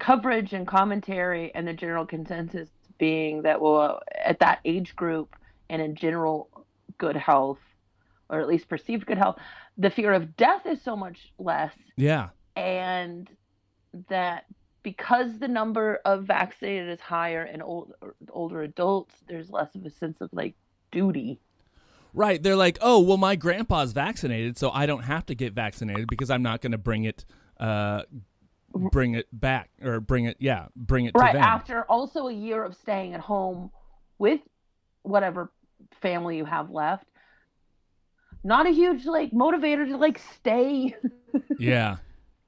coverage 0.00 0.52
and 0.52 0.66
commentary, 0.66 1.54
and 1.54 1.66
the 1.68 1.72
general 1.72 2.04
consensus 2.04 2.68
being 2.98 3.42
that 3.42 3.60
well, 3.60 4.00
at 4.24 4.40
that 4.40 4.58
age 4.64 4.96
group 4.96 5.36
and 5.72 5.82
in 5.82 5.96
general 5.96 6.66
good 6.98 7.16
health, 7.16 7.58
or 8.28 8.40
at 8.40 8.46
least 8.46 8.68
perceived 8.68 9.06
good 9.06 9.18
health, 9.18 9.38
the 9.76 9.90
fear 9.90 10.12
of 10.12 10.36
death 10.36 10.66
is 10.66 10.80
so 10.80 10.94
much 10.94 11.32
less, 11.38 11.74
yeah 11.96 12.28
and 12.56 13.28
that 14.08 14.44
because 14.82 15.38
the 15.38 15.48
number 15.48 16.00
of 16.04 16.24
vaccinated 16.24 16.88
is 16.88 17.00
higher 17.00 17.44
in 17.44 17.62
old, 17.62 17.92
older 18.30 18.62
adults, 18.62 19.14
there's 19.28 19.50
less 19.50 19.74
of 19.74 19.84
a 19.84 19.90
sense 19.90 20.20
of 20.20 20.28
like 20.32 20.54
duty. 20.90 21.40
Right. 22.14 22.42
They're 22.42 22.56
like, 22.56 22.78
oh, 22.80 23.00
well, 23.00 23.16
my 23.16 23.36
grandpa's 23.36 23.92
vaccinated, 23.92 24.58
so 24.58 24.70
I 24.70 24.86
don't 24.86 25.04
have 25.04 25.24
to 25.26 25.34
get 25.34 25.54
vaccinated 25.54 26.08
because 26.08 26.30
I'm 26.30 26.42
not 26.42 26.60
going 26.60 26.72
to 26.72 26.78
bring 26.78 27.04
it, 27.04 27.24
uh, 27.58 28.02
bring 28.74 29.14
it 29.14 29.28
back 29.32 29.70
or 29.80 30.00
bring 30.00 30.26
it, 30.26 30.36
yeah, 30.38 30.66
bring 30.74 31.06
it 31.06 31.12
right 31.14 31.32
to 31.32 31.38
them. 31.38 31.42
after 31.42 31.84
also 31.84 32.26
a 32.26 32.32
year 32.32 32.64
of 32.64 32.74
staying 32.74 33.14
at 33.14 33.20
home 33.20 33.70
with 34.18 34.40
whatever 35.02 35.52
family 36.00 36.36
you 36.36 36.44
have 36.44 36.70
left 36.70 37.06
not 38.44 38.66
a 38.66 38.70
huge 38.70 39.04
like 39.06 39.30
motivator 39.30 39.86
to 39.86 39.96
like 39.96 40.18
stay 40.34 40.94
yeah. 41.58 41.96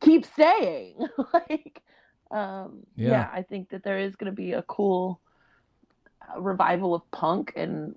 keep 0.00 0.24
staying 0.24 0.96
like 1.32 1.82
um 2.30 2.80
Yeah. 2.96 3.10
yeah. 3.10 3.30
i 3.32 3.42
think 3.42 3.70
that 3.70 3.82
there 3.84 3.98
is 3.98 4.16
going 4.16 4.30
to 4.30 4.36
be 4.36 4.52
a 4.52 4.62
cool 4.62 5.20
uh, 6.34 6.40
revival 6.40 6.94
of 6.94 7.02
punk 7.10 7.52
and 7.56 7.94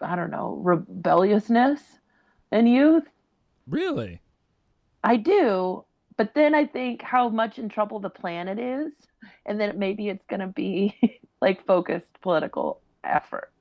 i 0.00 0.14
don't 0.16 0.30
know 0.30 0.58
rebelliousness 0.62 1.80
in 2.52 2.66
youth 2.66 3.04
Really? 3.70 4.22
I 5.04 5.16
do, 5.16 5.84
but 6.16 6.32
then 6.34 6.54
I 6.54 6.64
think 6.64 7.02
how 7.02 7.28
much 7.28 7.58
in 7.58 7.68
trouble 7.68 8.00
the 8.00 8.08
planet 8.08 8.58
is, 8.58 8.92
and 9.44 9.60
then 9.60 9.78
maybe 9.78 10.08
it's 10.08 10.24
going 10.26 10.40
to 10.40 10.46
be 10.46 10.96
like 11.42 11.66
focused 11.66 12.06
political 12.22 12.80
effort, 13.04 13.52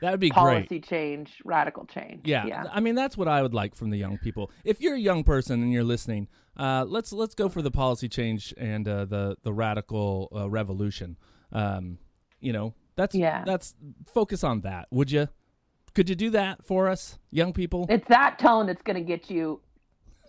That 0.00 0.10
would 0.12 0.20
be 0.20 0.30
great. 0.30 0.36
policy 0.38 0.66
great. 0.68 0.88
change, 0.88 1.40
radical 1.44 1.84
change. 1.86 2.22
Yeah. 2.26 2.46
yeah. 2.46 2.64
I 2.72 2.80
mean, 2.80 2.94
that's 2.94 3.16
what 3.16 3.28
I 3.28 3.42
would 3.42 3.54
like 3.54 3.74
from 3.74 3.90
the 3.90 3.98
young 3.98 4.18
people. 4.18 4.50
If 4.64 4.80
you're 4.80 4.94
a 4.94 4.98
young 5.00 5.24
person 5.24 5.62
and 5.62 5.72
you're 5.72 5.84
listening, 5.84 6.28
uh, 6.56 6.84
let's 6.88 7.12
let's 7.12 7.34
go 7.34 7.48
for 7.48 7.62
the 7.62 7.70
policy 7.70 8.08
change 8.08 8.54
and 8.56 8.86
uh, 8.88 9.04
the 9.04 9.36
the 9.42 9.52
radical 9.52 10.28
uh, 10.34 10.48
revolution. 10.50 11.16
Um, 11.52 11.98
you 12.40 12.52
know, 12.52 12.74
that's 12.96 13.14
Yeah. 13.14 13.44
that's 13.44 13.74
focus 14.06 14.42
on 14.44 14.62
that. 14.62 14.86
Would 14.90 15.10
you? 15.10 15.28
Could 15.94 16.08
you 16.08 16.14
do 16.14 16.30
that 16.30 16.64
for 16.64 16.88
us, 16.88 17.18
young 17.30 17.52
people? 17.52 17.86
It's 17.88 18.06
that 18.08 18.38
tone 18.38 18.66
that's 18.66 18.82
going 18.82 18.96
to 18.96 19.02
get 19.02 19.28
you 19.28 19.60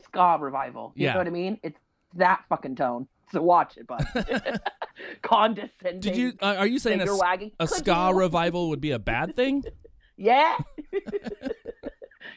ska 0.03 0.37
revival. 0.39 0.91
You 0.95 1.05
Yeah. 1.05 1.13
know 1.13 1.19
what 1.19 1.27
I 1.27 1.31
mean? 1.31 1.59
It's 1.63 1.77
that 2.15 2.43
fucking 2.49 2.75
tone. 2.75 3.07
So 3.31 3.41
watch 3.41 3.77
it, 3.77 3.87
bud. 3.87 4.05
Condescending. 5.21 5.99
Did 6.01 6.17
you? 6.17 6.33
Uh, 6.41 6.55
are 6.57 6.67
you 6.67 6.79
saying 6.79 7.01
a, 7.01 7.15
wagging. 7.15 7.51
a 7.59 7.67
ska 7.67 8.11
revival 8.13 8.69
would 8.69 8.81
be 8.81 8.91
a 8.91 8.99
bad 8.99 9.35
thing? 9.35 9.63
Yeah. 10.17 10.55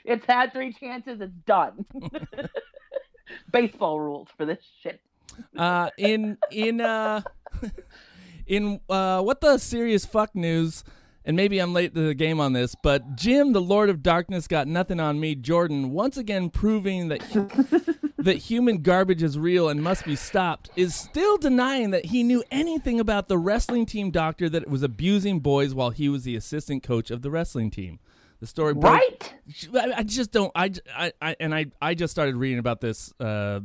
it's 0.06 0.24
had 0.24 0.54
three 0.54 0.72
chances. 0.72 1.20
It's 1.20 1.34
done. 1.44 1.84
Baseball 3.52 4.00
rules 4.00 4.28
for 4.38 4.46
this 4.46 4.58
shit. 4.82 5.00
uh, 5.58 5.90
in 5.98 6.38
in 6.50 6.80
uh, 6.80 7.20
in 8.46 8.80
uh, 8.88 9.20
what 9.20 9.42
the 9.42 9.58
serious 9.58 10.06
fuck 10.06 10.34
news, 10.34 10.82
and 11.24 11.36
maybe 11.36 11.58
I'm 11.58 11.72
late 11.72 11.94
to 11.94 12.06
the 12.08 12.14
game 12.14 12.40
on 12.40 12.52
this, 12.52 12.74
but 12.82 13.16
Jim, 13.16 13.52
the 13.52 13.60
Lord 13.60 13.88
of 13.88 14.02
Darkness, 14.02 14.46
got 14.46 14.66
nothing 14.68 15.00
on 15.00 15.18
me. 15.20 15.34
Jordan 15.34 15.90
once 15.92 16.16
again 16.16 16.50
proving 16.50 17.08
that 17.08 17.20
that 18.18 18.36
human 18.38 18.78
garbage 18.82 19.22
is 19.22 19.38
real 19.38 19.68
and 19.68 19.82
must 19.82 20.04
be 20.04 20.16
stopped, 20.16 20.70
is 20.76 20.94
still 20.94 21.36
denying 21.36 21.90
that 21.90 22.06
he 22.06 22.22
knew 22.22 22.42
anything 22.50 22.98
about 23.00 23.28
the 23.28 23.38
wrestling 23.38 23.86
team 23.86 24.10
doctor 24.10 24.48
that 24.48 24.68
was 24.68 24.82
abusing 24.82 25.40
boys 25.40 25.74
while 25.74 25.90
he 25.90 26.08
was 26.08 26.24
the 26.24 26.34
assistant 26.36 26.82
coach 26.82 27.10
of 27.10 27.22
the 27.22 27.30
wrestling 27.30 27.70
team. 27.70 27.98
The 28.40 28.46
story 28.46 28.74
broke- 28.74 28.92
Right? 28.94 29.34
I, 29.74 29.92
I 29.98 30.02
just 30.02 30.32
don't. 30.32 30.52
I, 30.54 30.72
I, 30.94 31.12
I 31.22 31.36
and 31.40 31.54
I, 31.54 31.66
I 31.80 31.94
just 31.94 32.10
started 32.10 32.36
reading 32.36 32.58
about 32.58 32.80
this 32.80 33.12
uh, 33.20 33.60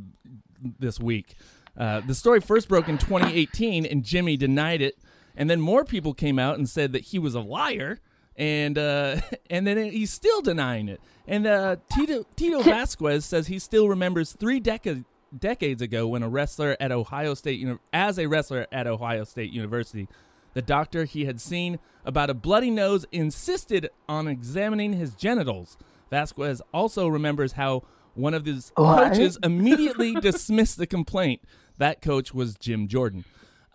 this 0.78 0.98
week. 1.00 1.34
Uh, 1.76 2.00
the 2.00 2.14
story 2.14 2.40
first 2.40 2.68
broke 2.68 2.88
in 2.88 2.98
2018, 2.98 3.86
and 3.86 4.02
Jimmy 4.04 4.36
denied 4.36 4.82
it. 4.82 4.98
And 5.40 5.48
then 5.48 5.58
more 5.58 5.86
people 5.86 6.12
came 6.12 6.38
out 6.38 6.58
and 6.58 6.68
said 6.68 6.92
that 6.92 7.00
he 7.00 7.18
was 7.18 7.34
a 7.34 7.40
liar, 7.40 7.98
and 8.36 8.76
uh, 8.76 9.22
and 9.50 9.66
then 9.66 9.78
he's 9.90 10.12
still 10.12 10.42
denying 10.42 10.86
it. 10.90 11.00
And 11.26 11.46
uh, 11.46 11.76
Tito 11.96 12.26
Tito 12.36 12.60
Vasquez 12.60 13.24
says 13.24 13.46
he 13.46 13.58
still 13.58 13.88
remembers 13.88 14.34
three 14.34 14.60
decades 14.60 15.02
decades 15.38 15.80
ago 15.80 16.08
when 16.08 16.22
a 16.22 16.28
wrestler 16.28 16.76
at 16.78 16.92
Ohio 16.92 17.32
State 17.32 17.66
as 17.90 18.18
a 18.18 18.26
wrestler 18.26 18.66
at 18.70 18.86
Ohio 18.86 19.24
State 19.24 19.50
University, 19.50 20.08
the 20.52 20.60
doctor 20.60 21.04
he 21.04 21.24
had 21.24 21.40
seen 21.40 21.78
about 22.04 22.28
a 22.28 22.34
bloody 22.34 22.70
nose 22.70 23.06
insisted 23.10 23.88
on 24.10 24.28
examining 24.28 24.92
his 24.92 25.14
genitals. 25.14 25.78
Vasquez 26.10 26.60
also 26.74 27.08
remembers 27.08 27.52
how 27.52 27.82
one 28.12 28.34
of 28.34 28.44
his 28.44 28.72
What? 28.74 29.12
coaches 29.12 29.38
immediately 29.42 30.14
dismissed 30.20 30.76
the 30.76 30.86
complaint. 30.86 31.40
That 31.78 32.02
coach 32.02 32.34
was 32.34 32.56
Jim 32.56 32.88
Jordan. 32.88 33.24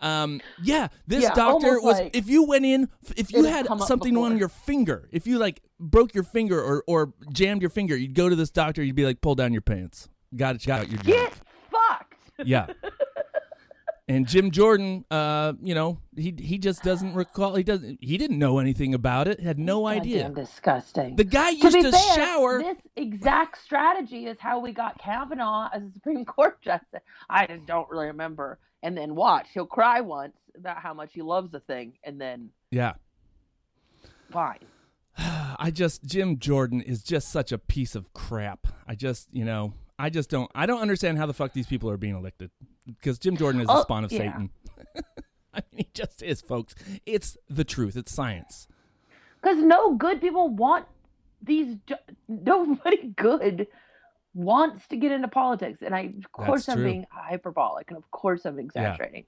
Um, 0.00 0.40
yeah, 0.62 0.88
this 1.06 1.22
Yeah, 1.22 1.34
doctor 1.34 1.80
was. 1.80 1.98
like 1.98 2.14
if 2.14 2.28
you 2.28 2.44
went 2.44 2.64
in, 2.66 2.88
if 3.16 3.32
you 3.32 3.44
had 3.44 3.66
something 3.80 4.16
on 4.16 4.36
your 4.36 4.48
finger, 4.48 5.08
if 5.10 5.26
you 5.26 5.38
like 5.38 5.62
broke 5.80 6.14
your 6.14 6.24
finger 6.24 6.60
or 6.62 6.84
or 6.86 7.12
jammed 7.32 7.62
your 7.62 7.70
finger, 7.70 7.96
you'd 7.96 8.14
go 8.14 8.28
to 8.28 8.36
this 8.36 8.50
doctor. 8.50 8.82
You'd 8.82 8.96
be 8.96 9.04
like, 9.06 9.20
pull 9.20 9.34
down 9.34 9.52
your 9.52 9.62
pants. 9.62 10.08
Got 10.34 10.56
it. 10.56 10.66
Got 10.66 10.90
your. 10.90 10.98
Get 10.98 11.32
fucked. 11.70 12.14
Yeah. 12.44 12.66
And 14.08 14.28
Jim 14.28 14.52
Jordan, 14.52 15.04
uh, 15.10 15.54
you 15.60 15.74
know, 15.74 15.98
he 16.16 16.32
he 16.38 16.58
just 16.58 16.84
doesn't 16.84 17.14
recall. 17.14 17.56
He 17.56 17.64
doesn't. 17.64 17.98
He 18.00 18.16
didn't 18.16 18.38
know 18.38 18.60
anything 18.60 18.94
about 18.94 19.26
it. 19.26 19.40
Had 19.40 19.58
no 19.58 19.86
idea. 19.88 20.28
Disgusting. 20.28 21.16
The 21.16 21.24
guy 21.24 21.50
to 21.54 21.56
used 21.56 21.74
be 21.76 21.82
to 21.82 21.90
fair, 21.90 22.14
shower. 22.14 22.62
This 22.62 22.76
exact 22.94 23.60
strategy 23.60 24.26
is 24.26 24.38
how 24.38 24.60
we 24.60 24.72
got 24.72 24.96
Kavanaugh 24.98 25.70
as 25.72 25.82
a 25.82 25.92
Supreme 25.92 26.24
Court 26.36 26.62
justice. 26.62 27.00
I 27.28 27.46
just 27.48 27.66
don't 27.66 27.90
really 27.90 28.06
remember. 28.06 28.60
And 28.84 28.96
then 28.96 29.16
watch, 29.16 29.48
he'll 29.52 29.66
cry 29.66 30.00
once 30.00 30.36
about 30.56 30.78
how 30.78 30.94
much 30.94 31.12
he 31.12 31.22
loves 31.22 31.50
the 31.50 31.60
thing, 31.60 31.94
and 32.04 32.20
then 32.20 32.50
Yeah. 32.70 32.92
fine. 34.30 34.60
I 35.18 35.72
just 35.72 36.04
Jim 36.04 36.38
Jordan 36.38 36.80
is 36.80 37.02
just 37.02 37.28
such 37.32 37.50
a 37.50 37.58
piece 37.58 37.96
of 37.96 38.12
crap. 38.12 38.68
I 38.86 38.94
just 38.94 39.28
you 39.32 39.44
know 39.44 39.74
I 39.98 40.10
just 40.10 40.28
don't 40.30 40.50
I 40.54 40.66
don't 40.66 40.80
understand 40.80 41.18
how 41.18 41.26
the 41.26 41.32
fuck 41.34 41.52
these 41.52 41.66
people 41.66 41.90
are 41.90 41.96
being 41.96 42.14
elected 42.16 42.50
because 42.86 43.18
Jim 43.18 43.36
Jordan 43.36 43.60
is 43.62 43.66
the 43.66 43.72
Oh, 43.74 43.82
spawn 43.82 44.04
of 44.04 44.12
yeah. 44.12 44.18
Satan. 44.18 44.50
I 45.54 45.62
mean, 45.72 45.78
he 45.78 45.88
just 45.94 46.22
is, 46.22 46.42
folks. 46.42 46.74
It's 47.06 47.38
the 47.48 47.64
truth. 47.64 47.96
It's 47.96 48.12
science. 48.12 48.68
Because 49.42 49.56
no 49.58 49.94
good 49.94 50.20
people 50.20 50.50
want 50.50 50.86
these. 51.42 51.76
Nobody 52.28 53.14
good 53.16 53.66
wants 54.34 54.86
to 54.88 54.96
get 54.96 55.12
into 55.12 55.28
politics, 55.28 55.78
and 55.80 55.94
I, 55.94 56.12
of 56.18 56.30
course, 56.30 56.68
I'm 56.68 56.76
true. 56.76 56.84
being 56.84 57.06
hyperbolic, 57.10 57.88
and 57.88 57.96
of 57.96 58.10
course, 58.10 58.44
I'm 58.44 58.58
exaggerating. 58.58 59.24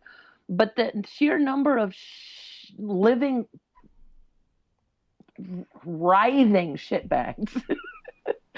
But 0.50 0.76
the 0.76 1.02
sheer 1.08 1.38
number 1.38 1.78
of 1.78 1.94
sh- 1.94 2.72
living, 2.78 3.46
writhing 5.84 6.76
shitbags 6.76 7.50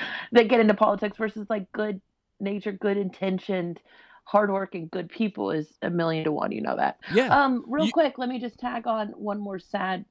that 0.32 0.48
get 0.48 0.60
into 0.60 0.74
politics 0.74 1.16
versus 1.16 1.46
like 1.50 1.70
good 1.72 2.00
nature, 2.40 2.72
good 2.72 2.96
intentioned, 2.96 3.80
hardworking, 4.24 4.88
good 4.92 5.08
people 5.08 5.50
is 5.50 5.66
a 5.82 5.90
million 5.90 6.24
to 6.24 6.32
one. 6.32 6.52
You 6.52 6.62
know 6.62 6.76
that. 6.76 6.98
Yeah. 7.12 7.26
Um, 7.44 7.64
real 7.66 7.86
You- 7.86 7.92
quick, 7.92 8.18
let 8.18 8.28
me 8.28 8.38
just 8.40 8.58
tag 8.58 8.86
on 8.86 9.08
one 9.08 9.38
more 9.40 9.58
sad 9.58 10.04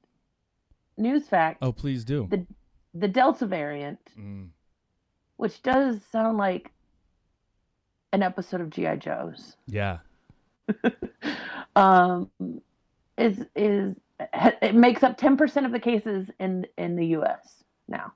news 0.97 1.27
fact. 1.27 1.59
oh, 1.61 1.71
please 1.71 2.03
do. 2.03 2.27
The 2.29 2.45
the 2.93 3.07
Delta 3.07 3.45
variant, 3.45 3.99
Mm. 4.19 4.49
which 5.37 5.61
does 5.61 6.01
sound 6.11 6.37
like 6.37 6.71
an 8.11 8.23
episode 8.23 8.61
of 8.61 8.69
GI 8.71 8.97
Joe's, 8.97 9.55
Yeah. 9.67 9.99
um, 11.75 12.29
is 13.17 13.45
is 13.55 13.95
it 14.61 14.75
makes 14.75 15.03
up 15.03 15.17
ten 15.17 15.37
percent 15.37 15.65
of 15.65 15.71
the 15.71 15.79
cases 15.79 16.29
in 16.39 16.65
in 16.77 16.95
the 16.95 17.05
U.S. 17.07 17.63
now. 17.87 18.13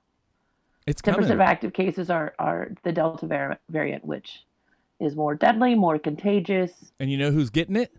It's 0.86 1.00
Ten 1.00 1.14
coming. 1.14 1.24
percent 1.24 1.40
of 1.40 1.46
active 1.46 1.72
cases 1.72 2.10
are 2.10 2.34
are 2.38 2.70
the 2.82 2.92
Delta 2.92 3.26
var- 3.26 3.58
variant, 3.70 4.04
which 4.04 4.44
is 5.00 5.16
more 5.16 5.34
deadly, 5.34 5.74
more 5.74 5.98
contagious. 5.98 6.92
and 7.00 7.10
you 7.10 7.16
know 7.18 7.30
who's 7.30 7.50
getting 7.50 7.76
it? 7.76 7.92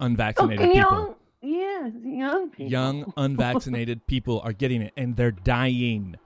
Unvaccinated 0.00 0.66
people. 0.72 0.74
young, 0.74 1.14
yeah, 1.42 1.88
young 2.04 2.50
people. 2.50 2.70
Young 2.70 3.12
unvaccinated 3.16 4.06
people 4.06 4.40
are 4.44 4.52
getting 4.52 4.82
it 4.82 4.92
and 4.96 5.16
they're 5.16 5.30
dying. 5.30 6.16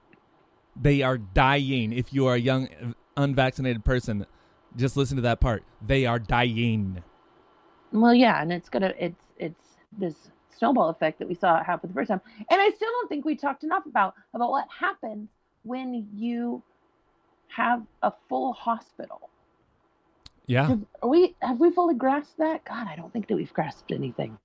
They 0.79 1.01
are 1.01 1.17
dying. 1.17 1.93
If 1.93 2.13
you 2.13 2.25
are 2.27 2.35
a 2.35 2.39
young 2.39 2.69
unvaccinated 3.17 3.83
person, 3.83 4.25
just 4.75 4.95
listen 4.97 5.17
to 5.17 5.21
that 5.23 5.39
part. 5.39 5.63
They 5.85 6.05
are 6.05 6.19
dying. 6.19 7.03
Well, 7.91 8.13
yeah, 8.13 8.41
and 8.41 8.51
it's 8.53 8.69
gonna 8.69 8.93
it's 8.99 9.21
it's 9.37 9.63
this 9.97 10.15
snowball 10.57 10.89
effect 10.89 11.19
that 11.19 11.27
we 11.27 11.35
saw 11.35 11.63
happen 11.63 11.81
for 11.81 11.87
the 11.87 11.93
first 11.93 12.09
time, 12.09 12.21
and 12.37 12.61
I 12.61 12.69
still 12.69 12.89
don't 12.89 13.09
think 13.09 13.25
we 13.25 13.35
talked 13.35 13.63
enough 13.63 13.85
about 13.85 14.13
about 14.33 14.51
what 14.51 14.67
happens 14.79 15.29
when 15.63 16.07
you 16.15 16.61
have 17.47 17.83
a 18.03 18.11
full 18.27 18.53
hospital. 18.53 19.29
Yeah. 20.45 20.67
Have, 20.67 20.81
are 21.03 21.09
we 21.09 21.35
have 21.41 21.59
we 21.59 21.71
fully 21.71 21.95
grasped 21.95 22.37
that? 22.37 22.63
God, 22.65 22.87
I 22.87 22.95
don't 22.95 23.11
think 23.13 23.27
that 23.27 23.35
we've 23.35 23.53
grasped 23.53 23.91
anything. 23.91 24.37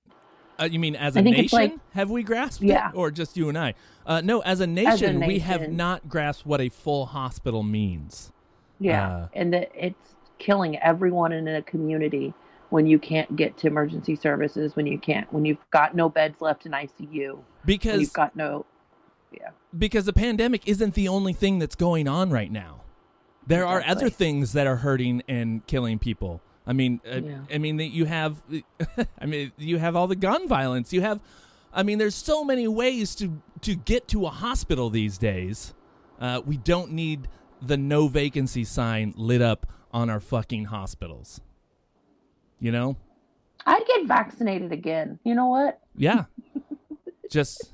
Uh, 0.60 0.64
you 0.70 0.78
mean 0.78 0.94
as 0.94 1.16
a 1.16 1.22
nation? 1.22 1.56
like- 1.56 1.74
have 1.94 2.10
we 2.10 2.22
grasped 2.22 2.62
Yeah. 2.62 2.90
it? 2.90 2.94
Or 2.94 3.10
just 3.10 3.36
you 3.36 3.48
and 3.48 3.58
I? 3.58 3.74
Uh, 4.06 4.20
no, 4.20 4.40
as 4.40 4.60
a 4.60 4.66
nation, 4.66 5.20
we 5.26 5.40
have 5.40 5.70
not 5.70 6.08
grasped 6.08 6.46
what 6.46 6.60
a 6.60 6.68
full 6.68 7.06
hospital 7.06 7.62
means. 7.62 8.32
Yeah, 8.78 9.08
Uh, 9.08 9.28
and 9.34 9.52
that 9.52 9.70
it's 9.74 10.14
killing 10.38 10.78
everyone 10.78 11.32
in 11.32 11.48
a 11.48 11.62
community 11.62 12.34
when 12.70 12.86
you 12.86 12.98
can't 12.98 13.34
get 13.36 13.56
to 13.58 13.66
emergency 13.66 14.14
services, 14.16 14.76
when 14.76 14.86
you 14.86 14.98
can't, 14.98 15.32
when 15.32 15.44
you've 15.44 15.58
got 15.70 15.94
no 15.94 16.08
beds 16.08 16.40
left 16.40 16.66
in 16.66 16.72
ICU, 16.72 17.38
Because 17.64 18.00
you've 18.00 18.12
got 18.12 18.34
no. 18.36 18.66
Because 19.76 20.04
the 20.04 20.12
pandemic 20.12 20.66
isn't 20.66 20.94
the 20.94 21.08
only 21.08 21.32
thing 21.32 21.58
that's 21.58 21.74
going 21.74 22.08
on 22.08 22.30
right 22.30 22.50
now. 22.50 22.82
There 23.46 23.66
are 23.66 23.82
other 23.86 24.08
things 24.08 24.52
that 24.54 24.66
are 24.66 24.76
hurting 24.76 25.22
and 25.28 25.66
killing 25.66 25.98
people. 25.98 26.40
I 26.66 26.72
mean, 26.72 27.00
uh, 27.06 27.16
Yeah. 27.16 27.38
I 27.52 27.58
mean 27.58 27.76
that 27.76 27.88
you 27.88 28.06
have, 28.06 28.42
I 29.20 29.26
mean 29.26 29.52
you 29.58 29.78
have 29.78 29.96
all 29.96 30.06
the 30.06 30.16
gun 30.16 30.48
violence. 30.48 30.92
You 30.92 31.02
have, 31.02 31.20
I 31.72 31.82
mean, 31.82 31.98
there's 31.98 32.14
so 32.14 32.44
many 32.44 32.66
ways 32.68 33.14
to 33.16 33.42
to 33.62 33.74
get 33.74 34.08
to 34.08 34.26
a 34.26 34.30
hospital 34.30 34.90
these 34.90 35.18
days. 35.18 35.74
Uh, 36.20 36.40
we 36.44 36.56
don't 36.56 36.92
need 36.92 37.28
the 37.60 37.76
no 37.76 38.08
vacancy 38.08 38.64
sign 38.64 39.12
lit 39.16 39.42
up 39.42 39.66
on 39.92 40.08
our 40.10 40.20
fucking 40.20 40.66
hospitals. 40.66 41.40
You 42.60 42.72
know? 42.72 42.96
I'd 43.66 43.86
get 43.86 44.06
vaccinated 44.06 44.72
again. 44.72 45.18
You 45.24 45.34
know 45.34 45.48
what? 45.48 45.80
Yeah. 45.96 46.24
Just, 47.30 47.72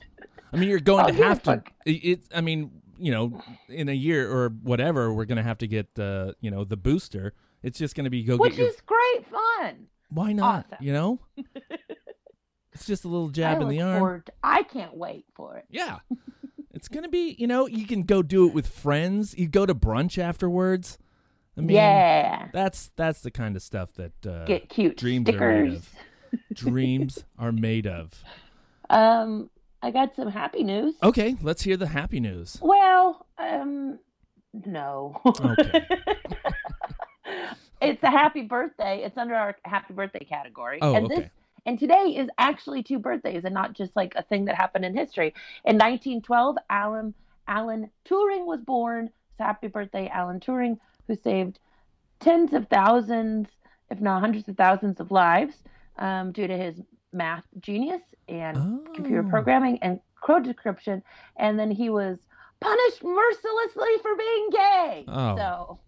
I 0.53 0.57
mean, 0.57 0.69
you're 0.69 0.81
going 0.81 1.07
I'll 1.07 1.13
to 1.13 1.23
have 1.25 1.43
to. 1.45 1.63
It, 1.87 2.23
I 2.35 2.41
mean, 2.41 2.71
you 2.99 3.11
know, 3.13 3.41
in 3.69 3.89
a 3.89 3.93
year 3.95 4.31
or 4.31 4.49
whatever, 4.63 5.13
we're 5.13 5.25
going 5.25 5.37
to 5.37 5.43
have 5.43 5.59
to 5.59 5.67
get 5.67 5.95
the, 5.95 6.35
you 6.41 6.51
know, 6.51 6.65
the 6.65 6.77
booster. 6.77 7.35
It's 7.63 7.79
just 7.79 7.95
going 7.95 8.05
to 8.05 8.11
be 8.11 8.23
go 8.23 8.37
Which 8.37 8.53
get 8.53 8.59
your. 8.61 8.69
is 8.69 8.81
great 8.87 9.27
fun. 9.31 9.87
why 10.09 10.33
not? 10.33 10.67
awesome. 10.73 10.85
You 10.85 10.93
know. 10.93 11.21
it's 12.73 12.87
just 12.87 13.05
a 13.05 13.09
little 13.09 13.29
jab 13.29 13.59
I 13.59 13.63
in 13.63 13.69
the 13.69 13.81
arm. 13.83 14.23
to- 14.27 14.33
I 14.43 14.63
can't 14.63 14.97
wait 14.97 15.25
for 15.35 15.57
it. 15.57 15.65
Yeah. 15.71 15.99
it's 16.75 16.89
going 16.89 17.03
to 17.05 17.09
be, 17.09 17.37
you 17.39 17.47
know, 17.47 17.67
you 17.67 17.87
can 17.87 18.03
go 18.05 18.23
do 18.23 18.47
it 18.49 18.55
with 18.55 18.67
friends. 18.67 19.35
You 19.37 19.49
go 19.49 19.67
to 19.67 19.75
brunch 19.75 20.19
afterwards. 20.19 20.99
I 21.57 21.63
mean, 21.63 21.77
yeah. 21.77 22.49
that's 22.53 22.91
that's 22.97 23.21
the 23.21 23.31
kind 23.31 23.57
of 23.57 23.63
stuff 23.63 23.93
that 23.95 24.27
uh, 24.27 24.45
Get 24.47 24.69
cute 24.69 24.97
dreams 24.97 25.27
stickers. 25.29 25.43
are 25.43 25.63
made 25.63 25.77
of. 25.77 25.95
dreams 26.55 27.25
are 27.39 27.53
made 27.53 27.87
of. 27.87 28.23
Um, 28.89 29.51
I 29.83 29.91
got 29.91 30.15
some 30.15 30.31
happy 30.31 30.63
news. 30.63 30.95
Okay, 31.03 31.37
let's 31.41 31.63
hear 31.63 31.77
the 31.77 31.87
happy 31.87 32.21
news. 32.21 32.59
Well, 32.61 33.27
um, 33.39 33.99
no. 34.53 35.21
Okay. 35.25 35.87
it's 37.81 38.03
a 38.03 38.11
happy 38.11 38.43
birthday. 38.43 39.03
It's 39.05 39.17
under 39.17 39.35
our 39.35 39.57
happy 39.65 39.95
birthday 39.95 40.25
category. 40.25 40.79
Oh, 40.83 40.95
and 40.95 41.07
okay. 41.07 41.15
this 41.15 41.31
and 41.67 41.79
today 41.79 42.15
is 42.17 42.29
actually 42.39 42.83
two 42.83 42.99
birthdays 42.99 43.45
and 43.45 43.55
not 43.55 43.75
just 43.75 43.95
like 43.95 44.15
a 44.17 44.23
thing 44.23 44.47
that 44.47 44.55
happened 44.55 44.85
in 44.85 44.97
history. 44.97 45.35
In 45.65 45.77
1912, 45.77 46.57
Alan 46.69 47.15
Alan 47.49 47.91
Turing 48.05 48.47
was 48.47 48.61
born. 48.61 49.11
So 49.39 49.45
happy 49.45 49.69
birthday, 49.69 50.09
Alan 50.09 50.41
Turing, 50.41 50.79
who 51.07 51.17
saved 51.17 51.59
tens 52.21 52.53
of 52.53 52.69
thousands, 52.69 53.49
if 53.91 54.01
not 54.01 54.21
hundreds 54.21 54.49
of 54.49 54.57
thousands 54.57 55.01
of 55.01 55.11
lives 55.11 55.55
um, 55.99 56.33
due 56.33 56.47
to 56.47 56.57
his 56.57 56.81
math 57.13 57.45
genius 57.59 58.03
and 58.31 58.85
computer 58.95 59.25
Oh. 59.27 59.31
programming 59.31 59.79
and 59.83 60.01
code 60.23 60.45
decryption. 60.45 61.03
And 61.37 61.59
then 61.59 61.71
he 61.71 61.91
was 61.91 62.19
punished 62.61 63.03
mercilessly 63.03 63.89
for 64.03 64.17
being 64.17 64.51
gay. 64.51 65.05
Oh. 65.09 65.37
So 65.37 65.79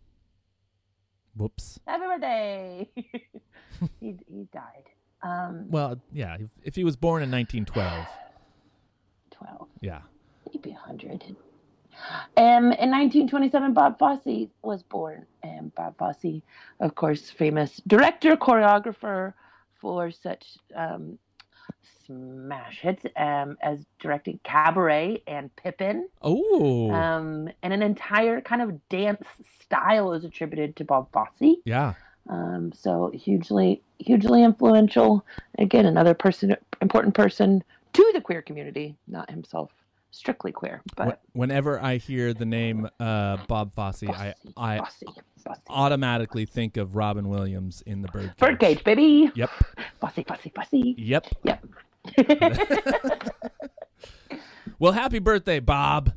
Whoops. 1.37 1.81
happy 1.87 2.05
birthday. 2.07 2.89
he, 4.01 4.17
he 4.29 4.47
died. 4.53 4.85
Um, 5.23 5.67
Well, 5.71 6.01
yeah, 6.13 6.37
if, 6.39 6.51
if 6.63 6.75
he 6.75 6.85
was 6.85 6.97
born 6.97 7.23
in 7.23 7.31
1912, 7.31 8.07
12, 9.31 9.69
yeah. 9.81 10.01
maybe 10.53 10.71
100. 10.73 11.37
Um, 12.37 12.73
in 12.73 12.91
1927, 12.91 13.73
Bob 13.75 13.99
Fosse 13.99 14.49
was 14.63 14.83
born. 14.83 15.27
And 15.43 15.75
Bob 15.75 15.97
Fosse, 15.99 16.43
of 16.81 16.95
course, 16.95 17.31
famous 17.31 17.81
director, 17.87 18.37
choreographer 18.37 19.35
for 19.81 20.11
such 20.11 20.59
um, 20.75 21.19
smash 22.17 22.81
hits 22.81 23.05
um, 23.17 23.57
as 23.63 23.85
directing 23.99 24.39
Cabaret 24.45 25.23
and 25.27 25.55
Pippin. 25.57 26.09
Oh, 26.21 26.91
Um, 26.91 27.49
and 27.63 27.73
an 27.73 27.83
entire 27.83 28.41
kind 28.41 28.63
of 28.63 28.89
dance 28.89 29.23
style 29.63 30.13
is 30.13 30.25
attributed 30.25 30.77
to 30.77 30.85
Bob 30.85 31.09
Fosse. 31.13 31.57
yeah. 31.65 31.95
Um, 32.29 32.73
so 32.73 33.11
hugely, 33.13 33.83
hugely 33.99 34.45
influential. 34.45 35.27
Again, 35.59 35.87
another 35.87 36.15
person, 36.15 36.57
important 36.81 37.15
person 37.15 37.65
to 37.95 38.11
the 38.15 38.21
queer 38.21 38.43
community, 38.43 38.97
not 39.09 39.29
himself 39.29 39.71
strictly 40.13 40.53
queer, 40.53 40.83
but 40.95 41.21
Whenever 41.33 41.83
I 41.83 41.97
hear 41.97 42.33
the 42.33 42.45
name 42.45 42.89
uh, 43.01 43.39
Bob 43.49 43.75
Fosse, 43.75 44.05
I 44.05 44.35
Fosse, 44.45 44.53
I 44.57 44.79
Fosse, 44.79 45.03
Fosse. 45.43 45.59
automatically 45.69 46.45
think 46.45 46.77
of 46.77 46.95
Robin 46.95 47.29
Williams 47.29 47.83
in 47.87 48.03
the 48.03 48.09
Birdcage. 48.09 48.37
Birdcage, 48.37 48.85
baby. 48.85 49.33
Yep. 49.35 49.51
Fosse, 50.01 50.23
Fosse, 50.25 50.49
Fosse. 50.55 50.95
Yep. 50.97 51.27
Yep. 51.45 51.65
Well, 54.79 54.93
happy 54.93 55.21
birthday, 55.21 55.61
Bob. 55.61 56.13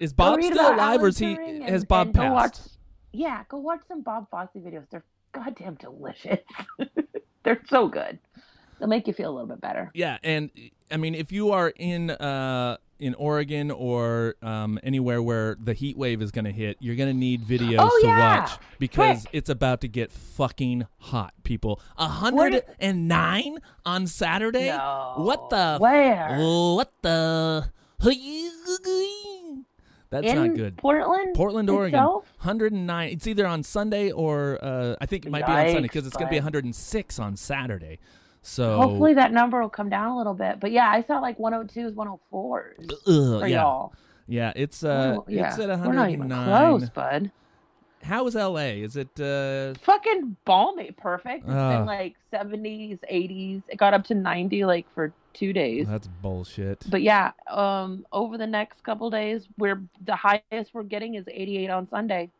Is 0.00 0.12
Bob 0.12 0.42
still 0.42 0.74
alive, 0.74 1.02
or 1.02 1.08
is 1.08 1.18
he 1.18 1.34
and- 1.34 1.62
has 1.68 1.84
Bob 1.84 2.08
and 2.08 2.16
go 2.16 2.32
watch- 2.32 2.54
passed? 2.54 2.78
yeah, 3.12 3.44
go 3.48 3.58
watch 3.58 3.80
some 3.86 4.02
Bob 4.02 4.28
Fosse 4.28 4.48
videos. 4.56 4.86
They're 4.90 5.04
goddamn 5.32 5.74
delicious. 5.76 6.40
They're 7.44 7.62
so 7.68 7.86
good. 7.86 8.18
They'll 8.80 8.88
make 8.88 9.06
you 9.06 9.12
feel 9.12 9.30
a 9.30 9.34
little 9.34 9.46
bit 9.46 9.60
better. 9.60 9.92
Yeah, 9.94 10.18
and 10.24 10.50
I 10.90 10.96
mean, 10.96 11.14
if 11.14 11.30
you 11.30 11.52
are 11.52 11.68
in 11.76 12.10
uh, 12.10 12.78
in 13.02 13.14
Oregon 13.14 13.70
or 13.70 14.36
um, 14.42 14.78
anywhere 14.82 15.20
where 15.22 15.56
the 15.62 15.74
heat 15.74 15.96
wave 15.96 16.22
is 16.22 16.30
going 16.30 16.44
to 16.44 16.52
hit, 16.52 16.76
you're 16.80 16.94
going 16.96 17.10
to 17.10 17.16
need 17.18 17.42
videos 17.42 17.76
Oh, 17.80 17.98
to 18.00 18.06
yeah. 18.06 18.40
watch 18.40 18.50
because 18.78 19.22
Quick. 19.22 19.34
it's 19.34 19.50
about 19.50 19.80
to 19.82 19.88
get 19.88 20.12
fucking 20.12 20.86
hot, 20.98 21.34
people. 21.42 21.80
What- 21.96 22.12
109 22.32 23.58
on 23.84 24.06
Saturday? 24.06 24.68
No. 24.68 25.14
What 25.16 25.50
the? 25.50 25.78
Where? 25.78 26.36
What 26.38 26.92
the? 27.02 27.70
That's 30.10 30.26
in 30.26 30.36
not 30.36 30.54
good. 30.56 30.76
Portland? 30.76 31.34
Portland, 31.34 31.70
Oregon, 31.70 31.94
itself? 31.98 32.30
109. 32.42 33.08
It's 33.12 33.26
either 33.26 33.46
on 33.46 33.62
Sunday 33.62 34.10
or 34.10 34.58
uh, 34.62 34.94
I 35.00 35.06
think 35.06 35.24
it 35.24 35.30
might 35.32 35.46
be 35.46 35.52
on 35.52 35.66
Sunday 35.68 35.82
because 35.82 36.06
it's 36.06 36.16
going 36.16 36.26
to 36.26 36.30
be 36.30 36.36
bud. 36.38 36.44
106 36.44 37.18
on 37.18 37.36
Saturday. 37.36 37.98
So 38.42 38.76
Hopefully 38.76 39.14
that 39.14 39.32
number 39.32 39.60
will 39.62 39.68
come 39.68 39.88
down 39.88 40.08
a 40.12 40.18
little 40.18 40.34
bit. 40.34 40.58
But 40.60 40.72
yeah, 40.72 40.88
I 40.90 41.02
saw 41.02 41.18
like 41.20 41.38
102s, 41.38 41.94
104s 41.94 42.90
Ugh, 43.06 43.40
for 43.40 43.46
yeah, 43.46 43.62
y'all. 43.62 43.92
yeah. 44.26 44.52
It's 44.56 44.82
uh, 44.82 45.16
Oh, 45.18 45.24
yeah. 45.28 45.48
it's 45.48 45.58
at 45.60 45.68
109. 45.68 45.86
We're 45.88 45.94
not 45.94 46.10
even 46.10 46.78
close, 46.78 46.90
bud. 46.90 47.30
How 48.02 48.26
is 48.26 48.34
LA? 48.34 48.82
Is 48.82 48.96
it 48.96 49.20
uh? 49.20 49.74
Fucking 49.84 50.36
balmy, 50.44 50.90
perfect. 50.90 51.44
It's 51.44 51.52
Ah. 51.54 51.76
been 51.78 51.86
like 51.86 52.16
70s, 52.32 52.98
80s. 53.10 53.62
It 53.68 53.76
got 53.76 53.94
up 53.94 54.02
to 54.06 54.14
90 54.16 54.64
like 54.64 54.86
for 54.92 55.12
two 55.34 55.52
days. 55.52 55.86
That's 55.86 56.08
bullshit. 56.20 56.84
But 56.90 57.02
yeah, 57.02 57.30
um, 57.48 58.04
over 58.12 58.36
the 58.36 58.46
next 58.46 58.82
couple 58.82 59.08
days, 59.08 59.46
we're 59.56 59.80
the 60.04 60.16
highest 60.16 60.74
we're 60.74 60.82
getting 60.82 61.14
is 61.14 61.24
88 61.30 61.70
on 61.70 61.88
Sunday. 61.88 62.30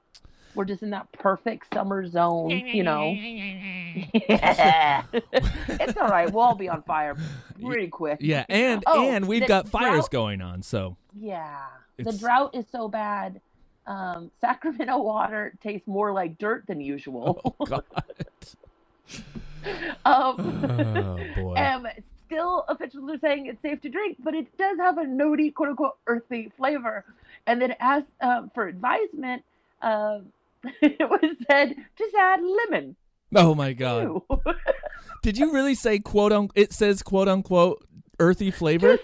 We're 0.54 0.64
just 0.66 0.82
in 0.82 0.90
that 0.90 1.10
perfect 1.12 1.72
summer 1.72 2.06
zone, 2.06 2.50
you 2.50 2.82
know. 2.82 3.10
yeah. 3.12 5.02
it's 5.12 5.96
all 5.96 6.08
right. 6.08 6.30
We'll 6.30 6.42
all 6.42 6.54
be 6.54 6.68
on 6.68 6.82
fire 6.82 7.16
pretty 7.62 7.88
quick. 7.88 8.18
Yeah, 8.20 8.44
and 8.48 8.82
Oh, 8.86 9.08
and 9.08 9.26
we've 9.26 9.46
got 9.46 9.68
fires 9.68 10.00
drought- 10.00 10.10
going 10.10 10.42
on. 10.42 10.62
So 10.62 10.96
Yeah. 11.18 11.58
The 11.96 12.12
drought 12.12 12.54
is 12.54 12.66
so 12.70 12.88
bad. 12.88 13.40
Um, 13.86 14.30
Sacramento 14.40 14.98
water 14.98 15.54
tastes 15.62 15.86
more 15.88 16.12
like 16.12 16.36
dirt 16.38 16.64
than 16.66 16.80
usual. 16.80 17.40
oh 17.60 17.64
god. 17.66 17.84
um, 20.04 20.36
oh 20.64 21.18
boy. 21.36 21.54
um, 21.54 21.86
still, 22.26 22.64
officials 22.68 23.10
are 23.10 23.18
saying 23.18 23.46
it's 23.46 23.60
safe 23.62 23.80
to 23.82 23.88
drink, 23.88 24.16
but 24.22 24.34
it 24.34 24.56
does 24.58 24.78
have 24.78 24.98
a 24.98 25.04
notey, 25.04 25.52
quote 25.54 25.70
unquote, 25.70 25.96
earthy 26.06 26.50
flavor. 26.56 27.04
And 27.46 27.60
then, 27.60 27.74
as 27.80 28.02
um, 28.20 28.50
for 28.54 28.66
advisement, 28.68 29.42
um, 29.82 30.26
it 30.82 31.08
was 31.10 31.36
said 31.50 31.74
just 31.98 32.14
add 32.14 32.40
lemon. 32.42 32.96
Oh 33.34 33.54
my 33.54 33.72
god. 33.72 34.20
Did 35.22 35.38
you 35.38 35.52
really 35.52 35.74
say 35.74 35.98
quote 35.98 36.32
unquote? 36.32 36.52
It 36.56 36.72
says 36.72 37.02
quote 37.02 37.28
unquote 37.28 37.84
earthy 38.18 38.50
flavor. 38.50 38.98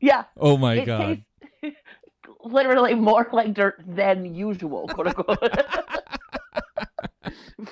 yeah, 0.00 0.24
Oh 0.36 0.56
my 0.56 0.74
it 0.76 0.86
god. 0.86 1.24
tastes 1.62 1.76
literally 2.44 2.94
more 2.94 3.28
like 3.32 3.52
dirt 3.54 3.82
than 3.86 4.34
usual, 4.34 4.86
quote 4.88 5.08
unquote. 5.08 5.38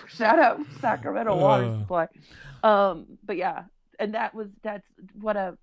Shout 0.08 0.38
out 0.38 0.60
Sacramento 0.80 1.36
water 1.36 1.64
Uh. 1.64 1.78
supply. 1.80 2.06
Um, 2.62 3.18
but 3.24 3.36
yeah, 3.36 3.64
and 3.98 4.14
that 4.14 4.34
was 4.34 4.48
that's 4.62 4.86
what 5.20 5.36
a 5.36 5.56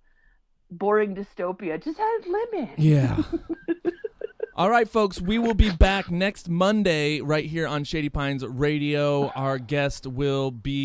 boring 0.70 1.14
dystopia. 1.14 1.82
Just 1.82 2.00
add 2.00 2.26
lemon. 2.26 2.70
Yeah. 2.78 3.22
All 4.58 4.70
right, 4.70 4.88
folks, 4.88 5.20
we 5.20 5.38
will 5.38 5.52
be 5.52 5.68
back 5.68 6.10
next 6.10 6.48
Monday 6.48 7.20
right 7.20 7.44
here 7.44 7.66
on 7.66 7.84
Shady 7.84 8.08
Pines 8.08 8.42
Radio. 8.42 9.28
Our 9.36 9.58
guest 9.58 10.06
will 10.06 10.50
be 10.50 10.76